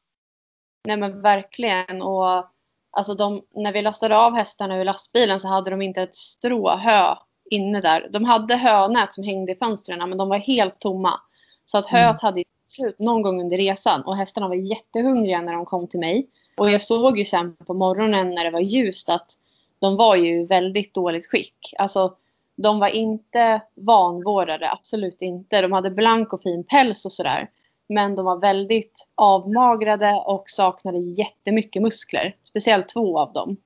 Nej 0.88 0.97
men 0.97 1.21
verkligen. 1.21 2.01
Och 2.01 2.45
alltså 2.91 3.13
de, 3.13 3.41
när 3.55 3.73
vi 3.73 3.81
lastade 3.81 4.17
av 4.17 4.36
hästarna 4.36 4.77
ur 4.77 4.86
lastbilen 4.86 5.39
så 5.39 5.47
hade 5.47 5.71
de 5.71 5.81
inte 5.81 6.01
ett 6.01 6.15
strå 6.15 6.77
hö 6.77 7.15
inne 7.49 7.81
där. 7.81 8.10
De 8.12 8.23
hade 8.23 8.55
hönät 8.55 9.13
som 9.13 9.23
hängde 9.23 9.51
i 9.51 9.55
fönstren 9.55 10.10
men 10.10 10.17
de 10.17 10.29
var 10.29 10.38
helt 10.38 10.79
tomma. 10.79 11.21
Så 11.65 11.77
att 11.77 11.88
höet 11.88 12.21
hade 12.21 12.43
slut 12.71 12.99
någon 12.99 13.21
gång 13.21 13.41
under 13.41 13.58
resan 13.58 14.01
och 14.01 14.17
hästarna 14.17 14.47
var 14.47 14.56
jättehungriga 14.56 15.41
när 15.41 15.53
de 15.53 15.65
kom 15.65 15.88
till 15.88 15.99
mig. 15.99 16.27
Och 16.58 16.69
jag 16.69 16.82
såg 16.82 17.17
ju 17.17 17.25
sen 17.25 17.56
på 17.56 17.73
morgonen 17.73 18.36
när 18.36 18.43
det 18.43 18.51
var 18.51 18.60
ljust 18.60 19.10
att 19.10 19.32
de 19.80 19.95
var 19.95 20.15
ju 20.15 20.45
väldigt 20.45 20.93
dåligt 20.93 21.25
skick. 21.25 21.73
Alltså 21.77 22.15
de 22.56 22.80
var 22.80 22.88
inte 22.88 23.62
vanvårdade, 23.75 24.71
absolut 24.71 25.21
inte. 25.21 25.62
De 25.62 25.71
hade 25.71 25.91
blank 25.91 26.34
och 26.34 26.43
fin 26.43 26.63
päls 26.63 27.06
och 27.06 27.13
sådär. 27.13 27.49
Men 27.89 28.15
de 28.15 28.25
var 28.25 28.38
väldigt 28.38 29.08
avmagrade 29.15 30.13
och 30.13 30.43
saknade 30.45 30.99
jättemycket 30.99 31.82
muskler. 31.82 32.36
Speciellt 32.43 32.89
två 32.89 33.19
av 33.19 33.34
dem. 33.34 33.58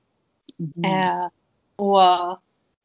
Mm. 0.76 0.92
Eh, 0.92 1.26
och 1.76 2.02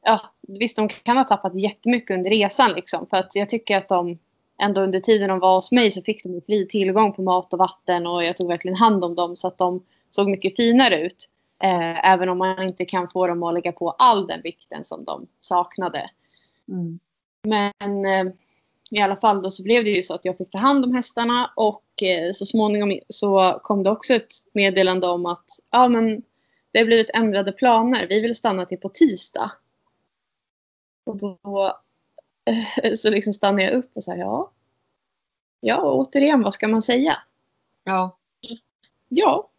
ja, 0.02 0.22
Visst, 0.48 0.76
de 0.76 0.90
kan 0.90 1.18
ha 1.18 1.24
tappat 1.24 1.56
jättemycket 1.56 2.18
under 2.18 2.30
resan. 2.30 2.72
Liksom, 2.72 3.08
för 3.08 3.18
att 3.18 3.36
jag 3.36 3.50
tycker 3.50 3.78
att 3.78 3.88
de 3.88 4.20
ändå 4.64 4.82
under 4.82 5.00
tiden 5.00 5.30
de 5.30 5.40
var 5.40 5.56
hos 5.56 5.72
mig 5.72 5.92
så 5.92 6.02
fick 6.02 6.24
de 6.24 6.42
fri 6.42 6.68
tillgång 6.68 7.14
på 7.14 7.22
mat 7.22 7.54
och 7.54 7.60
vatten. 7.60 8.08
Och 8.08 8.24
jag 8.24 8.38
tog 8.38 8.48
verkligen 8.48 8.78
hand 8.78 9.04
om 9.04 9.16
dem 9.16 9.36
så 9.36 9.48
att 9.48 9.58
de 9.58 9.84
såg 10.10 10.30
mycket 10.30 10.56
finare 10.56 11.02
ut. 11.02 11.30
Eh, 11.64 12.12
även 12.14 12.30
om 12.30 12.38
man 12.38 12.64
inte 12.64 12.86
kan 12.86 13.08
få 13.08 13.28
dem 13.28 13.44
att 13.44 13.54
lägga 13.54 13.72
på 13.72 13.90
all 13.90 14.28
den 14.28 14.42
vikten 14.42 14.86
som 14.86 15.04
de 15.06 15.28
saknade. 15.40 16.10
Mm. 16.68 17.00
Men 17.44 18.06
eh, 18.06 18.34
i 18.92 19.00
alla 19.02 19.16
fall 19.16 19.42
då 19.42 19.52
så 19.52 19.64
blev 19.64 19.84
det 19.84 19.90
ju 19.90 20.04
så 20.04 20.14
att 20.14 20.26
jag 20.26 20.38
fick 20.38 20.50
ta 20.50 20.58
hand 20.58 20.86
om 20.86 20.96
hästarna 20.96 21.52
och 21.56 22.04
eh, 22.04 22.32
så 22.34 22.46
småningom 22.46 23.00
så 23.10 23.60
kom 23.64 23.84
det 23.84 23.90
också 23.90 24.14
ett 24.14 24.32
meddelande 24.54 25.08
om 25.08 25.26
att 25.26 25.46
ja, 25.72 25.88
men 25.88 26.22
det 26.72 26.80
har 26.80 26.86
blivit 26.86 27.10
ändrade 27.14 27.52
planer. 27.52 28.08
Vi 28.10 28.22
vill 28.22 28.36
stanna 28.36 28.66
till 28.66 28.78
på 28.78 28.90
tisdag. 28.90 29.52
Och 31.06 31.18
då 31.18 31.80
så 32.96 33.10
liksom 33.10 33.34
stannade 33.34 33.64
jag 33.64 33.74
upp 33.74 33.92
och 33.94 34.04
sa 34.04 34.16
ja. 34.16 34.52
Ja, 35.60 35.82
återigen, 35.92 36.42
vad 36.42 36.54
ska 36.54 36.68
man 36.68 36.82
säga? 36.82 37.18
Ja. 37.84 38.18
Ja, 39.08 39.50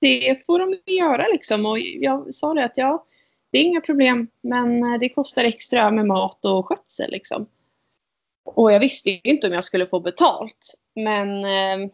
det 0.00 0.46
får 0.46 0.58
de 0.58 0.92
göra 0.92 1.26
liksom. 1.28 1.66
Och 1.66 1.78
jag 1.78 2.34
sa 2.34 2.54
det 2.54 2.64
att 2.64 2.76
ja, 2.76 3.04
det 3.50 3.58
är 3.58 3.64
inga 3.64 3.80
problem, 3.80 4.28
men 4.40 4.98
det 5.00 5.08
kostar 5.08 5.44
extra 5.44 5.90
med 5.90 6.06
mat 6.06 6.44
och 6.44 6.68
skötsel 6.68 7.10
liksom. 7.10 7.46
Och 8.44 8.72
jag 8.72 8.80
visste 8.80 9.10
ju 9.10 9.20
inte 9.24 9.46
om 9.46 9.52
jag 9.52 9.64
skulle 9.64 9.86
få 9.86 10.00
betalt. 10.00 10.74
Men 10.94 11.44
eh, 11.44 11.90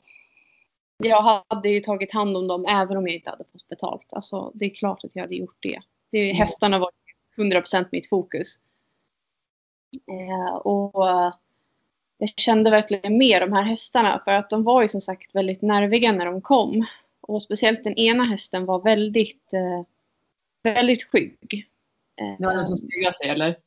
jag 0.97 1.45
hade 1.49 1.69
ju 1.69 1.81
tagit 1.81 2.13
hand 2.13 2.37
om 2.37 2.49
dem 2.49 2.67
även 2.69 2.97
om 2.97 3.07
jag 3.07 3.17
inte 3.17 3.31
hade 3.31 3.45
fått 3.53 3.69
betalt. 3.69 4.13
Alltså, 4.13 4.51
det 4.55 4.65
är 4.65 4.75
klart 4.75 5.05
att 5.05 5.11
jag 5.13 5.23
hade 5.23 5.37
gjort 5.37 5.57
det. 5.61 5.81
det 6.11 6.25
mm. 6.25 6.37
Hästarna 6.37 6.79
var 6.79 6.91
100% 7.37 7.87
mitt 7.93 8.09
fokus. 8.09 8.59
Eh, 10.11 10.55
och 10.55 11.05
jag 12.19 12.29
kände 12.37 12.71
verkligen 12.71 13.19
med 13.19 13.43
de 13.43 13.53
här 13.53 13.63
hästarna 13.63 14.23
för 14.25 14.35
att 14.35 14.51
de 14.51 14.65
var 14.65 14.83
ju 14.83 14.89
som 14.89 15.01
sagt 15.01 15.35
väldigt 15.35 15.63
nerviga 15.63 16.13
när 16.13 16.27
de 16.27 16.41
kom. 16.41 16.87
Och 17.21 17.43
speciellt 17.43 17.85
den 17.85 17.95
ena 17.95 18.25
hästen 18.25 18.67
var 18.67 18.83
väldigt, 18.83 19.53
eh, 19.53 19.87
väldigt 20.75 21.05
skygg. 21.05 21.69
Eh, 22.21 22.39
det 22.39 22.47
var 22.47 22.57
den 22.57 22.67
som 22.67 22.77
stegrade 22.77 23.15
sig 23.15 23.29
eller? 23.29 23.59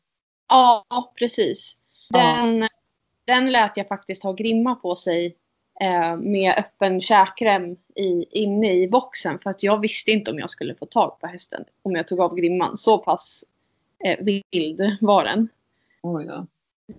Ja, 0.49 0.85
precis. 1.15 1.77
Den, 2.09 2.61
ja. 2.61 2.69
den 3.25 3.51
lät 3.51 3.77
jag 3.77 3.87
faktiskt 3.87 4.23
ha 4.23 4.33
grimma 4.33 4.75
på 4.75 4.95
sig 4.95 5.35
med 6.17 6.53
öppen 6.57 7.01
käkrem 7.01 7.77
i, 7.95 8.25
inne 8.43 8.73
i 8.73 8.87
boxen 8.87 9.39
för 9.39 9.49
att 9.49 9.63
jag 9.63 9.81
visste 9.81 10.11
inte 10.11 10.31
om 10.31 10.39
jag 10.39 10.49
skulle 10.49 10.75
få 10.75 10.85
tag 10.85 11.19
på 11.19 11.27
hästen 11.27 11.65
om 11.81 11.95
jag 11.95 12.07
tog 12.07 12.19
av 12.19 12.35
grimman. 12.35 12.77
Så 12.77 12.97
pass 12.97 13.45
eh, 14.05 14.19
vild 14.51 14.97
var 15.01 15.23
den. 15.23 15.49
Oj 16.03 16.25
då. 16.25 16.47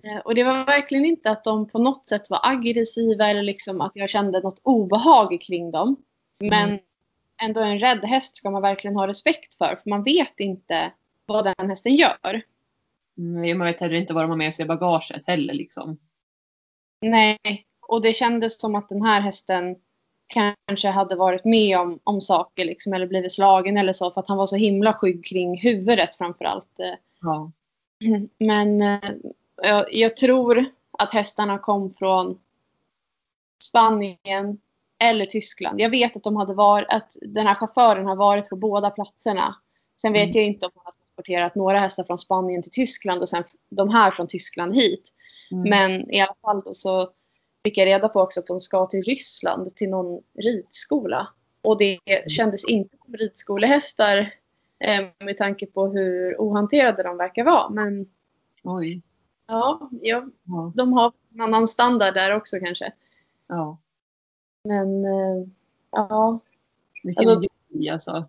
Eh, 0.03 0.17
och 0.25 0.35
det 0.35 0.43
var 0.43 0.65
verkligen 0.65 1.05
inte 1.05 1.31
att 1.31 1.43
de 1.43 1.67
på 1.67 1.79
något 1.79 2.07
sätt 2.07 2.29
var 2.29 2.39
aggressiva 2.43 3.29
eller 3.29 3.43
liksom 3.43 3.81
att 3.81 3.91
jag 3.95 4.09
kände 4.09 4.41
något 4.41 4.59
obehag 4.63 5.41
kring 5.41 5.71
dem. 5.71 5.95
Men 6.39 6.69
mm. 6.69 6.79
ändå 7.41 7.61
en 7.61 7.79
rädd 7.79 8.05
häst 8.05 8.37
ska 8.37 8.49
man 8.49 8.61
verkligen 8.61 8.95
ha 8.95 9.07
respekt 9.07 9.55
för. 9.55 9.79
För 9.83 9.89
man 9.89 10.03
vet 10.03 10.39
inte 10.39 10.91
vad 11.25 11.45
den 11.45 11.69
hästen 11.69 11.95
gör. 11.95 12.41
Mm, 13.17 13.57
man 13.57 13.67
vet 13.67 13.79
heller 13.79 13.95
inte 13.95 14.13
vad 14.13 14.23
de 14.23 14.29
har 14.29 14.37
med 14.37 14.53
sig 14.53 14.65
i 14.65 14.67
bagaget 14.67 15.27
heller 15.27 15.53
liksom. 15.53 15.97
Nej, 17.01 17.37
och 17.87 18.01
det 18.01 18.13
kändes 18.13 18.59
som 18.61 18.75
att 18.75 18.89
den 18.89 19.01
här 19.01 19.21
hästen 19.21 19.75
kanske 20.27 20.89
hade 20.89 21.15
varit 21.15 21.45
med 21.45 21.79
om, 21.79 21.99
om 22.03 22.21
saker 22.21 22.65
liksom, 22.65 22.93
eller 22.93 23.07
blivit 23.07 23.33
slagen 23.33 23.77
eller 23.77 23.93
så 23.93 24.11
för 24.11 24.21
att 24.21 24.27
han 24.27 24.37
var 24.37 24.45
så 24.45 24.55
himla 24.55 24.93
skygg 24.93 25.25
kring 25.25 25.57
huvudet 25.57 26.15
framförallt. 26.15 26.79
Eh. 26.79 26.99
Ja. 27.21 27.51
Men 28.39 28.81
eh, 28.81 29.11
jag, 29.63 29.85
jag 29.93 30.17
tror 30.17 30.65
att 30.91 31.13
hästarna 31.13 31.57
kom 31.59 31.93
från 31.93 32.39
Spanien 33.63 34.59
eller 35.03 35.25
Tyskland. 35.25 35.81
Jag 35.81 35.89
vet 35.89 36.15
att, 36.15 36.23
de 36.23 36.35
hade 36.35 36.53
varit, 36.53 36.93
att 36.93 37.17
den 37.21 37.47
här 37.47 37.55
chauffören 37.55 38.05
har 38.05 38.15
varit 38.15 38.49
på 38.49 38.55
båda 38.55 38.89
platserna. 38.89 39.55
Sen 40.01 40.13
vet 40.13 40.23
mm. 40.23 40.35
jag 40.35 40.45
inte 40.45 40.65
om 40.65 40.71
han 40.75 40.85
har 40.85 40.91
transporterat 40.91 41.55
några 41.55 41.79
hästar 41.79 42.03
från 42.03 42.17
Spanien 42.17 42.61
till 42.61 42.71
Tyskland 42.71 43.21
och 43.21 43.29
sen 43.29 43.43
de 43.69 43.89
här 43.89 44.11
från 44.11 44.27
Tyskland 44.27 44.75
hit. 44.75 45.13
Mm. 45.51 45.69
Men 45.69 46.11
i 46.11 46.21
alla 46.21 46.35
fall 46.41 46.61
då 46.65 46.73
så 46.73 47.09
fick 47.63 47.77
jag 47.77 47.85
reda 47.85 48.09
på 48.09 48.21
också 48.21 48.39
att 48.39 48.47
de 48.47 48.61
ska 48.61 48.85
till 48.85 49.03
Ryssland 49.03 49.75
till 49.75 49.89
någon 49.89 50.21
ridskola. 50.39 51.27
Och 51.61 51.77
det 51.77 51.99
mm. 52.05 52.29
kändes 52.29 52.65
inte 52.65 52.97
som 53.05 53.15
ridskolehästar 53.15 54.17
eh, 54.17 54.27
med 55.19 55.37
tanke 55.37 55.65
på 55.65 55.87
hur 55.87 56.41
ohanterade 56.41 57.03
de 57.03 57.17
verkar 57.17 57.43
vara. 57.43 57.69
Men 57.69 58.05
Oj. 58.63 59.01
Ja, 59.47 59.89
ja, 60.01 60.25
ja. 60.43 60.71
de 60.75 60.93
har 60.93 61.13
en 61.33 61.41
annan 61.41 61.67
standard 61.67 62.13
där 62.13 62.35
också 62.35 62.57
kanske. 62.59 62.93
Ja. 63.47 63.77
Men 64.63 65.05
eh, 65.05 65.47
ja. 65.91 66.39
Vilken 67.03 67.29
alltså, 67.29 67.49
grej 67.69 67.89
alltså. 67.89 68.25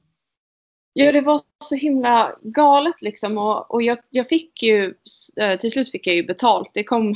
Ja, 0.92 1.12
det 1.12 1.20
var 1.20 1.40
så 1.64 1.74
himla 1.74 2.36
galet 2.42 3.02
liksom. 3.02 3.38
Och, 3.38 3.70
och 3.70 3.82
jag, 3.82 3.98
jag 4.10 4.28
fick 4.28 4.62
ju, 4.62 4.94
eh, 5.36 5.58
till 5.58 5.70
slut 5.70 5.90
fick 5.90 6.06
jag 6.06 6.16
ju 6.16 6.26
betalt. 6.26 6.70
Det 6.74 6.84
kom 6.84 7.14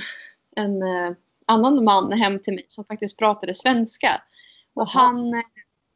en 0.56 0.82
eh, 0.82 1.12
annan 1.46 1.84
man 1.84 2.12
hem 2.12 2.38
till 2.38 2.54
mig 2.54 2.64
som 2.68 2.84
faktiskt 2.84 3.18
pratade 3.18 3.54
svenska. 3.54 4.22
Och 4.74 4.88
han, 4.88 5.42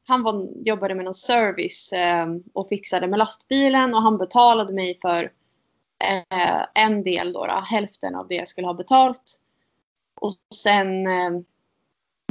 han 0.06 0.22
var, 0.22 0.48
jobbade 0.64 0.94
med 0.94 1.04
någon 1.04 1.14
service 1.14 1.92
eh, 1.92 2.26
och 2.52 2.68
fixade 2.68 3.06
med 3.06 3.18
lastbilen 3.18 3.94
och 3.94 4.02
han 4.02 4.18
betalade 4.18 4.74
mig 4.74 4.98
för 5.02 5.32
eh, 6.04 6.64
en 6.74 7.02
del, 7.02 7.32
då, 7.32 7.46
då, 7.46 7.62
hälften 7.70 8.14
av 8.14 8.28
det 8.28 8.34
jag 8.34 8.48
skulle 8.48 8.66
ha 8.66 8.74
betalt. 8.74 9.40
Och 10.14 10.32
sen 10.54 11.06
eh, 11.06 11.30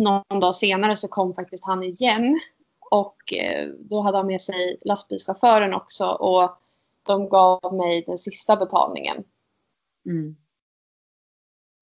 någon 0.01 0.39
dag 0.39 0.55
senare 0.55 0.95
så 0.95 1.07
kom 1.07 1.33
faktiskt 1.33 1.65
han 1.65 1.83
igen. 1.83 2.39
Och 2.79 3.33
eh, 3.33 3.67
då 3.67 4.01
hade 4.01 4.17
han 4.17 4.27
med 4.27 4.41
sig 4.41 4.77
lastbilschauffören 4.81 5.73
också 5.73 6.05
och 6.05 6.57
de 7.03 7.29
gav 7.29 7.73
mig 7.73 8.03
den 8.07 8.17
sista 8.17 8.55
betalningen. 8.55 9.23
Mm. 10.05 10.35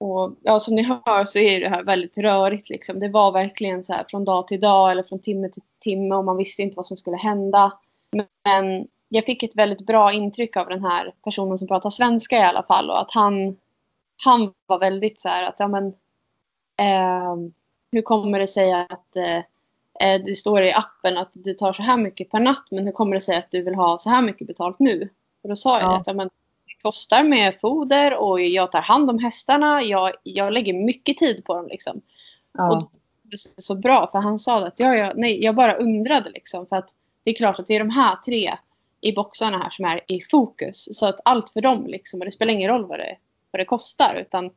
Och 0.02 0.36
ja, 0.44 0.60
som 0.60 0.76
ni 0.76 0.84
hör 0.84 1.26
så 1.26 1.40
är 1.40 1.60
det 1.60 1.70
här 1.70 1.84
väldigt 1.84 2.18
rörigt. 2.18 2.70
Liksom. 2.70 3.00
Det 3.00 3.10
var 3.10 3.32
verkligen 3.32 3.84
så 3.84 3.94
här 3.94 4.06
från 4.10 4.26
dag 4.26 4.48
till 4.48 4.60
dag 4.60 4.92
eller 4.92 5.04
från 5.04 5.20
timme 5.20 5.50
till 5.50 5.64
timme 5.80 6.16
och 6.16 6.26
man 6.26 6.38
visste 6.38 6.62
inte 6.62 6.78
vad 6.78 6.88
som 6.88 6.98
skulle 6.98 7.18
hända. 7.18 7.74
Men 8.44 8.88
jag 9.10 9.26
fick 9.26 9.44
ett 9.44 9.56
väldigt 9.56 9.86
bra 9.86 10.14
intryck 10.14 10.58
av 10.58 10.70
den 10.70 10.84
här 10.84 11.14
personen 11.24 11.58
som 11.58 11.68
pratar 11.68 11.90
svenska 11.90 12.36
i 12.36 12.44
alla 12.44 12.64
fall 12.64 12.90
och 12.90 13.02
att 13.02 13.14
han, 13.14 13.58
han 14.26 14.54
var 14.66 14.80
väldigt 14.80 15.22
så 15.22 15.30
här 15.30 15.44
att 15.44 15.56
ja 15.60 15.68
men 15.68 15.88
eh, 16.78 17.36
hur 17.92 18.02
kommer 18.02 18.40
det 18.40 18.48
sig 18.48 18.74
att 18.74 19.16
eh, 19.16 19.38
eh, 20.08 20.22
det 20.26 20.36
står 20.36 20.62
i 20.62 20.74
appen 20.74 21.18
att 21.18 21.32
du 21.34 21.54
tar 21.54 21.74
så 21.74 21.84
här 21.84 21.98
mycket 21.98 22.32
per 22.32 22.40
natt 22.40 22.66
men 22.72 22.86
hur 22.86 22.92
kommer 22.92 23.14
det 23.14 23.22
sig 23.22 23.38
att 23.38 23.52
du 23.52 23.62
vill 23.62 23.76
ha 23.76 24.00
så 24.00 24.10
här 24.10 24.22
mycket 24.22 24.48
betalt 24.48 24.80
nu? 24.80 25.10
Och 25.44 25.50
då 25.50 25.56
sa 25.56 25.80
jag 25.80 25.92
ja. 25.92 25.98
att 25.98 26.08
ja, 26.08 26.14
men, 26.14 26.30
kostar 26.82 27.24
med 27.24 27.60
foder 27.62 28.14
och 28.14 28.42
jag 28.42 28.72
tar 28.72 28.82
hand 28.82 29.10
om 29.10 29.20
hästarna. 29.20 29.84
Jag, 29.84 30.12
jag 30.24 30.54
lägger 30.54 30.74
mycket 30.74 31.18
tid 31.18 31.46
på 31.46 31.56
dem 31.56 31.68
liksom. 31.68 32.02
Ja. 32.54 32.78
Och 32.78 32.92
det 33.24 33.34
är 33.34 33.62
så 33.62 33.76
bra 33.76 34.10
för 34.12 34.20
han 34.20 34.40
sa 34.40 34.68
att 34.68 34.80
ja, 34.80 34.96
ja, 34.96 35.14
nej, 35.16 35.44
jag 35.44 35.56
bara 35.56 35.74
undrade 35.74 36.30
liksom 36.30 36.68
för 36.68 36.76
att 36.76 36.90
det 37.24 37.32
är 37.32 37.36
klart 37.36 37.60
att 37.60 37.68
det 37.68 37.76
är 37.76 37.80
de 37.80 37.90
här 37.90 38.16
tre 38.16 38.52
i 39.02 39.14
boxarna 39.14 39.58
här 39.58 39.70
som 39.70 39.86
är 39.86 40.02
i 40.08 40.22
fokus. 40.32 40.90
Så 40.92 41.06
att 41.06 41.20
allt 41.26 41.50
för 41.50 41.62
dem 41.62 41.88
liksom, 41.88 42.20
och 42.20 42.26
det 42.26 42.32
spelar 42.32 42.54
ingen 42.54 42.70
roll 42.70 42.86
vad 42.86 43.00
det, 43.00 43.18
vad 43.52 43.60
det 43.60 43.66
kostar 43.66 44.16
utan 44.16 44.52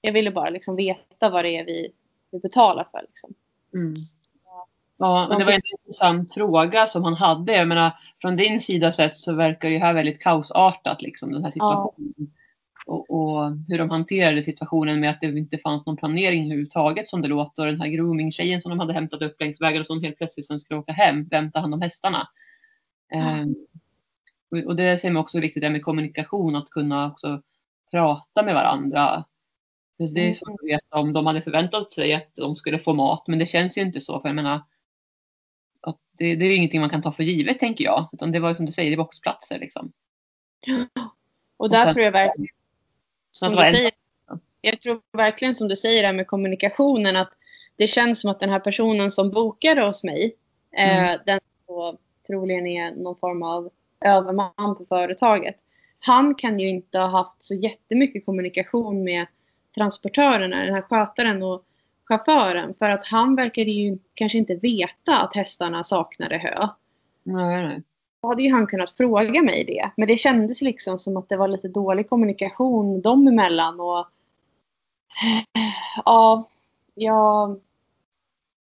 jag 0.00 0.12
ville 0.12 0.30
bara 0.30 0.50
liksom 0.50 0.76
veta 0.76 1.30
vad 1.30 1.44
det 1.44 1.56
är 1.56 1.64
vi, 1.64 1.92
vi 2.30 2.38
betalar 2.38 2.88
för. 2.92 3.02
Liksom. 3.02 3.34
Mm. 3.74 3.94
Ja, 4.98 5.26
men 5.28 5.38
det 5.38 5.44
var 5.44 5.52
en 5.52 5.60
intressant 5.78 6.34
fråga 6.34 6.86
som 6.86 7.04
han 7.04 7.14
hade. 7.14 7.52
Jag 7.52 7.68
menar, 7.68 7.92
från 8.20 8.36
din 8.36 8.60
sida 8.60 8.92
sett 8.92 9.14
så 9.14 9.32
verkar 9.32 9.70
det 9.70 9.78
här 9.78 9.94
väldigt 9.94 10.22
kaosartat, 10.22 11.02
liksom, 11.02 11.32
den 11.32 11.44
här 11.44 11.50
situationen. 11.50 12.14
Ja. 12.16 12.26
Och, 12.86 13.10
och, 13.10 13.52
hur 13.68 13.78
de 13.78 13.90
hanterade 13.90 14.42
situationen 14.42 15.00
med 15.00 15.10
att 15.10 15.20
det 15.20 15.26
inte 15.26 15.58
fanns 15.58 15.86
någon 15.86 15.96
planering 15.96 16.44
överhuvudtaget 16.44 17.08
som 17.08 17.22
det 17.22 17.28
låter. 17.28 17.66
Och 17.66 17.72
den 17.72 17.80
här 17.80 17.88
grooming-tjejen 17.88 18.60
som 18.60 18.70
de 18.70 18.78
hade 18.78 18.92
hämtat 18.92 19.22
upp 19.22 19.40
längs 19.40 19.60
vägen 19.60 19.80
och 19.80 19.86
som 19.86 20.02
helt 20.02 20.18
plötsligt 20.18 20.46
sen 20.46 20.58
skulle 20.58 20.80
åka 20.80 20.92
hem. 20.92 21.28
Vem 21.30 21.50
tar 21.50 21.60
hand 21.60 21.74
om 21.74 21.82
hästarna? 21.82 22.28
Ja. 23.08 23.40
Um, 23.40 23.54
och 24.66 24.76
det 24.76 24.98
ser 24.98 25.10
man 25.10 25.20
också 25.20 25.40
viktigt 25.40 25.62
det 25.62 25.70
med 25.70 25.82
kommunikation, 25.82 26.56
att 26.56 26.70
kunna 26.70 27.06
också 27.06 27.42
prata 27.90 28.42
med 28.42 28.54
varandra. 28.54 29.24
Det 29.98 30.04
är 30.04 30.18
mm. 30.18 30.34
svårt 30.34 30.60
att 30.60 30.68
veta 30.68 30.98
om 30.98 31.12
de 31.12 31.26
hade 31.26 31.42
förväntat 31.42 31.92
sig 31.92 32.14
att 32.14 32.30
de 32.34 32.56
skulle 32.56 32.78
få 32.78 32.92
mat, 32.92 33.24
men 33.26 33.38
det 33.38 33.46
känns 33.46 33.78
ju 33.78 33.82
inte 33.82 34.00
så. 34.00 34.20
För 34.20 34.28
jag 34.28 34.36
menar, 34.36 34.60
att 35.86 35.98
det, 36.18 36.36
det 36.36 36.44
är 36.46 36.56
ingenting 36.56 36.80
man 36.80 36.90
kan 36.90 37.02
ta 37.02 37.12
för 37.12 37.22
givet, 37.22 37.60
tänker 37.60 37.84
jag. 37.84 38.08
Utan 38.12 38.32
det 38.32 38.40
var 38.40 38.54
som 38.54 38.66
du 38.66 38.72
säger, 38.72 38.90
det 38.90 38.94
är 38.94 39.04
boxplatser. 39.04 39.58
Liksom. 39.58 39.92
Och 41.58 41.70
där 41.70 41.78
och 41.78 41.84
sen, 41.84 41.92
tror 41.94 42.04
jag 42.04 42.12
verkligen, 42.12 42.54
som 43.30 43.52
du 43.52 43.56
säger, 43.56 43.90
jag 44.60 44.80
tror 44.80 45.00
verkligen 45.12 45.54
som 45.54 45.68
du 45.68 45.76
säger 45.76 46.02
där 46.02 46.12
med 46.12 46.26
kommunikationen, 46.26 47.16
att 47.16 47.32
det 47.76 47.86
känns 47.86 48.20
som 48.20 48.30
att 48.30 48.40
den 48.40 48.50
här 48.50 48.60
personen 48.60 49.10
som 49.10 49.30
bokade 49.30 49.86
hos 49.86 50.04
mig, 50.04 50.36
eh, 50.76 50.98
mm. 50.98 51.14
eh, 51.14 51.20
den 51.26 51.40
så 51.66 51.98
troligen 52.26 52.66
är 52.66 52.90
någon 52.90 53.16
form 53.16 53.42
av 53.42 53.70
överman 54.00 54.76
på 54.78 54.86
företaget. 54.88 55.56
Han 55.98 56.34
kan 56.34 56.58
ju 56.58 56.68
inte 56.68 56.98
ha 56.98 57.06
haft 57.06 57.44
så 57.44 57.54
jättemycket 57.54 58.26
kommunikation 58.26 59.04
med 59.04 59.26
transportörerna, 59.74 60.64
den 60.64 60.74
här 60.74 60.82
skötaren 60.82 61.42
och 61.42 61.64
chauffören. 62.08 62.74
För 62.78 62.90
att 62.90 63.06
han 63.06 63.36
verkade 63.36 63.70
ju 63.70 63.98
kanske 64.14 64.38
inte 64.38 64.54
veta 64.54 65.18
att 65.18 65.34
hästarna 65.34 65.84
saknade 65.84 66.38
hö. 66.38 66.68
Nej, 67.22 67.66
nej. 67.66 67.82
Då 68.22 68.28
hade 68.28 68.42
ju 68.42 68.52
han 68.52 68.66
kunnat 68.66 68.90
fråga 68.90 69.42
mig 69.42 69.64
det. 69.64 69.90
Men 69.96 70.08
det 70.08 70.16
kändes 70.16 70.62
liksom 70.62 70.98
som 70.98 71.16
att 71.16 71.28
det 71.28 71.36
var 71.36 71.48
lite 71.48 71.68
dålig 71.68 72.08
kommunikation 72.08 73.00
dem 73.00 73.28
emellan. 73.28 73.80
Och, 73.80 74.06
ja, 76.04 76.48
jag, 76.94 77.60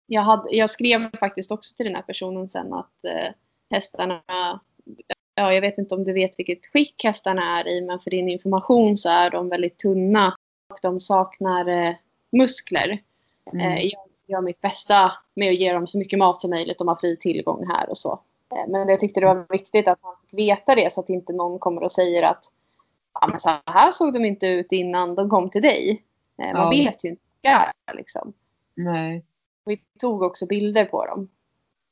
jag, 0.05 0.21
hade, 0.21 0.55
jag 0.55 0.69
skrev 0.69 1.17
faktiskt 1.17 1.51
också 1.51 1.75
till 1.75 1.85
den 1.85 1.95
här 1.95 2.01
personen 2.01 2.49
sen 2.49 2.73
att 2.73 3.03
eh, 3.05 3.31
hästarna 3.71 4.21
ja, 5.35 5.53
jag 5.53 5.61
vet 5.61 5.77
inte 5.77 5.95
om 5.95 6.03
du 6.03 6.13
vet 6.13 6.39
vilket 6.39 6.65
skick 6.65 7.03
hästarna 7.03 7.59
är 7.59 7.67
i, 7.67 7.81
men 7.81 7.99
för 7.99 8.11
din 8.11 8.29
information 8.29 8.97
så 8.97 9.09
är 9.09 9.29
de 9.29 9.49
väldigt 9.49 9.77
tunna 9.77 10.27
och 10.73 10.79
de 10.81 10.99
saknar 10.99 11.67
eh, 11.67 11.95
muskler. 12.31 13.01
Mm. 13.53 13.71
Eh, 13.71 13.83
jag 13.83 14.01
gör 14.27 14.41
mitt 14.41 14.61
bästa 14.61 15.11
med 15.35 15.49
att 15.49 15.55
ge 15.55 15.73
dem 15.73 15.87
så 15.87 15.97
mycket 15.97 16.19
mat 16.19 16.41
som 16.41 16.49
möjligt. 16.49 16.77
De 16.79 16.87
har 16.87 16.95
fri 16.95 17.17
tillgång 17.17 17.65
här 17.67 17.89
och 17.89 17.97
så. 17.97 18.19
Eh, 18.55 18.67
men 18.71 18.89
jag 18.89 18.99
tyckte 18.99 19.19
det 19.19 19.25
var 19.25 19.45
viktigt 19.49 19.87
att 19.87 20.03
man 20.03 20.15
fick 20.21 20.39
veta 20.39 20.75
det 20.75 20.93
så 20.93 21.01
att 21.01 21.09
inte 21.09 21.33
någon 21.33 21.59
kommer 21.59 21.83
och 21.83 21.91
säger 21.91 22.23
att 22.23 22.45
ja, 23.21 23.27
men 23.27 23.39
så 23.39 23.49
här 23.65 23.91
såg 23.91 24.13
de 24.13 24.25
inte 24.25 24.47
ut 24.47 24.71
innan 24.71 25.15
de 25.15 25.29
kom 25.29 25.49
till 25.49 25.61
dig. 25.61 26.03
Eh, 26.41 26.53
man 26.53 26.61
Ja. 26.61 26.69
vet 26.69 27.05
ju 27.05 27.09
inte 27.09 27.71
liksom. 27.93 28.33
Nej. 28.75 29.25
Vi 29.65 29.81
tog 29.99 30.21
också 30.21 30.45
bilder 30.45 30.85
på 30.85 31.05
dem. 31.05 31.29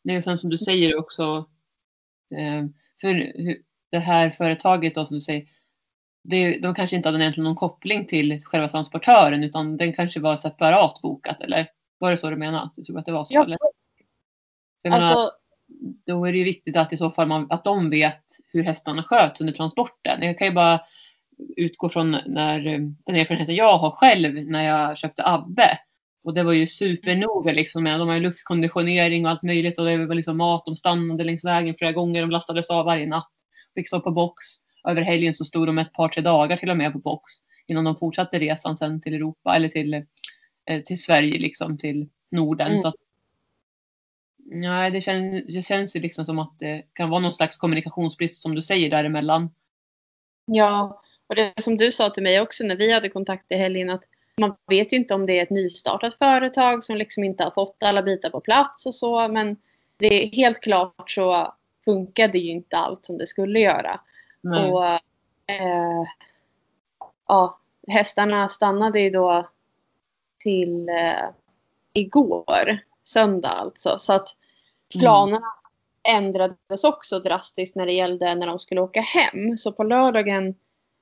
Det 0.04 0.16
är 0.16 0.22
sen 0.22 0.38
som 0.38 0.50
du 0.50 0.58
säger 0.58 1.00
också. 1.00 1.46
För 3.02 3.14
det 3.90 4.00
här 4.00 4.30
företaget 4.30 4.96
då 4.96 5.06
som 5.06 5.14
du 5.18 5.22
säger. 5.22 5.48
Det, 6.24 6.58
de 6.58 6.76
kanske 6.76 6.96
inte 6.96 7.10
hade 7.10 7.20
egentligen 7.24 7.46
någon 7.46 7.56
koppling 7.56 8.06
till 8.06 8.42
själva 8.46 8.68
transportören 8.70 9.44
utan 9.44 9.78
den 9.78 9.94
kanske 9.94 10.20
var 10.20 10.38
separat 10.38 11.02
bokat 11.02 11.42
eller? 11.42 11.68
Var 11.98 12.12
det 12.12 12.18
så 12.18 12.30
du 12.30 12.36
menade? 12.36 12.70
Du 12.76 12.84
tror 12.84 13.00
att 13.00 13.06
det 13.06 13.12
var 13.12 13.26
så? 13.26 13.34
Ja. 13.34 13.44
Eller? 13.44 13.58
Jag 14.82 14.92
menar, 14.92 15.08
Alltså, 15.12 15.32
då 16.06 16.26
är 16.26 16.32
det 16.32 16.38
ju 16.38 16.44
viktigt 16.44 16.78
att 16.78 16.94
i 16.94 16.98
så 16.98 17.12
fall 17.12 17.28
man, 17.28 17.48
att 17.50 17.64
de 17.64 17.90
vet 17.90 18.24
hur 18.52 18.64
hästarna 18.64 19.04
sköts 19.04 19.42
under 19.42 19.54
transporten. 19.54 20.22
Jag 20.24 20.38
kan 20.40 20.48
ju 20.48 20.54
bara 20.54 20.80
utgå 21.58 21.90
från 21.90 22.18
när, 22.26 22.62
den 23.06 23.16
erfarenheten 23.16 23.56
jag 23.56 23.78
har 23.78 23.92
själv 23.92 24.34
när 24.34 24.64
jag 24.64 24.98
köpte 24.98 25.24
Abbe. 25.26 25.80
Och 26.24 26.34
det 26.34 26.44
var 26.44 26.54
ju 26.54 26.68
supernoga 26.68 27.54
liksom. 27.54 27.84
med- 27.84 28.00
De 28.00 28.08
har 28.08 28.16
ju 28.16 28.22
luftkonditionering 28.22 29.26
och 29.26 29.32
allt 29.32 29.44
möjligt 29.44 29.80
och 29.80 29.86
det 29.86 30.06
var 30.06 30.16
liksom 30.16 30.38
mat. 30.38 30.66
De 30.66 30.76
stannade 30.76 31.24
längs 31.24 31.46
vägen 31.46 31.76
flera 31.78 31.92
gånger. 31.92 32.22
De 32.22 32.30
lastades 32.30 32.70
av 32.70 32.86
varje 32.86 33.06
natt. 33.08 33.30
Fick 33.76 33.88
stå 33.88 34.00
på 34.00 34.12
box. 34.12 34.44
Över 34.88 35.02
helgen 35.02 35.34
så 35.34 35.46
stod 35.46 35.68
de 35.68 35.78
ett 35.78 35.94
par, 35.94 36.10
tre 36.10 36.22
dagar 36.22 36.58
till 36.58 36.70
och 36.70 36.78
med 36.78 36.94
på 36.94 37.00
box. 37.00 37.32
Innan 37.68 37.84
de 37.84 37.96
fortsatte 38.00 38.40
resan 38.40 38.78
sen 38.78 39.02
till 39.02 39.14
Europa 39.14 39.56
eller 39.56 39.70
till, 39.70 39.94
eh, 40.66 40.82
till 40.86 41.02
Sverige 41.02 41.40
liksom 41.40 41.78
till 41.78 42.10
Norden. 42.32 42.68
Mm. 42.68 42.80
Så 42.80 42.88
att, 42.88 42.96
nej, 44.46 44.92
det, 44.92 45.02
känns, 45.02 45.44
det 45.48 45.62
känns 45.62 45.96
ju 45.96 46.00
liksom 46.00 46.26
som 46.26 46.40
att 46.40 46.60
det 46.60 46.84
kan 46.94 47.10
vara 47.10 47.20
någon 47.20 47.34
slags 47.34 47.58
kommunikationsbrist 47.58 48.42
som 48.42 48.56
du 48.56 48.62
säger 48.62 48.90
däremellan. 48.90 49.50
Ja, 50.46 51.02
och 51.28 51.36
det 51.36 51.54
som 51.62 51.78
du 51.78 51.92
sa 51.92 52.10
till 52.10 52.24
mig 52.24 52.42
också 52.42 52.64
när 52.64 52.76
vi 52.76 52.92
hade 52.92 53.10
kontakt 53.10 53.52
i 53.52 53.56
helgen 53.56 53.90
att 53.90 54.04
man 54.38 54.56
vet 54.68 54.94
ju 54.94 54.98
inte 54.98 55.14
om 55.14 55.26
det 55.26 55.40
är 55.40 55.44
ett 55.44 55.50
nystartat 55.50 56.14
företag 56.14 56.84
som 56.84 56.96
liksom 56.96 57.24
inte 57.24 57.44
har 57.44 57.52
fått 57.52 57.84
alla 57.84 58.04
bitar 58.04 58.30
på 58.30 58.40
plats 58.40 58.86
och 58.86 58.96
så. 58.96 59.28
Men 59.28 59.58
det 59.98 60.24
är 60.24 60.36
helt 60.36 60.60
klart 60.60 61.12
så 61.12 61.54
funkade 61.86 62.38
ju 62.38 62.52
inte 62.52 62.78
allt 62.78 63.06
som 63.06 63.18
det 63.18 63.28
skulle 63.28 63.60
göra. 63.60 64.00
Nej. 64.44 64.72
Och 64.72 64.86
eh, 65.48 66.04
ja, 67.28 67.60
hästarna 67.88 68.50
stannade 68.50 69.00
ju 69.00 69.10
då 69.10 69.50
till 70.40 70.90
eh, 70.90 71.30
igår, 71.94 72.80
söndag 73.04 73.50
alltså. 73.50 73.98
Så 73.98 74.14
att 74.14 74.28
planerna 74.92 75.54
ändrades 76.10 76.84
också 76.84 77.20
drastiskt 77.20 77.76
när 77.76 77.86
det 77.86 77.94
gällde 77.94 78.36
när 78.36 78.48
de 78.48 78.60
skulle 78.60 78.82
åka 78.82 79.02
hem. 79.02 79.58
Så 79.58 79.72
på 79.72 79.84
lördagen 79.84 80.56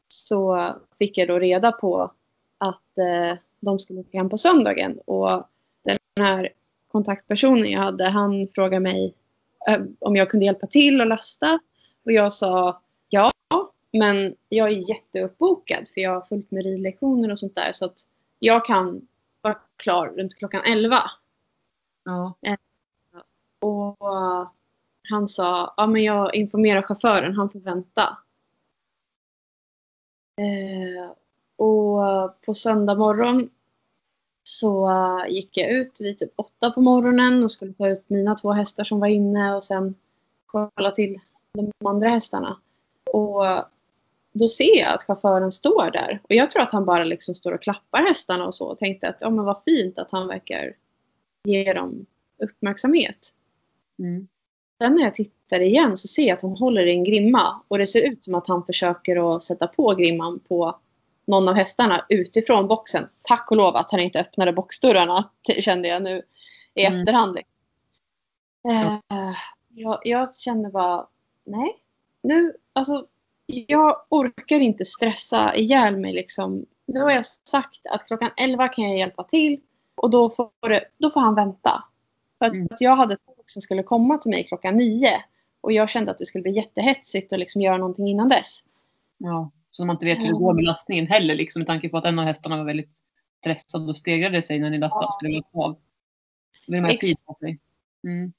så 0.08 0.70
fick 1.00 1.18
jag 1.18 1.28
då 1.28 1.40
reda 1.40 1.72
på 1.72 2.12
att 2.58 2.98
eh, 2.98 3.38
de 3.60 3.80
skulle 3.80 4.00
åka 4.00 4.18
hem 4.18 4.30
på 4.30 4.38
söndagen. 4.38 5.00
Och 5.06 5.44
den 5.84 6.00
här 6.20 6.50
kontaktpersonen 6.92 7.72
jag 7.72 7.82
hade, 7.82 8.10
han 8.10 8.48
frågade 8.56 8.80
mig 8.80 9.14
eh, 9.68 9.82
om 10.00 10.16
jag 10.16 10.30
kunde 10.30 10.46
hjälpa 10.46 10.68
till 10.68 11.02
och 11.02 11.08
lasta. 11.08 11.60
Och 12.06 12.12
jag 12.12 12.34
sa 12.34 12.82
men 13.92 14.36
jag 14.50 14.68
är 14.68 14.90
jätteuppbokad 14.90 15.90
för 15.94 16.02
jag 16.02 16.12
har 16.12 16.22
fullt 16.22 16.52
med 16.52 16.64
ridlektioner 16.64 17.32
och 17.32 17.40
sånt 17.40 17.56
där. 17.56 17.72
Så 17.72 17.86
att 17.86 18.08
jag 18.40 18.66
kan 18.66 19.08
vara 19.42 19.58
klar 19.76 20.08
runt 20.08 20.36
klockan 20.36 20.62
11. 20.66 21.04
Ja. 22.04 22.34
Och 23.60 23.98
han 25.10 25.28
sa, 25.28 25.74
ja 25.78 25.88
men 25.88 26.04
jag 26.04 26.36
informerar 26.36 26.82
chauffören, 26.82 27.36
han 27.36 27.50
får 27.50 27.60
vänta. 27.60 28.18
Eh, 30.38 31.12
och 31.56 32.02
på 32.42 32.54
söndag 32.54 32.96
morgon 32.96 33.50
så 34.44 34.90
gick 35.30 35.58
jag 35.58 35.72
ut 35.72 36.02
vid 36.02 36.18
typ 36.18 36.34
åtta 36.36 36.72
på 36.72 36.82
morgonen 36.82 37.44
och 37.44 37.52
skulle 37.52 37.74
ta 37.74 37.88
ut 37.88 38.10
mina 38.10 38.36
två 38.36 38.52
hästar 38.52 38.84
som 38.84 39.00
var 39.00 39.08
inne 39.08 39.56
och 39.56 39.64
sen 39.64 39.96
kolla 40.46 40.92
till 40.92 41.20
de 41.54 41.72
andra 41.88 42.10
hästarna. 42.10 42.58
Och 43.14 43.46
då 44.34 44.48
ser 44.48 44.80
jag 44.80 44.94
att 44.94 45.04
chauffören 45.04 45.52
står 45.52 45.92
där. 45.92 46.22
Och 46.24 46.36
jag 46.36 46.50
tror 46.50 46.64
att 46.64 46.74
han 46.74 46.86
bara 46.86 47.04
liksom 47.04 47.36
står 47.36 47.52
och 47.52 47.62
klappar 47.62 48.06
hästarna 48.08 48.46
och 48.48 48.56
så. 48.56 48.68
Och 48.68 48.78
tänkte 48.78 49.10
att 49.10 49.18
ja, 49.20 49.30
men 49.30 49.46
vad 49.46 49.62
fint 49.66 50.00
att 50.00 50.12
han 50.12 50.28
verkar 50.28 50.74
ge 51.44 51.74
dem 51.74 52.06
uppmärksamhet. 52.44 53.34
Mm. 54.00 54.28
Sen 54.82 54.96
när 54.96 55.04
jag 55.04 55.16
tittar 55.16 55.60
igen 55.60 55.98
så 55.98 56.08
ser 56.08 56.28
jag 56.28 56.36
att 56.36 56.42
han 56.42 56.58
håller 56.58 56.86
i 56.86 56.92
en 56.92 57.04
grimma. 57.04 57.62
Och 57.68 57.78
det 57.78 57.88
ser 57.88 58.02
ut 58.02 58.24
som 58.24 58.36
att 58.36 58.48
han 58.48 58.66
försöker 58.66 59.36
att 59.36 59.44
sätta 59.44 59.68
på 59.68 59.96
grimman 59.96 60.40
på 60.40 60.80
någon 61.26 61.48
av 61.50 61.56
hästarna 61.56 62.06
utifrån 62.10 62.68
boxen. 62.68 63.08
Tack 63.22 63.52
och 63.52 63.58
lov 63.58 63.76
att 63.76 63.92
han 63.92 64.00
inte 64.00 64.20
öppnade 64.20 64.54
boxdörrarna, 64.54 65.30
kände 65.60 65.88
jag 65.88 66.04
nu 66.04 66.22
i 66.74 66.86
Mm. 66.86 66.98
efterhand. 66.98 67.38
Eh, 67.38 69.00
jag, 69.70 70.00
jag 70.04 70.36
kände 70.36 70.70
bara, 70.70 71.08
nej, 71.46 71.78
nu, 72.24 72.54
alltså, 72.74 73.08
jag 73.46 73.96
orkar 74.10 74.60
inte 74.60 74.86
stressa 74.86 75.56
ihjäl 75.56 75.98
mig 75.98 76.14
liksom. 76.14 76.66
Nu 76.88 77.00
har 77.02 77.12
jag 77.12 77.26
sagt 77.26 77.82
att 77.90 78.08
klockan 78.08 78.30
11 78.38 78.68
kan 78.68 78.84
jag 78.90 78.98
hjälpa 78.98 79.24
till 79.24 79.60
och 79.96 80.10
då 80.10 80.30
får, 80.30 80.70
det, 80.70 80.82
då 80.98 81.12
får 81.12 81.22
han 81.22 81.36
vänta. 81.36 81.84
För 82.40 82.46
att 82.46 82.54
Mm. 82.54 82.68
jag 82.80 82.96
hade 82.96 83.18
folk 83.26 83.50
som 83.50 83.62
skulle 83.62 83.84
komma 83.84 84.18
till 84.18 84.32
mig 84.32 84.44
klockan 84.44 84.78
9 84.78 85.08
och 85.62 85.72
jag 85.74 85.90
kände 85.90 86.12
att 86.12 86.18
det 86.18 86.26
skulle 86.26 86.42
bli 86.42 86.52
jättehetsigt 86.52 87.34
att 87.34 87.40
liksom 87.40 87.62
göra 87.62 87.78
någonting 87.78 88.08
innan 88.08 88.30
dess. 88.30 88.60
ja. 89.18 89.52
Så 89.74 89.86
man 89.86 89.96
inte 89.96 90.06
vet 90.06 90.20
hur 90.20 90.28
det 90.28 90.34
går 90.34 90.54
med 90.54 90.64
lastningen 90.64 91.08
heller 91.08 91.36
liksom 91.36 91.60
med 91.60 91.68
tanke 91.68 91.90
på 91.90 91.98
att 91.98 92.06
en 92.06 92.20
av 92.20 92.26
hästarna 92.26 92.58
var 92.58 92.64
väldigt 92.64 92.92
stressad 93.40 93.90
och 93.90 93.98
stegrade 93.98 94.42
sig 94.42 94.60
när 94.60 94.70
ni 94.70 94.78
lastade 94.78 95.06
Ja. 95.06 95.12
skulle 95.12 95.36
lasta 95.36 95.58
av. 95.60 95.78
Vill 96.68 96.82
man 96.82 96.92
ha 96.92 96.98
tid 96.98 97.18
på 97.26 97.38
sig. 97.40 97.60
Mm. 98.04 98.34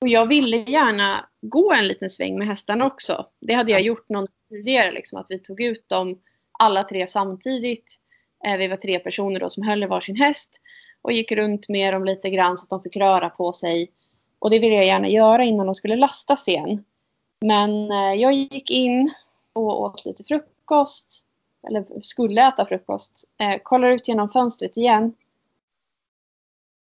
Och 0.00 0.08
jag 0.08 0.26
ville 0.26 0.56
gärna 0.56 1.28
gå 1.40 1.72
en 1.72 1.88
liten 1.88 2.10
sväng 2.10 2.38
med 2.38 2.46
hästarna 2.46 2.86
också. 2.86 3.26
Det 3.40 3.54
hade 3.54 3.72
jag 3.72 3.80
gjort 3.80 4.08
någon 4.08 4.26
tidigare, 4.48 4.92
liksom, 4.92 5.18
att 5.18 5.26
vi 5.28 5.38
tog 5.38 5.60
ut 5.60 5.88
dem 5.88 6.18
alla 6.58 6.84
tre 6.84 7.06
samtidigt. 7.06 7.96
Eh, 8.44 8.56
vi 8.56 8.68
var 8.68 8.76
tre 8.76 8.98
personer 8.98 9.40
då 9.40 9.50
som 9.50 9.62
höll 9.62 9.82
i 9.82 9.86
varsin 9.86 10.16
häst 10.16 10.60
och 11.02 11.12
gick 11.12 11.32
runt 11.32 11.68
med 11.68 11.94
dem 11.94 12.04
lite 12.04 12.30
grann 12.30 12.58
så 12.58 12.64
att 12.64 12.70
de 12.70 12.82
fick 12.82 12.96
röra 12.96 13.30
på 13.30 13.52
sig. 13.52 13.90
Och 14.38 14.50
det 14.50 14.58
ville 14.58 14.74
jag 14.74 14.86
gärna 14.86 15.08
göra 15.08 15.44
innan 15.44 15.66
de 15.66 15.74
skulle 15.74 15.96
lastas 15.96 16.48
igen. 16.48 16.84
Men 17.40 17.90
eh, 17.90 18.20
jag 18.20 18.32
gick 18.32 18.70
in 18.70 19.10
och 19.52 19.82
åt 19.82 20.04
lite 20.04 20.24
frukost, 20.24 21.24
eller 21.68 22.02
skulle 22.02 22.48
äta 22.48 22.66
frukost, 22.66 23.24
eh, 23.38 23.58
kollar 23.62 23.88
ut 23.88 24.08
genom 24.08 24.30
fönstret 24.30 24.76
igen. 24.76 25.14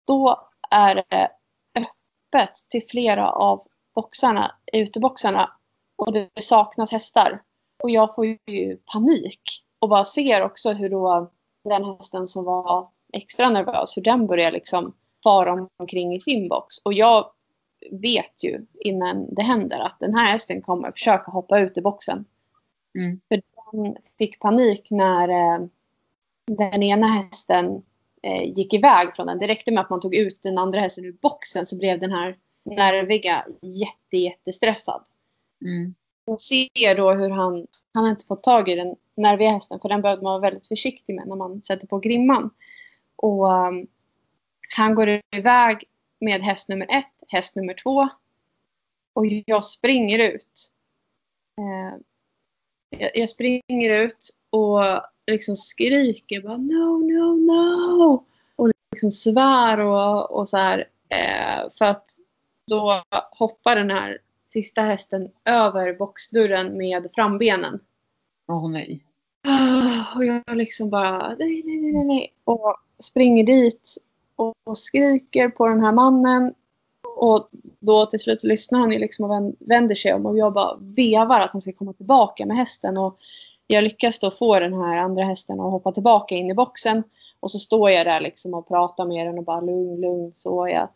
Då 0.06 0.48
är 0.70 0.94
det 0.94 1.28
öppet 2.32 2.52
till 2.68 2.82
flera 2.88 3.30
av 3.30 3.66
boxarna, 3.94 4.54
uteboxarna 4.72 5.50
och 5.96 6.12
det 6.12 6.30
saknas 6.40 6.92
hästar. 6.92 7.42
Och 7.82 7.90
jag 7.90 8.14
får 8.14 8.26
ju 8.46 8.76
panik 8.92 9.40
och 9.78 9.88
bara 9.88 10.04
ser 10.04 10.42
också 10.42 10.72
hur 10.72 10.90
då 10.90 11.30
den 11.64 11.84
hästen 11.84 12.28
som 12.28 12.44
var 12.44 12.88
extra 13.12 13.48
nervös, 13.48 13.96
hur 13.96 14.02
den 14.02 14.26
börjar 14.26 14.52
liksom 14.52 14.94
fara 15.22 15.68
omkring 15.76 16.14
i 16.14 16.20
sin 16.20 16.48
box. 16.48 16.78
Och 16.84 16.92
jag 16.92 17.30
vet 17.90 18.44
ju 18.44 18.66
innan 18.80 19.34
det 19.34 19.42
händer 19.42 19.80
att 19.80 19.96
den 20.00 20.14
här 20.14 20.32
hästen 20.32 20.62
kommer 20.62 20.90
försöka 20.90 21.30
hoppa 21.30 21.60
ut 21.60 21.78
i 21.78 21.80
boxen. 21.80 22.24
Mm. 22.98 23.20
För 23.28 23.42
den 23.72 23.96
fick 24.18 24.40
panik 24.40 24.86
när 24.90 25.28
eh, 25.28 25.66
den 26.46 26.82
ena 26.82 27.06
hästen 27.06 27.82
gick 28.44 28.74
iväg 28.74 29.16
från 29.16 29.26
den. 29.26 29.38
Det 29.38 29.46
räckte 29.46 29.70
med 29.70 29.80
att 29.80 29.90
man 29.90 30.00
tog 30.00 30.14
ut 30.14 30.42
den 30.42 30.58
andra 30.58 30.80
hästen 30.80 31.04
ur 31.04 31.12
boxen 31.12 31.66
så 31.66 31.76
blev 31.76 31.98
den 31.98 32.12
här 32.12 32.36
nerviga 32.64 33.46
jätte, 33.62 34.16
jättestressad. 34.16 35.04
Mm. 35.64 35.94
Jag 36.24 36.40
ser 36.40 36.96
då 36.96 37.12
hur 37.12 37.30
han, 37.30 37.66
han 37.94 38.04
har 38.04 38.10
inte 38.10 38.26
fått 38.26 38.42
tag 38.42 38.68
i 38.68 38.74
den 38.74 38.96
nerviga 39.14 39.50
hästen 39.50 39.80
för 39.80 39.88
den 39.88 40.02
behövde 40.02 40.22
man 40.22 40.32
vara 40.32 40.50
väldigt 40.50 40.68
försiktig 40.68 41.14
med 41.14 41.28
när 41.28 41.36
man 41.36 41.62
sätter 41.62 41.86
på 41.86 41.98
grimman. 41.98 42.50
Och 43.16 43.52
um, 43.52 43.86
han 44.76 44.94
går 44.94 45.20
iväg 45.36 45.84
med 46.20 46.42
häst 46.42 46.68
nummer 46.68 46.86
ett, 46.90 47.22
häst 47.28 47.56
nummer 47.56 47.74
två. 47.74 48.08
Och 49.12 49.26
jag 49.46 49.64
springer 49.64 50.32
ut. 50.32 50.72
Eh, 51.58 51.98
jag, 52.98 53.10
jag 53.14 53.28
springer 53.28 53.90
ut 53.90 54.30
och 54.50 54.80
liksom 55.26 55.56
skriker 55.56 56.40
bara 56.40 56.56
no, 56.56 56.98
no, 56.98 57.36
no. 57.36 58.24
Och 58.56 58.70
liksom 58.92 59.10
svär 59.10 59.78
och, 59.80 60.30
och 60.30 60.48
så 60.48 60.56
här. 60.56 60.88
Eh, 61.08 61.70
för 61.78 61.84
att 61.84 62.04
då 62.66 63.02
hoppar 63.30 63.76
den 63.76 63.90
här 63.90 64.18
sista 64.52 64.82
hästen 64.82 65.30
över 65.44 65.92
boxdörren 65.92 66.76
med 66.78 67.08
frambenen. 67.14 67.80
Åh 68.48 68.70
nej. 68.70 69.02
Ah, 69.48 70.16
Och 70.18 70.24
jag 70.24 70.42
liksom 70.56 70.90
bara 70.90 71.28
nej, 71.38 71.62
nej, 71.64 71.92
nej, 71.92 72.04
nej. 72.04 72.34
Och 72.44 72.76
springer 72.98 73.44
dit 73.44 73.94
och, 74.36 74.54
och 74.64 74.78
skriker 74.78 75.48
på 75.48 75.66
den 75.66 75.80
här 75.80 75.92
mannen. 75.92 76.54
Och 77.16 77.48
då 77.80 78.06
till 78.06 78.18
slut 78.18 78.44
lyssnar 78.44 78.78
han 78.78 78.92
ju 78.92 78.98
liksom 78.98 79.24
och 79.24 79.30
vän- 79.30 79.56
vänder 79.58 79.94
sig 79.94 80.14
om 80.14 80.26
och 80.26 80.38
jag 80.38 80.52
bara 80.52 80.76
vevar 80.80 81.40
att 81.40 81.52
han 81.52 81.60
ska 81.60 81.72
komma 81.72 81.92
tillbaka 81.92 82.46
med 82.46 82.56
hästen. 82.56 82.98
Och 82.98 83.18
jag 83.66 83.84
lyckas 83.84 84.18
då 84.18 84.30
få 84.30 84.60
den 84.60 84.74
här 84.74 84.96
andra 84.96 85.24
hästen 85.24 85.60
att 85.60 85.70
hoppa 85.70 85.92
tillbaka 85.92 86.34
in 86.34 86.50
i 86.50 86.54
boxen. 86.54 87.02
Och 87.40 87.50
så 87.50 87.58
står 87.58 87.90
jag 87.90 88.06
där 88.06 88.20
liksom 88.20 88.54
och 88.54 88.68
pratar 88.68 89.04
med 89.04 89.26
den 89.26 89.38
och 89.38 89.44
bara 89.44 89.60
lugn, 89.60 90.00
lugn, 90.00 90.32
så 90.36 90.68
jag. 90.68 90.88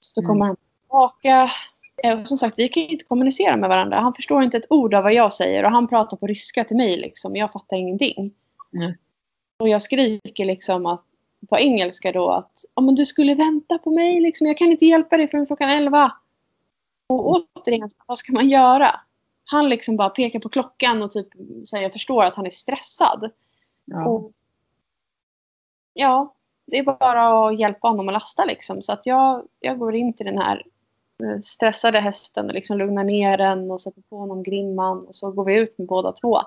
Så 0.00 0.20
Mm. 0.20 0.28
kommer 0.28 0.46
han 0.46 0.56
tillbaka. 0.82 1.50
Eh, 2.04 2.20
och 2.20 2.28
Som 2.28 2.38
sagt, 2.38 2.54
vi 2.58 2.68
kan 2.68 2.82
ju 2.82 2.88
inte 2.88 3.04
kommunicera 3.04 3.56
med 3.56 3.68
varandra. 3.68 4.00
Han 4.00 4.14
förstår 4.14 4.42
inte 4.42 4.56
ett 4.56 4.66
ord 4.70 4.94
av 4.94 5.02
vad 5.02 5.12
jag 5.12 5.32
säger 5.32 5.64
och 5.64 5.70
han 5.70 5.88
pratar 5.88 6.16
på 6.16 6.26
ryska 6.26 6.64
till 6.64 6.76
mig 6.76 6.96
liksom. 6.96 7.36
Jag 7.36 7.52
fattar 7.52 7.76
ingenting. 7.76 8.34
Nej. 8.70 8.96
Och 9.58 9.68
jag 9.68 9.82
skriker 9.82 10.44
liksom 10.44 10.86
att, 10.86 11.04
på 11.48 11.58
engelska 11.58 12.12
då 12.12 12.30
att 12.30 12.64
oh, 12.74 12.84
men 12.84 12.94
du 12.94 13.06
skulle 13.06 13.34
vänta 13.34 13.78
på 13.78 13.90
mig 13.90 14.20
liksom. 14.20 14.46
Jag 14.46 14.56
kan 14.56 14.68
inte 14.68 14.86
hjälpa 14.86 15.16
dig 15.16 15.28
förrän 15.30 15.46
klockan 15.46 15.68
11. 15.70 16.12
Och 17.06 17.28
återigen, 17.30 17.90
vad 18.06 18.18
ska 18.18 18.32
man 18.32 18.48
göra? 18.48 19.00
Han 19.50 19.68
liksom 19.68 19.96
bara 19.96 20.10
pekar 20.10 20.40
på 20.40 20.48
klockan 20.48 21.02
och 21.02 21.10
typ 21.10 21.28
säger 21.70 21.82
jag 21.82 21.92
förstår 21.92 22.24
att 22.24 22.34
han 22.34 22.46
är 22.46 22.50
stressad. 22.50 23.30
Ja. 23.84 24.06
Och, 24.06 24.32
ja, 25.92 26.34
det 26.66 26.78
är 26.78 26.82
bara 26.82 27.46
att 27.46 27.60
hjälpa 27.60 27.88
honom 27.88 28.08
att 28.08 28.12
lasta 28.12 28.44
liksom. 28.44 28.82
Så 28.82 28.92
att 28.92 29.06
jag, 29.06 29.48
jag 29.60 29.78
går 29.78 29.94
in 29.94 30.12
till 30.12 30.26
den 30.26 30.38
här 30.38 30.66
eh, 31.22 31.40
stressade 31.40 32.00
hästen 32.00 32.46
och 32.46 32.54
liksom 32.54 32.78
lugnar 32.78 33.04
ner 33.04 33.36
den 33.36 33.70
och 33.70 33.80
sätter 33.80 34.02
på 34.02 34.16
honom 34.16 34.42
grimman. 34.42 35.06
Och 35.06 35.14
så 35.14 35.30
går 35.30 35.44
vi 35.44 35.58
ut 35.58 35.78
med 35.78 35.86
båda 35.86 36.12
två. 36.12 36.38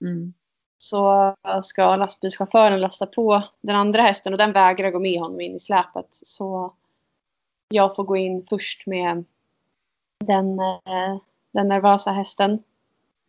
Mm. 0.00 0.34
Så 0.78 1.34
ska 1.62 1.96
lastbilschauffören 1.96 2.80
lasta 2.80 3.06
på 3.06 3.42
den 3.60 3.76
andra 3.76 4.02
hästen 4.02 4.32
och 4.32 4.38
den 4.38 4.52
vägrar 4.52 4.90
gå 4.90 4.98
med 4.98 5.20
honom 5.20 5.40
in 5.40 5.56
i 5.56 5.60
släpet. 5.60 6.06
Så 6.10 6.74
jag 7.68 7.96
får 7.96 8.04
gå 8.04 8.16
in 8.16 8.46
först 8.48 8.86
med 8.86 9.24
den, 10.24 10.58
eh, 10.58 11.16
den 11.56 11.68
nervösa 11.68 12.12
hästen. 12.12 12.62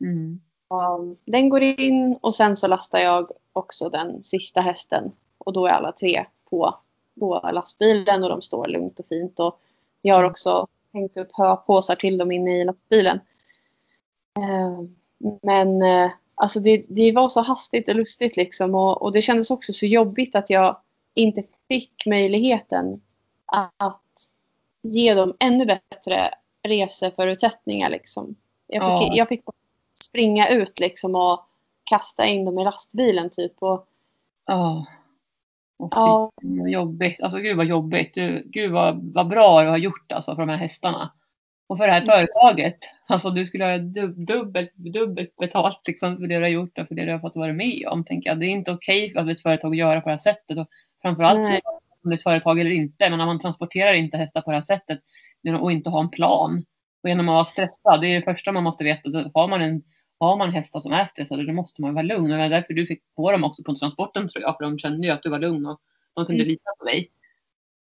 Mm. 0.02 0.40
Och 0.68 1.16
Den 1.26 1.50
går 1.50 1.62
in 1.62 2.18
och 2.22 2.36
sen 2.36 2.58
så 2.58 2.68
lastar 2.68 3.00
jag 3.00 3.32
också 3.54 3.90
den 3.90 4.24
sista 4.24 4.62
hästen. 4.62 5.12
Och 5.38 5.54
då 5.54 5.66
är 5.66 5.72
alla 5.72 5.92
tre 5.92 6.26
på, 6.50 6.76
på 7.20 7.50
lastbilen 7.54 8.24
och 8.24 8.30
de 8.30 8.42
står 8.42 8.68
lugnt 8.68 9.00
och 9.00 9.06
fint. 9.06 9.40
Och 9.40 9.60
jag 10.02 10.16
har 10.16 10.24
också 10.24 10.68
hängt 10.94 11.18
upp 11.18 11.30
höpåsar 11.34 11.96
till 11.96 12.18
dem 12.18 12.32
inne 12.32 12.62
i 12.62 12.66
lastbilen. 12.66 13.20
Eh, 14.38 14.84
Men 15.42 15.82
eh, 15.82 16.12
alltså 16.36 16.60
det, 16.60 16.86
det 16.88 17.12
var 17.12 17.30
så 17.30 17.42
hastigt 17.42 17.90
och 17.90 17.96
lustigt 17.96 18.38
liksom. 18.38 18.76
Och, 18.76 19.02
och 19.02 19.12
det 19.12 19.22
kändes 19.22 19.52
också 19.52 19.74
så 19.74 19.86
jobbigt 19.86 20.36
att 20.36 20.50
jag 20.50 20.78
inte 21.14 21.44
fick 21.68 22.06
möjligheten 22.06 23.02
att 23.78 24.02
ge 24.82 25.14
dem 25.14 25.34
ännu 25.40 25.66
bättre 25.66 26.30
reseförutsättningar. 26.68 27.90
Liksom. 27.90 28.36
Jag, 28.68 29.00
fick, 29.00 29.10
Ja. 29.10 29.16
jag 29.16 29.28
fick 29.28 29.42
springa 30.04 30.50
ut 30.50 30.80
liksom 30.80 31.16
och 31.16 31.46
kasta 31.84 32.26
in 32.26 32.46
dem 32.46 32.60
i 32.60 32.64
lastbilen 32.64 33.30
typ. 33.30 33.54
Och, 33.60 33.88
Ja. 34.46 34.86
Fy, 35.80 35.88
ja, 35.92 36.32
vad 36.42 36.70
jobbigt. 36.70 37.22
Alltså 37.22 37.38
gud 37.38 37.58
vad 37.58 37.66
jobbigt. 37.66 38.14
Du, 38.14 38.44
gud 38.46 38.72
vad, 38.72 39.14
vad 39.14 39.28
bra 39.28 39.64
du 39.64 39.70
har 39.70 39.78
gjort 39.78 40.12
alltså 40.12 40.36
för 40.36 40.42
de 40.42 40.50
här 40.50 40.58
hästarna. 40.58 41.12
Och 41.68 41.78
för 41.78 41.88
det 41.88 41.94
här 41.94 42.02
Mm. 42.02 42.12
företaget. 42.16 42.78
Alltså 43.08 43.30
du 43.30 43.46
skulle 43.46 43.66
ha 43.66 43.78
dub, 43.78 44.26
dubbelt, 44.26 44.72
dubbelt 44.76 45.36
betalt 45.36 45.82
liksom 45.88 46.18
för 46.18 46.28
det 46.28 46.36
du 46.36 46.42
har 46.42 46.50
gjort 46.50 46.78
och 46.80 46.88
för 46.88 46.96
det 46.96 47.06
du 47.06 47.12
har 47.12 47.20
fått 47.20 47.36
vara 47.36 47.54
med 47.54 47.88
om. 47.88 48.04
Tänker 48.06 48.30
jag. 48.30 48.40
Det 48.40 48.46
är 48.46 48.50
inte 48.50 48.72
okej 48.72 49.18
av 49.18 49.30
ett 49.30 49.42
företag 49.42 49.72
att 49.72 49.78
göra 49.78 50.02
på 50.02 50.10
det 50.10 50.14
här 50.14 50.20
sättet. 50.20 50.58
Och 50.58 50.68
framförallt 51.02 51.40
Nej. 51.50 51.62
om 52.04 52.10
det 52.10 52.14
är 52.14 52.18
ett 52.18 52.24
företag 52.24 52.60
eller 52.60 52.72
inte. 52.72 53.10
Men 53.10 53.18
när 53.20 53.26
man 53.26 53.40
transporterar 53.40 53.94
inte 53.94 54.18
hästar 54.18 54.42
på 54.42 54.52
det 54.52 54.58
här 54.58 54.64
sättet 54.66 55.00
och 55.62 55.72
inte 55.72 55.90
har 55.90 56.00
en 56.00 56.10
plan. 56.10 56.66
Och 57.04 57.10
genom 57.10 57.30
att 57.30 57.34
vara 57.34 57.46
stressad. 57.46 58.02
Det 58.02 58.08
är 58.08 58.16
det 58.16 58.26
första 58.26 58.52
man 58.52 58.64
måste 58.64 58.84
veta. 58.84 59.10
Har 59.34 59.48
man 59.48 59.62
en 59.62 59.84
har 60.20 60.38
man 60.38 60.52
hästar 60.52 60.80
som 60.80 60.92
är 60.92 61.06
stressade 61.06 61.46
då 61.46 61.54
måste 61.54 61.82
man 61.82 61.94
vara 61.94 62.04
lugn. 62.04 62.24
Och 62.24 62.30
det 62.30 62.38
var 62.38 62.50
därför 62.50 62.74
du 62.74 62.88
fick 62.88 63.04
på 63.16 63.32
dem 63.32 63.44
också 63.44 63.64
på 63.64 63.76
transporten 63.76 64.30
tror 64.30 64.42
jag. 64.44 64.58
För 64.58 64.64
de 64.64 64.80
kände 64.80 65.08
ju 65.08 65.14
att 65.14 65.24
du 65.24 65.30
var 65.30 65.40
lugn 65.40 65.66
och 65.66 65.80
de 66.14 66.26
kunde 66.26 66.44
Mm. 66.44 66.48
lita 66.48 66.70
på 66.80 66.86
dig. 66.86 67.12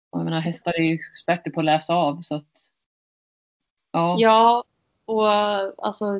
Och 0.10 0.20
jag 0.20 0.26
menar, 0.26 0.42
hästar 0.42 0.74
är 0.78 0.84
ju 0.84 0.94
experter 0.94 1.52
på 1.52 1.60
att 1.60 1.66
läsa 1.66 1.94
av 1.96 2.22
så 2.22 2.36
att. 2.36 2.72
Ja. 3.92 4.16
Ja, 4.20 4.64
och 5.06 5.28
alltså 5.86 6.20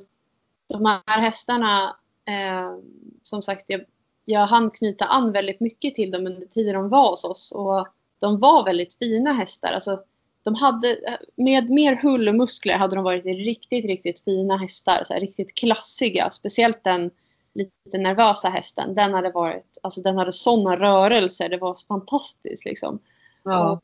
de 0.68 0.86
här 0.86 1.22
hästarna, 1.22 1.96
eh, 2.26 2.78
som 3.24 3.42
sagt, 3.42 3.64
jag, 3.68 3.82
jag 4.26 4.48
hann 4.48 4.72
knyta 4.72 5.06
an 5.06 5.32
väldigt 5.32 5.60
mycket 5.60 5.96
till 5.96 6.12
dem 6.12 6.28
under 6.28 6.48
tiden 6.48 6.74
de 6.74 6.90
var 6.90 7.10
hos 7.10 7.24
oss. 7.24 7.52
Och 7.52 7.88
de 8.20 8.40
var 8.40 8.66
väldigt 8.66 8.98
fina 8.98 9.34
hästar. 9.34 9.72
Alltså, 9.72 10.04
de 10.48 10.56
hade, 10.56 11.18
med 11.36 11.70
mer 11.70 11.96
hull 11.96 12.28
och 12.28 12.36
muskler 12.36 12.78
hade 12.78 12.96
de 12.96 13.04
varit 13.04 13.26
riktigt, 13.26 13.86
riktigt 13.86 14.24
fina 14.24 14.58
hästar. 14.58 15.04
Så 15.04 15.14
här, 15.14 15.22
riktigt 15.22 15.56
klassiga. 15.56 16.30
Speciellt 16.30 16.84
den 16.84 17.12
lite 17.54 17.98
nervösa 17.98 18.50
hästen. 18.50 18.96
Den 18.96 19.14
hade 19.14 19.30
varit, 19.30 19.78
alltså 19.82 20.02
den 20.02 20.18
hade 20.18 20.32
sådana 20.32 20.78
rörelser. 20.78 21.50
Det 21.50 21.58
var 21.58 21.78
fantastiskt 21.88 22.66
liksom. 22.66 23.00
ja. 23.44 23.82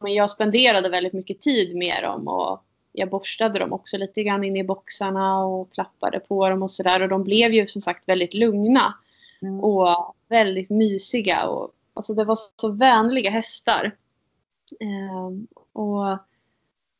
Men 0.00 0.14
jag 0.14 0.30
spenderade 0.30 0.88
väldigt 0.88 1.12
mycket 1.12 1.40
tid 1.40 1.76
med 1.76 2.02
dem 2.02 2.28
och 2.28 2.62
jag 2.92 3.10
borstade 3.10 3.58
dem 3.58 3.72
också 3.72 3.96
lite 3.96 4.22
grann 4.22 4.44
in 4.44 4.56
i 4.56 4.64
boxarna 4.64 5.44
och 5.44 5.72
klappade 5.72 6.20
på 6.20 6.48
dem 6.50 6.62
och 6.62 6.70
sådär. 6.70 7.02
Och 7.02 7.08
de 7.08 7.24
blev 7.24 7.52
ju 7.52 7.66
som 7.66 7.82
sagt 7.82 8.08
väldigt 8.08 8.34
lugna 8.34 8.94
Mm. 9.42 9.60
och 9.60 10.14
väldigt 10.28 10.70
mysiga. 10.70 11.46
Och, 11.46 11.70
alltså 11.94 12.14
det 12.14 12.24
var 12.24 12.38
så 12.56 12.72
vänliga 12.72 13.30
hästar. 13.30 13.96
Ehm, 14.80 15.46
och 15.72 16.18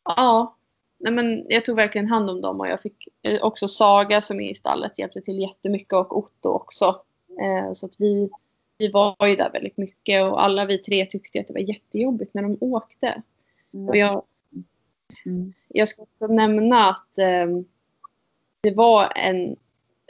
ja, 0.04 0.56
nej 0.98 1.12
men 1.12 1.46
jag 1.48 1.64
tog 1.64 1.76
verkligen 1.76 2.08
hand 2.08 2.30
om 2.30 2.40
dem 2.40 2.60
och 2.60 2.68
jag 2.68 2.82
fick 2.82 3.08
eh, 3.22 3.42
också 3.42 3.68
Saga 3.68 4.20
som 4.20 4.40
är 4.40 4.50
i 4.50 4.54
stallet 4.54 4.98
hjälpte 4.98 5.20
till 5.20 5.38
jättemycket 5.38 5.92
och 5.92 6.18
Otto 6.18 6.48
också. 6.48 7.00
Eh, 7.40 7.72
så 7.72 7.86
att 7.86 7.94
vi, 7.98 8.30
vi 8.78 8.88
var 8.88 9.26
ju 9.26 9.36
där 9.36 9.50
väldigt 9.50 9.76
mycket 9.76 10.24
och 10.24 10.44
alla 10.44 10.64
vi 10.64 10.78
tre 10.78 11.06
tyckte 11.06 11.40
att 11.40 11.46
det 11.46 11.52
var 11.52 11.60
jättejobbigt 11.60 12.34
när 12.34 12.42
de 12.42 12.56
åkte. 12.60 13.22
Och 13.88 13.96
jag, 13.96 14.22
Mm. 15.26 15.52
jag 15.68 15.88
ska 15.88 16.02
också 16.02 16.26
nämna 16.26 16.90
att 16.90 17.18
eh, 17.18 17.46
det 18.60 18.74
var 18.74 19.12
en, 19.16 19.56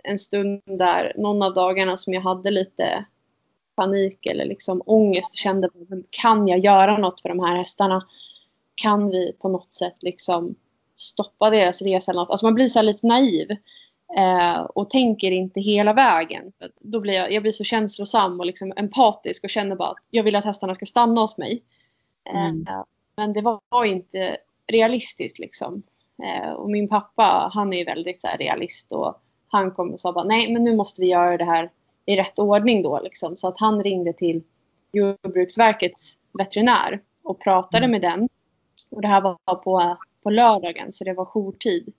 en 0.05 0.19
stund 0.19 0.63
där, 0.65 1.13
någon 1.17 1.43
av 1.43 1.55
dagarna 1.55 1.97
som 1.97 2.13
jag 2.13 2.21
hade 2.21 2.51
lite 2.51 3.05
panik 3.79 4.27
eller 4.27 4.45
liksom 4.45 4.83
ångest 4.87 5.33
och 5.33 5.39
kände 5.39 5.69
kan 6.11 6.49
jag 6.49 6.59
göra 6.59 6.99
något 6.99 7.21
för 7.21 7.29
de 7.29 7.41
här 7.41 7.57
hästarna? 7.57 8.07
Kan 8.75 9.11
vi 9.11 9.33
på 9.33 9.49
något 9.49 9.75
sätt 9.75 10.03
liksom 10.03 10.55
stoppa 10.97 11.51
deras 11.51 11.83
resa 11.83 12.13
eller 12.13 12.21
något? 12.21 12.31
Alltså 12.31 12.47
man 12.47 12.55
blir 12.55 12.69
så 12.69 12.83
lite 12.83 13.07
naiv 13.07 13.51
eh, 14.17 14.61
och 14.61 14.91
tänker 14.91 15.31
inte 15.31 15.61
hela 15.61 15.93
vägen. 15.93 16.53
Då 16.81 17.01
blir 17.01 17.15
jag, 17.15 17.33
jag 17.33 17.43
blir 17.43 17.53
så 17.53 17.65
känslosam 17.65 18.41
och 18.41 18.47
liksom 18.47 18.73
empatisk 18.77 19.45
och 19.45 19.51
känner 19.51 19.77
bara 19.77 19.89
att 19.89 20.05
jag 20.11 20.23
vill 20.23 20.37
att 20.37 20.45
hästarna 20.45 20.75
ska 20.75 20.87
stanna 20.87 21.21
hos 21.21 21.39
mig. 21.39 21.63
Eh, 22.35 22.49
Mm. 22.49 22.65
Men 23.17 23.33
det 23.33 23.41
var, 23.41 23.61
var 23.69 23.85
inte 23.85 24.37
realistiskt 24.67 25.39
liksom. 25.39 25.83
Eh, 26.23 26.51
och 26.51 26.71
min 26.71 26.89
pappa, 26.89 27.51
han 27.55 27.73
är 27.73 27.79
ju 27.79 27.85
väldigt 27.85 28.23
så 28.23 28.29
här, 28.29 28.39
realist 28.39 28.93
och 28.93 29.21
han 29.49 29.71
kom 29.71 29.93
och 29.93 30.01
sa 30.01 30.13
bara 30.13 30.25
nej 30.25 30.53
men 30.53 30.65
nu 30.65 30.77
måste 30.77 31.01
vi 31.01 31.07
göra 31.07 31.37
det 31.37 31.45
här 31.45 31.71
i 32.09 32.17
rätt 32.17 32.39
ordning 32.39 32.83
då 32.83 33.01
liksom. 33.01 33.37
Så 33.37 33.49
att 33.49 33.61
han 33.61 33.83
ringde 33.83 34.13
till 34.13 34.43
Jordbruksverkets 34.93 36.19
veterinär 36.33 37.01
och 37.23 37.41
pratade 37.41 37.85
Mm. 37.85 37.91
med 37.91 38.01
den. 38.01 38.29
Och 38.91 39.03
det 39.03 39.09
här 39.09 39.21
var 39.21 39.55
på, 39.55 39.97
på 40.23 40.31
lördagen 40.31 40.93
så 40.93 41.05
det 41.05 41.15
var 41.15 41.25
jourtid. 41.25 41.93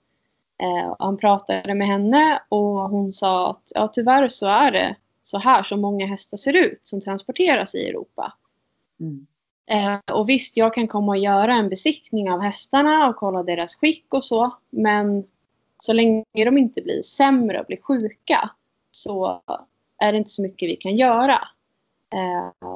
Eh, 0.62 0.94
han 0.98 1.16
pratade 1.16 1.74
med 1.74 1.86
henne 1.88 2.42
och 2.48 2.90
hon 2.90 3.12
sa 3.12 3.50
att 3.50 3.72
ja, 3.74 3.88
tyvärr 3.88 4.28
så 4.28 4.46
är 4.46 4.70
det 4.72 4.96
så 5.22 5.38
här 5.38 5.62
som 5.62 5.80
många 5.80 6.06
hästar 6.06 6.36
ser 6.36 6.56
ut 6.56 6.80
som 6.84 7.00
transporteras 7.00 7.74
i 7.74 7.88
Europa. 7.88 8.32
Mm. 9.00 9.26
Eh, 9.66 10.14
och 10.14 10.28
visst, 10.28 10.56
jag 10.56 10.74
kan 10.74 10.88
komma 10.88 11.12
och 11.12 11.18
göra 11.18 11.52
en 11.52 11.68
besiktning 11.68 12.30
av 12.30 12.40
hästarna 12.40 13.08
och 13.08 13.16
kolla 13.16 13.42
deras 13.42 13.74
skick 13.74 14.14
och 14.14 14.24
så. 14.24 14.50
Men 14.70 15.24
så 15.78 15.92
länge 15.92 16.24
de 16.32 16.58
inte 16.58 16.82
blir 16.82 17.02
sämre 17.02 17.60
och 17.60 17.66
blir 17.66 17.82
sjuka 17.82 18.50
så 18.90 19.42
är 20.00 20.12
det 20.12 20.18
inte 20.18 20.30
så 20.30 20.42
mycket 20.42 20.68
vi 20.68 20.76
kan 20.76 20.96
göra. 20.96 21.38
Eh, 22.14 22.70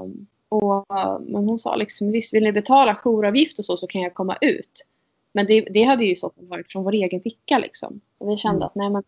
och, 0.49 0.87
men 1.21 1.49
hon 1.49 1.59
sa 1.59 1.77
liksom, 1.77 2.11
visst 2.11 2.35
vill 2.35 2.43
ni 2.43 2.53
betala 2.53 2.97
jouravgift 3.05 3.59
och 3.59 3.65
så 3.65 3.77
så 3.77 3.87
kan 3.87 4.03
jag 4.03 4.15
komma 4.15 4.37
ut. 4.41 4.87
Men 5.33 5.47
det, 5.47 5.61
det 5.61 5.83
hade 5.83 6.05
ju 6.05 6.17
så 6.17 6.33
varit 6.37 6.73
från 6.73 6.85
vår 6.85 6.93
egen 6.93 7.21
ficka 7.21 7.59
liksom. 7.59 8.01
Och 8.19 8.31
vi 8.31 8.37
kände 8.37 8.57
Mm. 8.57 8.67
att 8.67 8.75
nej 8.75 8.91
men 8.91 9.03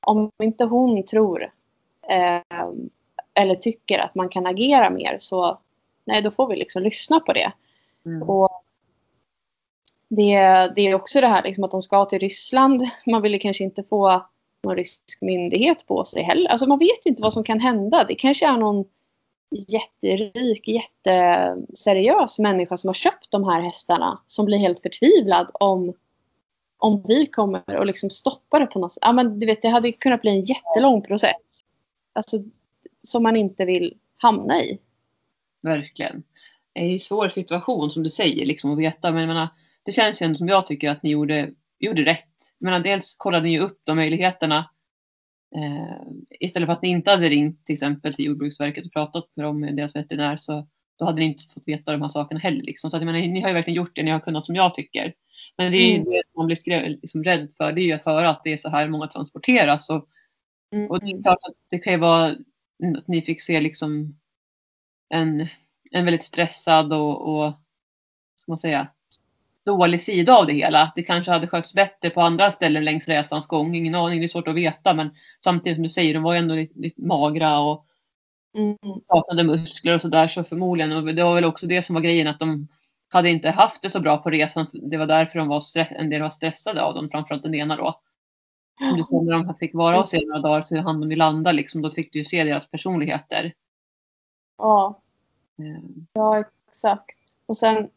om 0.00 0.30
inte 0.42 0.64
hon 0.64 1.02
tror 1.02 1.42
eh, 2.08 2.66
eller 3.34 3.54
tycker 3.54 3.98
att 3.98 4.14
man 4.14 4.28
kan 4.28 4.46
agera 4.46 4.90
mer 4.90 5.16
så 5.18 5.58
nej, 6.04 6.22
då 6.22 6.30
får 6.30 6.48
vi 6.48 6.56
liksom 6.56 6.82
lyssna 6.82 7.20
på 7.20 7.32
det. 7.32 7.52
Mm. 8.06 8.22
Och 8.22 8.64
det, 10.08 10.36
det 10.76 10.80
är 10.80 10.94
också 10.94 11.20
det 11.20 11.26
här 11.26 11.42
liksom 11.42 11.64
att 11.64 11.70
de 11.70 11.82
ska 11.82 12.04
till 12.04 12.18
Ryssland. 12.18 12.82
Man 13.06 13.22
ville 13.22 13.38
kanske 13.38 13.64
inte 13.64 13.82
få 13.82 14.26
någon 14.62 14.76
rysk 14.76 15.02
myndighet 15.20 15.86
på 15.86 16.04
sig 16.04 16.22
heller. 16.22 16.50
Alltså 16.50 16.66
man 16.66 16.78
vet 16.78 17.06
inte 17.06 17.22
vad 17.22 17.32
som 17.32 17.44
kan 17.44 17.60
hända. 17.60 18.04
Det 18.08 18.14
kanske 18.14 18.46
är 18.46 18.56
någon 18.56 18.84
jätterik, 19.68 20.68
jätteseriös 20.68 22.38
människa 22.38 22.76
som 22.76 22.88
har 22.88 22.94
köpt 22.94 23.30
de 23.30 23.44
här 23.44 23.62
hästarna 23.62 24.20
som 24.26 24.46
blir 24.46 24.58
helt 24.58 24.80
förtvivlad 24.80 25.50
om, 25.54 25.94
om 26.78 27.04
vi 27.08 27.26
kommer 27.26 27.76
och 27.76 27.86
liksom 27.86 28.10
stoppar 28.10 28.60
det 28.60 28.66
på 28.66 28.78
något 28.78 28.92
sätt. 28.92 29.02
Ja, 29.06 29.12
men 29.12 29.40
du 29.40 29.46
vet, 29.46 29.62
det 29.62 29.68
hade 29.68 29.92
kunnat 29.92 30.22
bli 30.22 30.30
en 30.30 30.42
jättelång 30.42 31.02
process. 31.02 31.64
Alltså, 32.12 32.36
som 33.02 33.22
man 33.22 33.36
inte 33.36 33.64
vill 33.64 33.94
hamna 34.16 34.60
i. 34.60 34.78
Verkligen. 35.62 36.22
Det 36.72 36.80
är 36.80 36.92
en 36.92 37.00
svår 37.00 37.28
situation 37.28 37.90
som 37.90 38.02
du 38.02 38.10
säger 38.10 38.46
liksom, 38.46 38.72
att 38.72 38.78
veta. 38.78 39.10
Men 39.10 39.20
jag 39.20 39.28
menar, 39.28 39.48
det 39.82 39.92
känns 39.92 40.22
ju 40.22 40.24
ändå 40.24 40.36
som 40.36 40.48
jag 40.48 40.66
tycker 40.66 40.90
att 40.90 41.02
ni 41.02 41.10
gjorde, 41.10 41.50
gjorde 41.78 42.02
rätt. 42.02 42.26
Menar, 42.60 42.80
dels 42.80 43.14
kollade 43.16 43.44
ni 43.44 43.52
ju 43.52 43.58
upp 43.58 43.80
de 43.84 43.96
möjligheterna 43.96 44.70
Eh, 45.56 46.02
istället 46.40 46.66
för 46.66 46.72
att 46.72 46.82
ni 46.82 46.88
inte 46.88 47.10
hade 47.10 47.28
ringt 47.28 47.66
till 47.66 47.72
exempel 47.72 48.14
till 48.14 48.24
Jordbruksverket 48.24 48.86
och 48.86 48.92
pratat 48.92 49.24
med 49.34 49.46
dem, 49.46 49.60
med 49.60 49.76
deras 49.76 49.96
veterinär, 49.96 50.36
så 50.36 50.68
då 50.98 51.04
hade 51.04 51.18
ni 51.18 51.24
inte 51.24 51.54
fått 51.54 51.68
veta 51.68 51.92
de 51.92 52.02
här 52.02 52.08
sakerna 52.08 52.40
heller. 52.40 52.62
Liksom. 52.62 52.90
Så 52.90 52.96
att, 52.96 53.02
jag 53.02 53.12
menar, 53.12 53.28
ni 53.28 53.40
har 53.40 53.48
ju 53.48 53.54
verkligen 53.54 53.76
gjort 53.76 53.96
det 53.96 54.02
ni 54.02 54.10
har 54.10 54.20
kunnat 54.20 54.46
som 54.46 54.54
jag 54.54 54.74
tycker. 54.74 55.14
Men 55.56 55.72
det 55.72 55.78
är 55.78 55.88
ju 55.88 55.94
mm. 55.94 56.04
det 56.04 56.22
man 56.36 56.46
blir 56.46 56.56
skrev, 56.56 56.88
liksom, 56.88 57.24
rädd 57.24 57.48
för, 57.56 57.72
det 57.72 57.80
är 57.80 57.84
ju 57.84 57.92
att 57.92 58.06
höra 58.06 58.30
att 58.30 58.44
det 58.44 58.52
är 58.52 58.56
så 58.56 58.68
här 58.68 58.88
många 58.88 59.06
transporteras. 59.06 59.90
Och, 59.90 60.08
mm. 60.74 60.90
och 60.90 61.00
det 61.00 61.10
är 61.10 61.22
klart 61.22 61.38
att 61.42 61.56
det 61.70 61.78
kan 61.78 61.92
ju 61.92 61.98
vara 61.98 62.26
att 62.98 63.08
ni 63.08 63.22
fick 63.22 63.42
se 63.42 63.60
liksom 63.60 64.18
en, 65.14 65.46
en 65.90 66.04
väldigt 66.04 66.22
stressad 66.22 66.92
och, 66.92 67.44
och 67.44 67.52
ska 68.36 68.52
man 68.52 68.58
säga, 68.58 68.88
dålig 69.70 70.00
sida 70.00 70.36
av 70.36 70.46
det 70.46 70.52
hela. 70.52 70.92
Det 70.94 71.02
kanske 71.02 71.32
hade 71.32 71.46
skötts 71.46 71.74
bättre 71.74 72.10
på 72.10 72.20
andra 72.20 72.50
ställen 72.50 72.84
längs 72.84 73.08
resans 73.08 73.46
gång. 73.46 73.74
Ingen 73.74 73.94
aning, 73.94 74.18
det 74.18 74.26
är 74.26 74.28
svårt 74.28 74.48
att 74.48 74.54
veta. 74.54 74.94
Men 74.94 75.10
samtidigt 75.44 75.76
som 75.76 75.82
du 75.82 75.90
säger, 75.90 76.14
de 76.14 76.22
var 76.22 76.32
ju 76.32 76.38
ändå 76.38 76.54
lite, 76.54 76.80
lite 76.80 77.02
magra 77.02 77.58
och 77.58 77.86
mm. 78.56 78.76
saknade 79.06 79.44
muskler 79.44 79.94
och 79.94 80.00
sådär. 80.00 80.28
Så 80.28 80.44
förmodligen, 80.44 80.92
och 80.92 81.14
det 81.14 81.22
var 81.22 81.34
väl 81.34 81.44
också 81.44 81.66
det 81.66 81.82
som 81.82 81.94
var 81.94 82.02
grejen, 82.02 82.28
att 82.28 82.38
de 82.38 82.68
hade 83.12 83.30
inte 83.30 83.50
haft 83.50 83.82
det 83.82 83.90
så 83.90 84.00
bra 84.00 84.16
på 84.16 84.30
resan. 84.30 84.66
Det 84.72 84.96
var 84.96 85.06
därför 85.06 85.38
de 85.38 85.48
var 85.48 85.62
en 85.76 86.10
del 86.10 86.22
var 86.22 86.30
stressade 86.30 86.82
av 86.82 86.94
dem, 86.94 87.08
framförallt 87.10 87.42
den 87.42 87.54
ena 87.54 87.76
då. 87.76 88.00
Du 88.96 89.02
såg 89.02 89.24
när 89.24 89.32
de 89.32 89.54
fick 89.54 89.74
vara 89.74 89.96
hos 89.96 90.14
er 90.14 90.26
några 90.26 90.40
dagar 90.40 90.62
så 90.62 90.80
hann 90.80 91.00
de 91.00 91.10
ju 91.10 91.16
landa 91.16 91.52
liksom. 91.52 91.82
Då 91.82 91.90
fick 91.90 92.12
du 92.12 92.18
ju 92.18 92.24
se 92.24 92.44
deras 92.44 92.70
personligheter. 92.70 93.52
Ja. 94.58 95.02
Mm. 95.58 96.06
Ja, 96.12 96.44
exakt. 96.68 97.16
Och 97.46 97.56
sen 97.56 97.88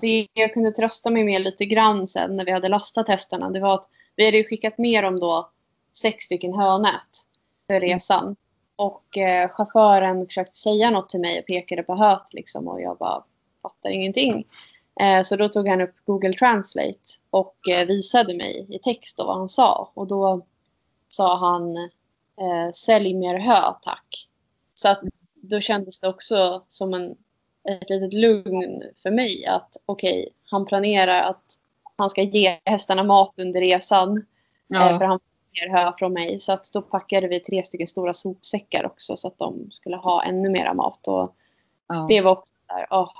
det 0.00 0.28
jag 0.32 0.54
kunde 0.54 0.72
trösta 0.72 1.10
mig 1.10 1.24
med 1.24 1.42
lite 1.42 1.66
grann 1.66 2.08
sen 2.08 2.36
när 2.36 2.44
vi 2.44 2.52
hade 2.52 2.68
lastat 2.68 3.08
hästarna 3.08 3.50
det 3.50 3.60
var 3.60 3.74
att 3.74 3.88
vi 4.16 4.24
hade 4.24 4.44
skickat 4.44 4.78
med 4.78 5.04
dem 5.04 5.20
då 5.20 5.50
sex 5.92 6.24
stycken 6.24 6.54
hönät 6.54 7.26
för 7.66 7.74
mm. 7.74 7.88
resan. 7.88 8.36
Och 8.76 9.18
eh, 9.18 9.48
chauffören 9.48 10.26
försökte 10.26 10.56
säga 10.56 10.90
något 10.90 11.08
till 11.08 11.20
mig 11.20 11.38
och 11.38 11.46
pekade 11.46 11.82
på 11.82 11.94
höet 11.94 12.32
liksom 12.32 12.68
och 12.68 12.80
jag 12.80 12.98
bara 12.98 13.24
fattar 13.62 13.90
ingenting. 13.90 14.44
Eh, 15.00 15.22
så 15.22 15.36
då 15.36 15.48
tog 15.48 15.68
han 15.68 15.80
upp 15.80 15.94
Google 16.04 16.32
Translate 16.32 16.98
och 17.30 17.68
eh, 17.68 17.86
visade 17.86 18.36
mig 18.36 18.66
i 18.68 18.78
text 18.78 19.16
då 19.16 19.26
vad 19.26 19.36
han 19.36 19.48
sa. 19.48 19.92
Och 19.94 20.06
då 20.06 20.46
sa 21.08 21.36
han 21.36 21.76
eh, 21.76 22.72
sälj 22.74 23.14
mer 23.14 23.38
hö 23.38 23.74
tack. 23.82 24.28
Så 24.74 24.88
att 24.88 25.00
då 25.34 25.60
kändes 25.60 26.00
det 26.00 26.08
också 26.08 26.64
som 26.68 26.94
en 26.94 27.16
ett 27.68 27.90
litet 27.90 28.12
lugn 28.12 28.82
för 29.02 29.10
mig 29.10 29.46
att 29.46 29.76
okej, 29.86 30.20
okay, 30.20 30.32
han 30.44 30.66
planerar 30.66 31.22
att 31.22 31.58
han 31.96 32.10
ska 32.10 32.22
ge 32.22 32.58
hästarna 32.64 33.04
mat 33.04 33.34
under 33.36 33.60
resan. 33.60 34.26
Ja. 34.66 34.90
Eh, 34.90 34.98
för 34.98 35.04
han 35.04 35.20
får 35.20 35.76
hö 35.76 35.92
från 35.98 36.12
mig. 36.12 36.40
Så 36.40 36.52
att 36.52 36.72
då 36.72 36.82
packade 36.82 37.28
vi 37.28 37.40
tre 37.40 37.64
stycken 37.64 37.88
stora 37.88 38.12
sopsäckar 38.12 38.86
också 38.86 39.16
så 39.16 39.28
att 39.28 39.38
de 39.38 39.70
skulle 39.70 39.96
ha 39.96 40.24
ännu 40.24 40.48
mera 40.48 40.74
mat. 40.74 41.08
Och 41.08 41.34
ja. 41.88 42.06
Det 42.08 42.20
var 42.20 42.32
också 42.32 42.52
där, 42.66 42.86
oh, 42.90 43.10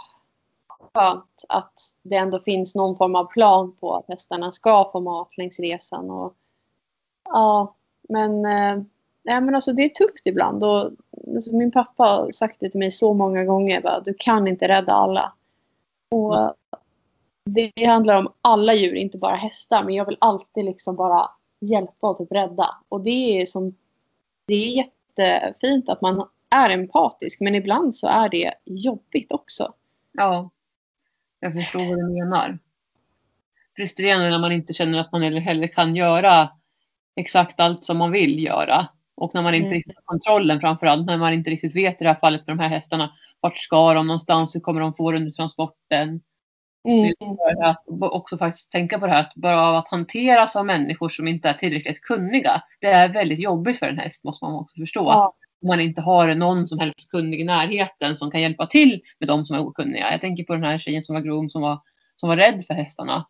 skönt 0.95 1.45
att 1.49 1.75
det 2.03 2.17
ändå 2.17 2.41
finns 2.41 2.75
någon 2.75 2.97
form 2.97 3.15
av 3.15 3.25
plan 3.25 3.77
på 3.81 3.95
att 3.95 4.09
hästarna 4.09 4.53
ska 4.53 4.91
få 4.93 5.01
mat 5.01 5.37
längs 5.37 5.61
resan. 5.61 6.11
Och, 6.11 6.35
ja, 7.25 7.75
men 8.09 8.45
eh, 8.45 8.83
nej, 9.29 9.41
men 9.41 9.55
alltså, 9.55 9.73
det 9.73 9.83
är 9.83 9.89
tufft 9.89 10.27
ibland. 10.27 10.65
Och, 10.65 10.91
alltså, 11.35 11.57
min 11.57 11.73
pappa 11.73 12.05
har 12.05 12.31
sagt 12.33 12.57
det 12.61 12.71
till 12.71 12.79
mig 12.79 12.91
så 12.91 13.15
många 13.15 13.45
gånger. 13.45 13.81
Bara, 13.81 14.01
du 14.01 14.15
kan 14.19 14.49
inte 14.49 14.69
rädda 14.69 14.93
alla. 14.93 15.33
Och 16.11 16.39
mm. 16.39 16.55
Det 17.51 17.85
handlar 17.87 18.17
om 18.17 18.33
alla 18.43 18.75
djur, 18.75 18.95
inte 18.95 19.19
bara 19.19 19.37
hästar. 19.37 19.85
Men 19.85 19.95
jag 19.95 20.05
vill 20.05 20.17
alltid 20.21 20.65
liksom 20.65 20.97
bara 20.97 21.31
hjälpa 21.61 22.09
och 22.09 22.19
typ 22.19 22.33
rädda. 22.33 22.75
Och 22.89 23.01
det 23.01 23.41
är, 23.41 23.47
som, 23.47 23.75
det 24.47 24.55
är 24.55 24.77
jättefint 24.77 25.89
att 25.89 26.01
man 26.01 26.29
är 26.51 26.71
empatisk. 26.71 27.41
Men 27.41 27.55
ibland 27.55 27.97
så 27.97 28.07
är 28.07 28.29
det 28.29 28.55
jobbigt 28.65 29.33
också. 29.33 29.73
Ja, 30.13 30.51
jag 31.41 31.53
förstår 31.53 31.79
vad 31.79 31.99
du 31.99 32.05
menar. 32.05 32.59
Frustrerande 33.77 34.31
när 34.31 34.39
man 34.39 34.53
inte 34.53 34.75
känner 34.75 34.99
att 34.99 35.13
man 35.13 35.23
heller 35.23 35.67
kan 35.67 35.97
göra 35.97 36.49
exakt 37.17 37.61
allt 37.61 37.85
som 37.85 37.97
man 37.97 38.13
vill 38.13 38.45
göra. 38.45 38.89
Och 39.21 39.35
när 39.35 39.43
man 39.43 39.55
inte 39.55 39.67
mm. 39.67 39.75
riktigt 39.75 39.97
har 39.97 40.03
kontrollen 40.03 40.61
framförallt, 40.61 41.07
när 41.07 41.17
man 41.17 41.33
inte 41.33 41.51
riktigt 41.51 41.77
vet 41.77 42.01
i 42.01 42.05
det 42.05 42.11
här 42.11 42.21
fallet 42.21 42.47
med 42.47 42.57
de 42.57 42.63
här 42.63 42.69
hästarna, 42.69 43.13
vart 43.41 43.59
ska 43.59 43.95
de 43.95 44.07
någonstans, 44.07 44.55
hur 44.55 44.61
kommer 44.61 44.81
de 44.81 44.95
få 44.95 45.11
det 45.11 45.19
under 45.19 45.33
transporten? 45.33 46.21
Mm. 46.89 47.13
Att 47.65 47.85
också 48.01 48.39
faktiskt 48.39 48.71
tänka 48.71 48.99
på 48.99 49.07
det 49.07 49.13
här 49.13 49.21
att 49.21 49.35
bara 49.35 49.67
av 49.69 49.75
att 49.75 49.89
hanteras 49.89 50.57
av 50.57 50.67
människor 50.67 51.09
som 51.09 51.29
inte 51.29 51.49
är 51.49 51.55
tillräckligt 51.55 52.01
kunniga, 52.01 52.63
det 52.81 52.87
är 52.87 53.09
väldigt 53.09 53.39
jobbigt 53.39 53.79
för 53.79 53.87
en 53.87 53.99
häst 53.99 54.25
måste 54.25 54.45
man 54.45 54.55
också 54.55 54.81
förstå. 54.81 55.05
Ja. 55.05 55.35
Om 55.63 55.69
man 55.69 55.81
inte 55.81 56.01
har 56.01 56.35
någon 56.35 56.69
som 56.69 56.79
helst 56.79 57.11
kunnig 57.11 57.41
i 57.41 57.45
närheten 57.45 58.17
som 58.17 58.31
kan 58.31 58.41
hjälpa 58.41 58.67
till 58.67 59.01
med 59.19 59.29
de 59.29 59.47
som 59.47 59.57
är 59.57 59.61
okunniga. 59.61 60.13
Jag 60.13 60.21
tänker 60.21 60.45
på 60.45 60.53
den 60.53 60.65
här 60.65 60.79
tjejen 60.79 61.03
som 61.03 61.15
var 61.15 61.23
groom 61.23 61.51
som 61.51 61.63
var, 61.63 61.81
som 62.17 62.29
var 62.29 62.37
rädd 62.37 62.65
för 62.67 62.75
hästarna. 62.75 63.27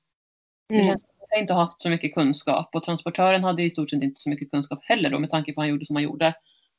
Mm 0.73 0.97
har 1.31 1.41
inte 1.41 1.55
haft 1.55 1.83
så 1.83 1.89
mycket 1.89 2.15
kunskap 2.15 2.71
och 2.75 2.83
transportören 2.83 3.45
hade 3.45 3.63
i 3.63 3.71
stort 3.71 3.91
sett 3.91 4.03
inte 4.03 4.21
så 4.21 4.29
mycket 4.29 4.51
kunskap 4.51 4.79
heller 4.83 5.11
då 5.11 5.19
med 5.19 5.31
tanke 5.31 5.53
på 5.53 5.61
att 5.61 5.65
han 5.65 5.71
gjorde 5.71 5.87
som 5.87 5.97
han 5.97 6.03
gjorde. 6.03 6.35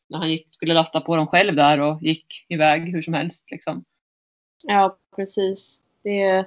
När 0.10 0.20
han 0.20 0.30
gick, 0.30 0.48
skulle 0.52 0.74
lasta 0.74 1.02
på 1.02 1.16
dem 1.16 1.28
själv 1.28 1.56
där 1.56 1.82
och 1.82 2.04
gick 2.04 2.46
iväg 2.50 2.92
hur 2.92 3.02
som 3.02 3.14
helst. 3.14 3.46
Liksom. 3.52 3.84
Ja, 4.62 4.98
precis. 5.16 5.82
Det, 6.04 6.46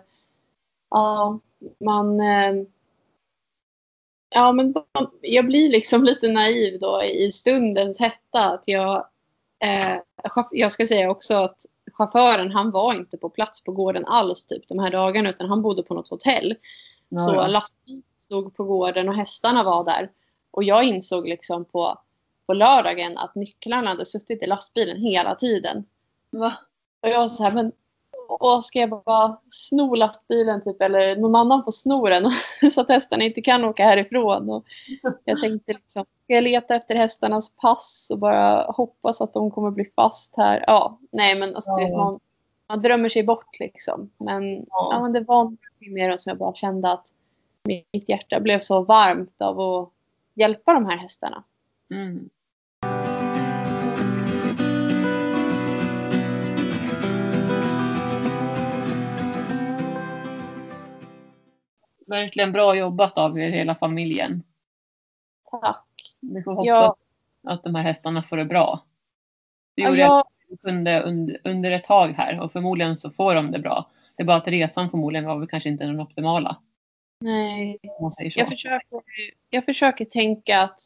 ja, 0.90 1.40
man... 1.80 2.20
Eh, 2.20 2.64
ja, 4.34 4.52
men 4.52 4.74
jag 5.20 5.46
blir 5.46 5.70
liksom 5.70 6.04
lite 6.04 6.28
naiv 6.28 6.78
då 6.80 7.02
i 7.04 7.32
stundens 7.32 8.00
hetta. 8.00 8.50
Att 8.50 8.64
jag, 8.66 9.06
eh, 9.64 9.96
jag 10.50 10.72
ska 10.72 10.86
säga 10.86 11.10
också 11.10 11.34
att 11.36 11.66
chauffören 11.92 12.50
han 12.50 12.70
var 12.70 12.94
inte 12.94 13.16
på 13.16 13.30
plats 13.30 13.64
på 13.64 13.72
gården 13.72 14.04
alls 14.06 14.46
typ 14.46 14.68
de 14.68 14.78
här 14.78 14.90
dagarna 14.90 15.30
utan 15.30 15.48
han 15.48 15.62
bodde 15.62 15.82
på 15.82 15.94
något 15.94 16.08
hotell. 16.08 16.54
Ja, 17.12 17.18
så 17.18 17.34
ja. 17.34 17.46
lastbilen 17.46 18.02
stod 18.18 18.56
på 18.56 18.64
gården 18.64 19.08
och 19.08 19.14
hästarna 19.14 19.62
var 19.62 19.84
där. 19.84 20.10
Och 20.50 20.64
jag 20.64 20.84
insåg 20.84 21.28
liksom 21.28 21.64
på, 21.64 21.98
på 22.46 22.52
lördagen 22.52 23.18
att 23.18 23.34
nycklarna 23.34 23.90
hade 23.90 24.06
suttit 24.06 24.42
i 24.42 24.46
lastbilen 24.46 24.96
hela 24.96 25.34
tiden. 25.34 25.84
Va? 26.30 26.52
Och 27.00 27.08
jag 27.08 27.20
var 27.20 27.28
så 27.28 27.42
här, 27.42 27.52
men 27.52 27.72
och 28.28 28.64
ska 28.64 28.78
jag 28.78 28.90
bara 28.90 29.38
sno 29.50 29.94
lastbilen 29.94 30.64
typ 30.64 30.82
eller 30.82 31.16
någon 31.16 31.36
annan 31.36 31.64
får 31.64 31.72
sno 31.72 32.06
den 32.06 32.30
så 32.70 32.80
att 32.80 32.88
hästarna 32.88 33.24
inte 33.24 33.40
kan 33.40 33.64
åka 33.64 33.84
härifrån. 33.84 34.50
Och 34.50 34.64
jag 35.24 35.40
tänkte 35.40 35.72
liksom, 35.72 36.04
ska 36.24 36.34
jag 36.34 36.44
leta 36.44 36.74
efter 36.74 36.94
hästarnas 36.94 37.50
pass 37.56 38.08
och 38.10 38.18
bara 38.18 38.62
hoppas 38.62 39.20
att 39.20 39.34
de 39.34 39.50
kommer 39.50 39.70
bli 39.70 39.84
fast 39.96 40.34
här? 40.36 40.64
Ja, 40.66 40.98
nej 41.12 41.38
men 41.38 41.54
alltså, 41.54 41.70
ja. 41.70 41.96
man, 41.96 42.20
man 42.72 42.82
drömmer 42.82 43.08
sig 43.08 43.22
bort 43.22 43.58
liksom. 43.60 44.10
Men, 44.16 44.54
ja. 44.54 44.88
ja 44.90 45.02
men 45.02 45.12
det 45.12 45.20
var 45.20 45.44
någonting 45.44 45.94
med 45.94 46.10
dem 46.10 46.18
som 46.18 46.30
jag 46.30 46.38
bara 46.38 46.54
kände 46.54 46.92
att 46.92 47.06
mitt 47.64 48.08
hjärta 48.08 48.40
blev 48.40 48.58
så 48.58 48.82
varmt 48.82 49.42
av 49.42 49.60
att 49.60 49.90
hjälpa 50.34 50.74
de 50.74 50.86
här 50.86 50.96
hästarna. 50.96 51.44
Mm. 51.90 52.30
Verkligen 62.06 62.52
bra 62.52 62.74
jobbat 62.74 63.18
av 63.18 63.38
er 63.38 63.50
hela 63.50 63.74
familjen. 63.74 64.42
Tack. 65.50 65.86
Vi 66.20 66.42
får 66.42 66.52
hoppas 66.52 66.66
ja. 66.66 66.96
att 67.42 67.62
de 67.62 67.74
här 67.74 67.82
hästarna 67.82 68.22
får 68.22 68.36
det 68.36 68.44
bra. 68.44 68.84
Det 69.74 69.82
gjorde 69.82 70.00
ja, 70.00 70.06
jag 70.06 70.26
kunde 70.56 71.02
under, 71.02 71.38
under 71.44 71.72
ett 71.72 71.84
tag 71.84 72.08
här 72.08 72.40
och 72.40 72.52
förmodligen 72.52 72.96
så 72.96 73.10
får 73.10 73.34
de 73.34 73.50
det 73.50 73.58
bra. 73.58 73.90
Det 74.16 74.22
är 74.22 74.26
bara 74.26 74.36
att 74.36 74.48
resan 74.48 74.90
förmodligen 74.90 75.26
var 75.26 75.38
väl 75.38 75.48
kanske 75.48 75.68
inte 75.68 75.84
den 75.84 76.00
optimala. 76.00 76.56
Nej. 77.20 77.78
Jag 78.36 78.48
försöker, 78.48 79.00
jag 79.50 79.64
försöker 79.64 80.04
tänka 80.04 80.62
att 80.62 80.80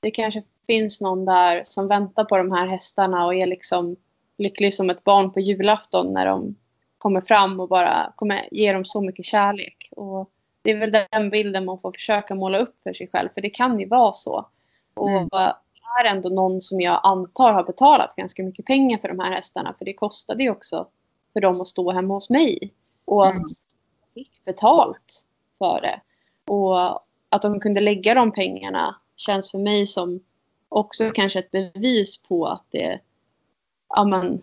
det 0.00 0.10
kanske 0.10 0.42
finns 0.66 1.00
någon 1.00 1.24
där 1.24 1.62
som 1.64 1.88
väntar 1.88 2.24
på 2.24 2.36
de 2.36 2.52
här 2.52 2.66
hästarna 2.66 3.26
och 3.26 3.34
är 3.34 3.46
liksom 3.46 3.96
lycklig 4.38 4.74
som 4.74 4.90
ett 4.90 5.04
barn 5.04 5.32
på 5.32 5.40
julafton 5.40 6.12
när 6.12 6.26
de 6.26 6.54
kommer 6.98 7.20
fram 7.20 7.60
och 7.60 7.68
bara 7.68 8.12
kommer 8.16 8.40
ge 8.50 8.72
dem 8.72 8.84
så 8.84 9.00
mycket 9.00 9.24
kärlek. 9.24 9.88
Och 9.96 10.30
det 10.62 10.70
är 10.70 10.78
väl 10.78 11.06
den 11.10 11.30
bilden 11.30 11.64
man 11.64 11.80
får 11.80 11.92
försöka 11.92 12.34
måla 12.34 12.58
upp 12.58 12.82
för 12.82 12.92
sig 12.92 13.08
själv. 13.12 13.28
För 13.34 13.40
det 13.40 13.50
kan 13.50 13.80
ju 13.80 13.86
vara 13.86 14.12
så. 14.12 14.48
Och 14.94 15.10
Mm. 15.10 15.28
Är 16.00 16.04
ändå 16.04 16.28
någon 16.28 16.60
som 16.60 16.80
jag 16.80 17.00
antar 17.02 17.52
har 17.52 17.64
betalat 17.64 18.16
ganska 18.16 18.42
mycket 18.42 18.64
pengar 18.66 18.98
för 18.98 19.08
de 19.08 19.18
här 19.18 19.30
hästarna. 19.30 19.74
För 19.78 19.84
det 19.84 19.94
kostade 19.94 20.42
ju 20.42 20.50
också 20.50 20.86
för 21.32 21.40
dem 21.40 21.60
att 21.60 21.68
stå 21.68 21.90
hemma 21.92 22.14
hos 22.14 22.30
mig. 22.30 22.72
Och 23.04 23.26
att 23.26 23.32
Mm. 23.34 23.46
de 24.14 24.20
fick 24.20 24.44
betalt 24.44 25.26
för 25.58 25.80
det. 25.80 26.00
Och 26.52 27.02
att 27.28 27.42
de 27.42 27.60
kunde 27.60 27.80
lägga 27.80 28.14
de 28.14 28.32
pengarna 28.32 28.96
känns 29.16 29.50
för 29.50 29.58
mig 29.58 29.86
som 29.86 30.20
också 30.68 31.10
kanske 31.10 31.38
ett 31.38 31.50
bevis 31.50 32.22
på 32.22 32.46
att 32.46 32.64
det, 32.70 33.00
ja, 33.88 34.04
men, 34.04 34.42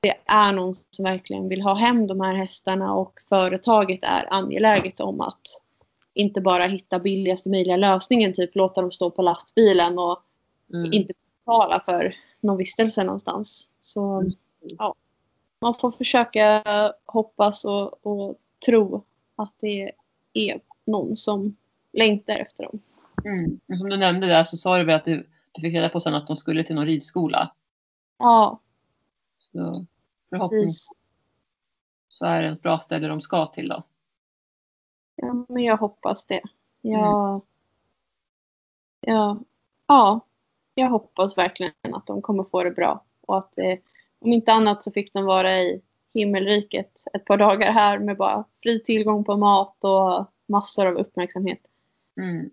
det 0.00 0.14
är 0.26 0.52
någon 0.52 0.74
som 0.74 1.04
verkligen 1.04 1.48
vill 1.48 1.62
ha 1.62 1.74
hem 1.74 2.06
de 2.06 2.20
här 2.20 2.34
hästarna 2.34 2.94
och 2.94 3.20
företaget 3.28 4.00
är 4.04 4.32
angeläget 4.34 5.00
om 5.00 5.20
att 5.20 5.40
inte 6.14 6.40
bara 6.40 6.64
hitta 6.64 6.98
billigaste 6.98 7.48
möjliga 7.48 7.76
lösningen, 7.76 8.32
typ 8.32 8.56
låta 8.56 8.80
dem 8.80 8.92
stå 8.92 9.10
på 9.10 9.22
lastbilen 9.22 9.98
och 9.98 10.22
Mm. 10.72 10.92
inte 10.92 11.14
betala 11.44 11.80
för 11.80 12.14
någon 12.40 12.56
vistelse 12.56 13.04
någonstans. 13.04 13.68
Så 13.80 14.30
ja, 14.60 14.94
man 15.60 15.74
får 15.74 15.90
försöka 15.90 16.62
hoppas 17.06 17.64
och, 17.64 18.06
och 18.06 18.36
tro 18.66 19.04
att 19.36 19.54
det 19.60 19.92
är 20.32 20.60
någon 20.84 21.16
som 21.16 21.56
längtar 21.92 22.36
efter 22.36 22.64
dem. 22.64 22.80
Mm. 23.24 23.60
Men 23.66 23.78
Som 23.78 23.88
du 23.88 23.96
nämnde 23.96 24.26
där 24.26 24.44
så 24.44 24.56
sa 24.56 24.78
du 24.78 24.84
väl 24.84 24.96
att 24.96 25.04
du, 25.04 25.28
du 25.52 25.60
fick 25.60 25.74
reda 25.74 25.88
på 25.88 26.00
sen 26.00 26.14
att 26.14 26.26
de 26.26 26.36
skulle 26.36 26.64
till 26.64 26.74
någon 26.74 26.86
ridskola. 26.86 27.54
Ja, 28.18 28.60
Så 29.38 29.86
förhoppningsvis 30.30 30.88
så 32.08 32.24
är 32.24 32.42
det 32.42 32.48
ett 32.48 32.62
bra 32.62 32.78
ställe 32.78 33.08
de 33.08 33.20
ska 33.20 33.46
till 33.46 33.68
då. 33.68 33.82
Ja, 35.16 35.46
men 35.48 35.64
jag 35.64 35.76
hoppas 35.76 36.26
det. 36.26 36.40
Jag, 36.80 37.42
ja, 39.00 39.40
ja, 39.86 40.20
jag 40.74 40.88
hoppas 40.88 41.38
verkligen 41.38 41.72
att 41.92 42.06
de 42.06 42.22
kommer 42.22 42.44
få 42.44 42.62
det 42.62 42.70
bra. 42.70 43.04
Och 43.20 43.38
att 43.38 43.58
eh, 43.58 43.78
om 44.18 44.32
inte 44.32 44.52
annat 44.52 44.84
så 44.84 44.90
fick 44.90 45.12
de 45.12 45.24
vara 45.24 45.52
i 45.52 45.82
himmelriket 46.14 47.04
ett 47.12 47.24
par 47.24 47.36
dagar 47.36 47.72
här 47.72 47.98
med 47.98 48.16
bara 48.16 48.44
fri 48.62 48.80
tillgång 48.80 49.24
på 49.24 49.36
mat 49.36 49.84
och 49.84 50.26
massor 50.48 50.86
av 50.86 50.94
uppmärksamhet. 50.94 51.60
Mm. 52.20 52.50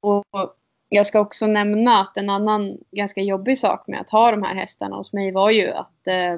Och 0.00 0.56
jag 0.88 1.06
ska 1.06 1.20
också 1.20 1.46
nämna 1.46 2.00
att 2.00 2.16
en 2.16 2.30
annan 2.30 2.78
ganska 2.90 3.20
jobbig 3.20 3.58
sak 3.58 3.86
med 3.86 4.00
att 4.00 4.10
ha 4.10 4.30
de 4.30 4.42
här 4.42 4.54
hästarna 4.54 4.96
hos 4.96 5.12
mig 5.12 5.32
var 5.32 5.50
ju 5.50 5.68
att 5.70 6.06
eh, 6.06 6.34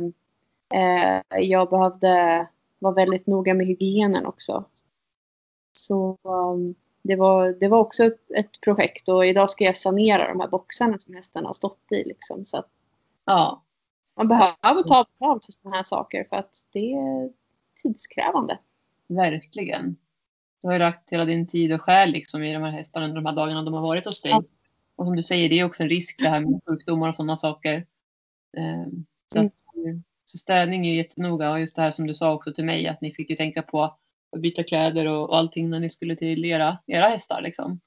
eh, 0.80 1.40
jag 1.40 1.70
behövde 1.70 2.46
vara 2.78 2.94
väldigt 2.94 3.26
noga 3.26 3.54
med 3.54 3.66
hygienen 3.66 4.26
också. 4.26 4.64
Så 5.72 6.18
um, 6.22 6.74
det, 7.04 7.16
var, 7.16 7.48
det 7.60 7.68
var 7.68 7.78
också 7.78 8.04
ett, 8.04 8.30
ett 8.36 8.60
projekt 8.60 9.08
och 9.08 9.26
idag 9.26 9.50
ska 9.50 9.64
jag 9.64 9.76
sanera 9.76 10.28
de 10.28 10.40
här 10.40 10.48
boxarna 10.48 10.98
som 10.98 11.14
hästarna 11.14 11.48
har 11.48 11.54
stått 11.54 11.92
i. 11.92 12.04
Liksom, 12.04 12.46
så 12.46 12.58
att 12.58 12.68
Ja, 13.24 13.62
man 14.16 14.28
behöver 14.28 14.82
ta 14.82 15.04
betalt 15.18 15.44
för 15.44 15.52
sådana 15.52 15.76
här 15.76 15.82
saker 15.82 16.24
för 16.28 16.36
att 16.36 16.50
det 16.72 16.92
är 16.92 17.30
tidskrävande. 17.82 18.58
verkligen. 19.08 19.96
Du 20.62 20.68
har 20.68 20.72
ju 20.72 20.78
lagt 20.78 21.12
hela 21.12 21.24
din 21.24 21.46
tid 21.46 21.72
och 21.72 21.80
själ 21.82 22.10
liksom 22.10 22.42
i 22.42 22.52
de 22.52 22.62
här 22.62 22.70
hästarna 22.70 23.04
under 23.06 23.16
de 23.20 23.26
här 23.26 23.36
dagarna 23.36 23.62
de 23.62 23.74
har 23.74 23.80
varit 23.82 24.06
hos 24.06 24.20
dig. 24.20 24.30
Ja. 24.32 24.42
Och 24.96 25.06
som 25.06 25.16
du 25.16 25.22
säger, 25.22 25.48
det 25.48 25.60
är 25.60 25.64
också 25.64 25.82
en 25.82 25.88
risk 25.88 26.16
det 26.22 26.28
här 26.28 26.40
med 26.40 26.60
sjukdomar 26.66 27.08
och 27.08 27.14
sådana 27.14 27.36
saker. 27.36 27.86
Ehm, 28.56 29.06
Så, 29.32 29.38
Mm. 29.38 29.46
att, 29.46 29.76
eh, 29.86 30.00
så 30.26 30.38
städning 30.38 30.86
är 30.86 30.90
ju 30.90 30.96
jättenoga 30.96 31.50
och 31.50 31.60
just 31.60 31.76
det 31.76 31.82
här 31.82 31.90
som 31.90 32.06
du 32.06 32.14
sa 32.14 32.32
också 32.34 32.52
till 32.52 32.64
mig 32.64 32.86
att 32.88 33.00
ni 33.00 33.12
fick 33.14 33.30
ju 33.30 33.36
tänka 33.36 33.62
på 33.62 33.96
byta 34.38 34.62
kläder 34.62 35.06
och, 35.06 35.28
och 35.28 35.36
allting 35.36 35.70
när 35.70 35.80
ni 35.80 35.90
skulle 35.90 36.16
till 36.16 36.44
era, 36.44 36.78
era 36.86 37.06
hästar 37.06 37.42
liksom. 37.42 37.80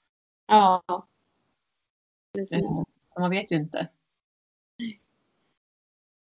Ja. 0.47 0.83
Precis. 2.33 2.53
Ehm, 2.53 2.75
så 3.13 3.19
Man 3.19 3.29
vet 3.29 3.51
ju 3.51 3.55
inte. 3.55 3.87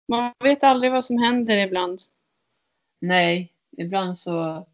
Man 0.08 0.32
vet 0.38 0.64
aldrig 0.64 0.92
vad 0.92 1.04
som 1.04 1.18
händer 1.18 1.58
ibland. 1.58 1.98
Nej, 3.00 3.52
ibland 3.76 4.18
så 4.18 4.66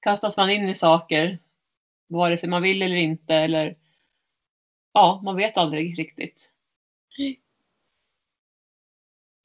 kastas 0.00 0.36
man 0.36 0.50
in 0.50 0.68
i 0.68 0.74
saker 0.74 1.38
vare 2.06 2.36
sig 2.36 2.48
man 2.48 2.62
vill 2.62 2.82
eller 2.82 2.96
inte 2.96 3.34
eller 3.34 3.76
ja, 4.92 5.20
man 5.24 5.36
vet 5.36 5.56
aldrig 5.56 5.98
riktigt. 5.98 6.50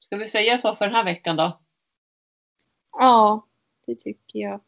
Ska 0.00 0.16
vi 0.16 0.28
säga 0.28 0.58
så 0.58 0.74
för 0.74 0.84
den 0.84 0.94
här 0.94 1.04
veckan 1.04 1.36
då? 1.36 1.60
Ja, 2.92 3.46
det 3.86 3.94
tycker 3.94 4.38
jag. 4.38 4.60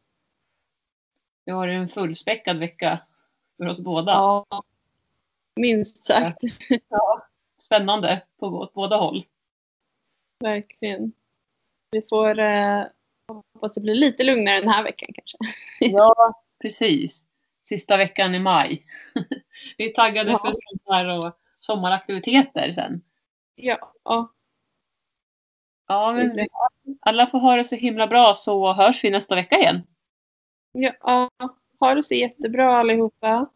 Det 1.44 1.52
var 1.52 1.68
en 1.68 1.88
fullspäckad 1.88 2.58
vecka 2.58 3.00
för 3.56 3.66
oss 3.66 3.78
båda. 3.80 4.12
Ja. 4.12 4.46
Minst 5.56 6.04
sagt. 6.04 6.38
Spännande 7.62 8.22
på 8.38 8.46
bå- 8.50 8.70
båda 8.74 8.96
håll. 8.96 9.24
Verkligen. 10.40 11.12
Vi 11.90 12.02
får 12.08 12.38
eh, 12.38 12.84
hoppas 13.28 13.72
det 13.72 13.80
blir 13.80 13.94
lite 13.94 14.24
lugnare 14.24 14.60
den 14.60 14.68
här 14.68 14.82
veckan 14.82 15.08
kanske. 15.14 15.36
Ja, 15.80 16.34
precis. 16.62 17.26
Sista 17.68 17.96
veckan 17.96 18.34
i 18.34 18.38
maj. 18.38 18.82
Vi 19.78 19.90
är 19.90 19.94
taggade 19.94 20.30
Ja. 20.30 20.38
för 20.38 20.52
sommar 20.52 21.18
och 21.18 21.38
sommaraktiviteter 21.58 22.72
sen. 22.72 23.02
Ja, 23.54 23.92
ja. 24.04 24.32
Ja, 25.88 26.12
men 26.12 26.46
alla 27.00 27.26
får 27.26 27.38
ha 27.38 27.56
det 27.56 27.64
så 27.64 27.76
himla 27.76 28.06
bra 28.06 28.34
så 28.34 28.72
hörs 28.72 29.04
vi 29.04 29.10
nästa 29.10 29.34
vecka 29.34 29.58
igen. 29.58 29.82
Ja. 30.72 31.30
Ha 31.80 31.94
det 31.94 32.02
så 32.02 32.14
jättebra 32.14 32.76
allihopa. 32.76 33.46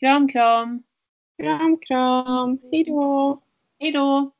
Kram, 0.00 0.28
kram. 0.28 0.82
Kram, 1.42 1.78
kram. 1.78 2.58
Hej 2.72 2.84
då. 2.84 3.42
Hej 3.78 3.92
då! 3.92 4.30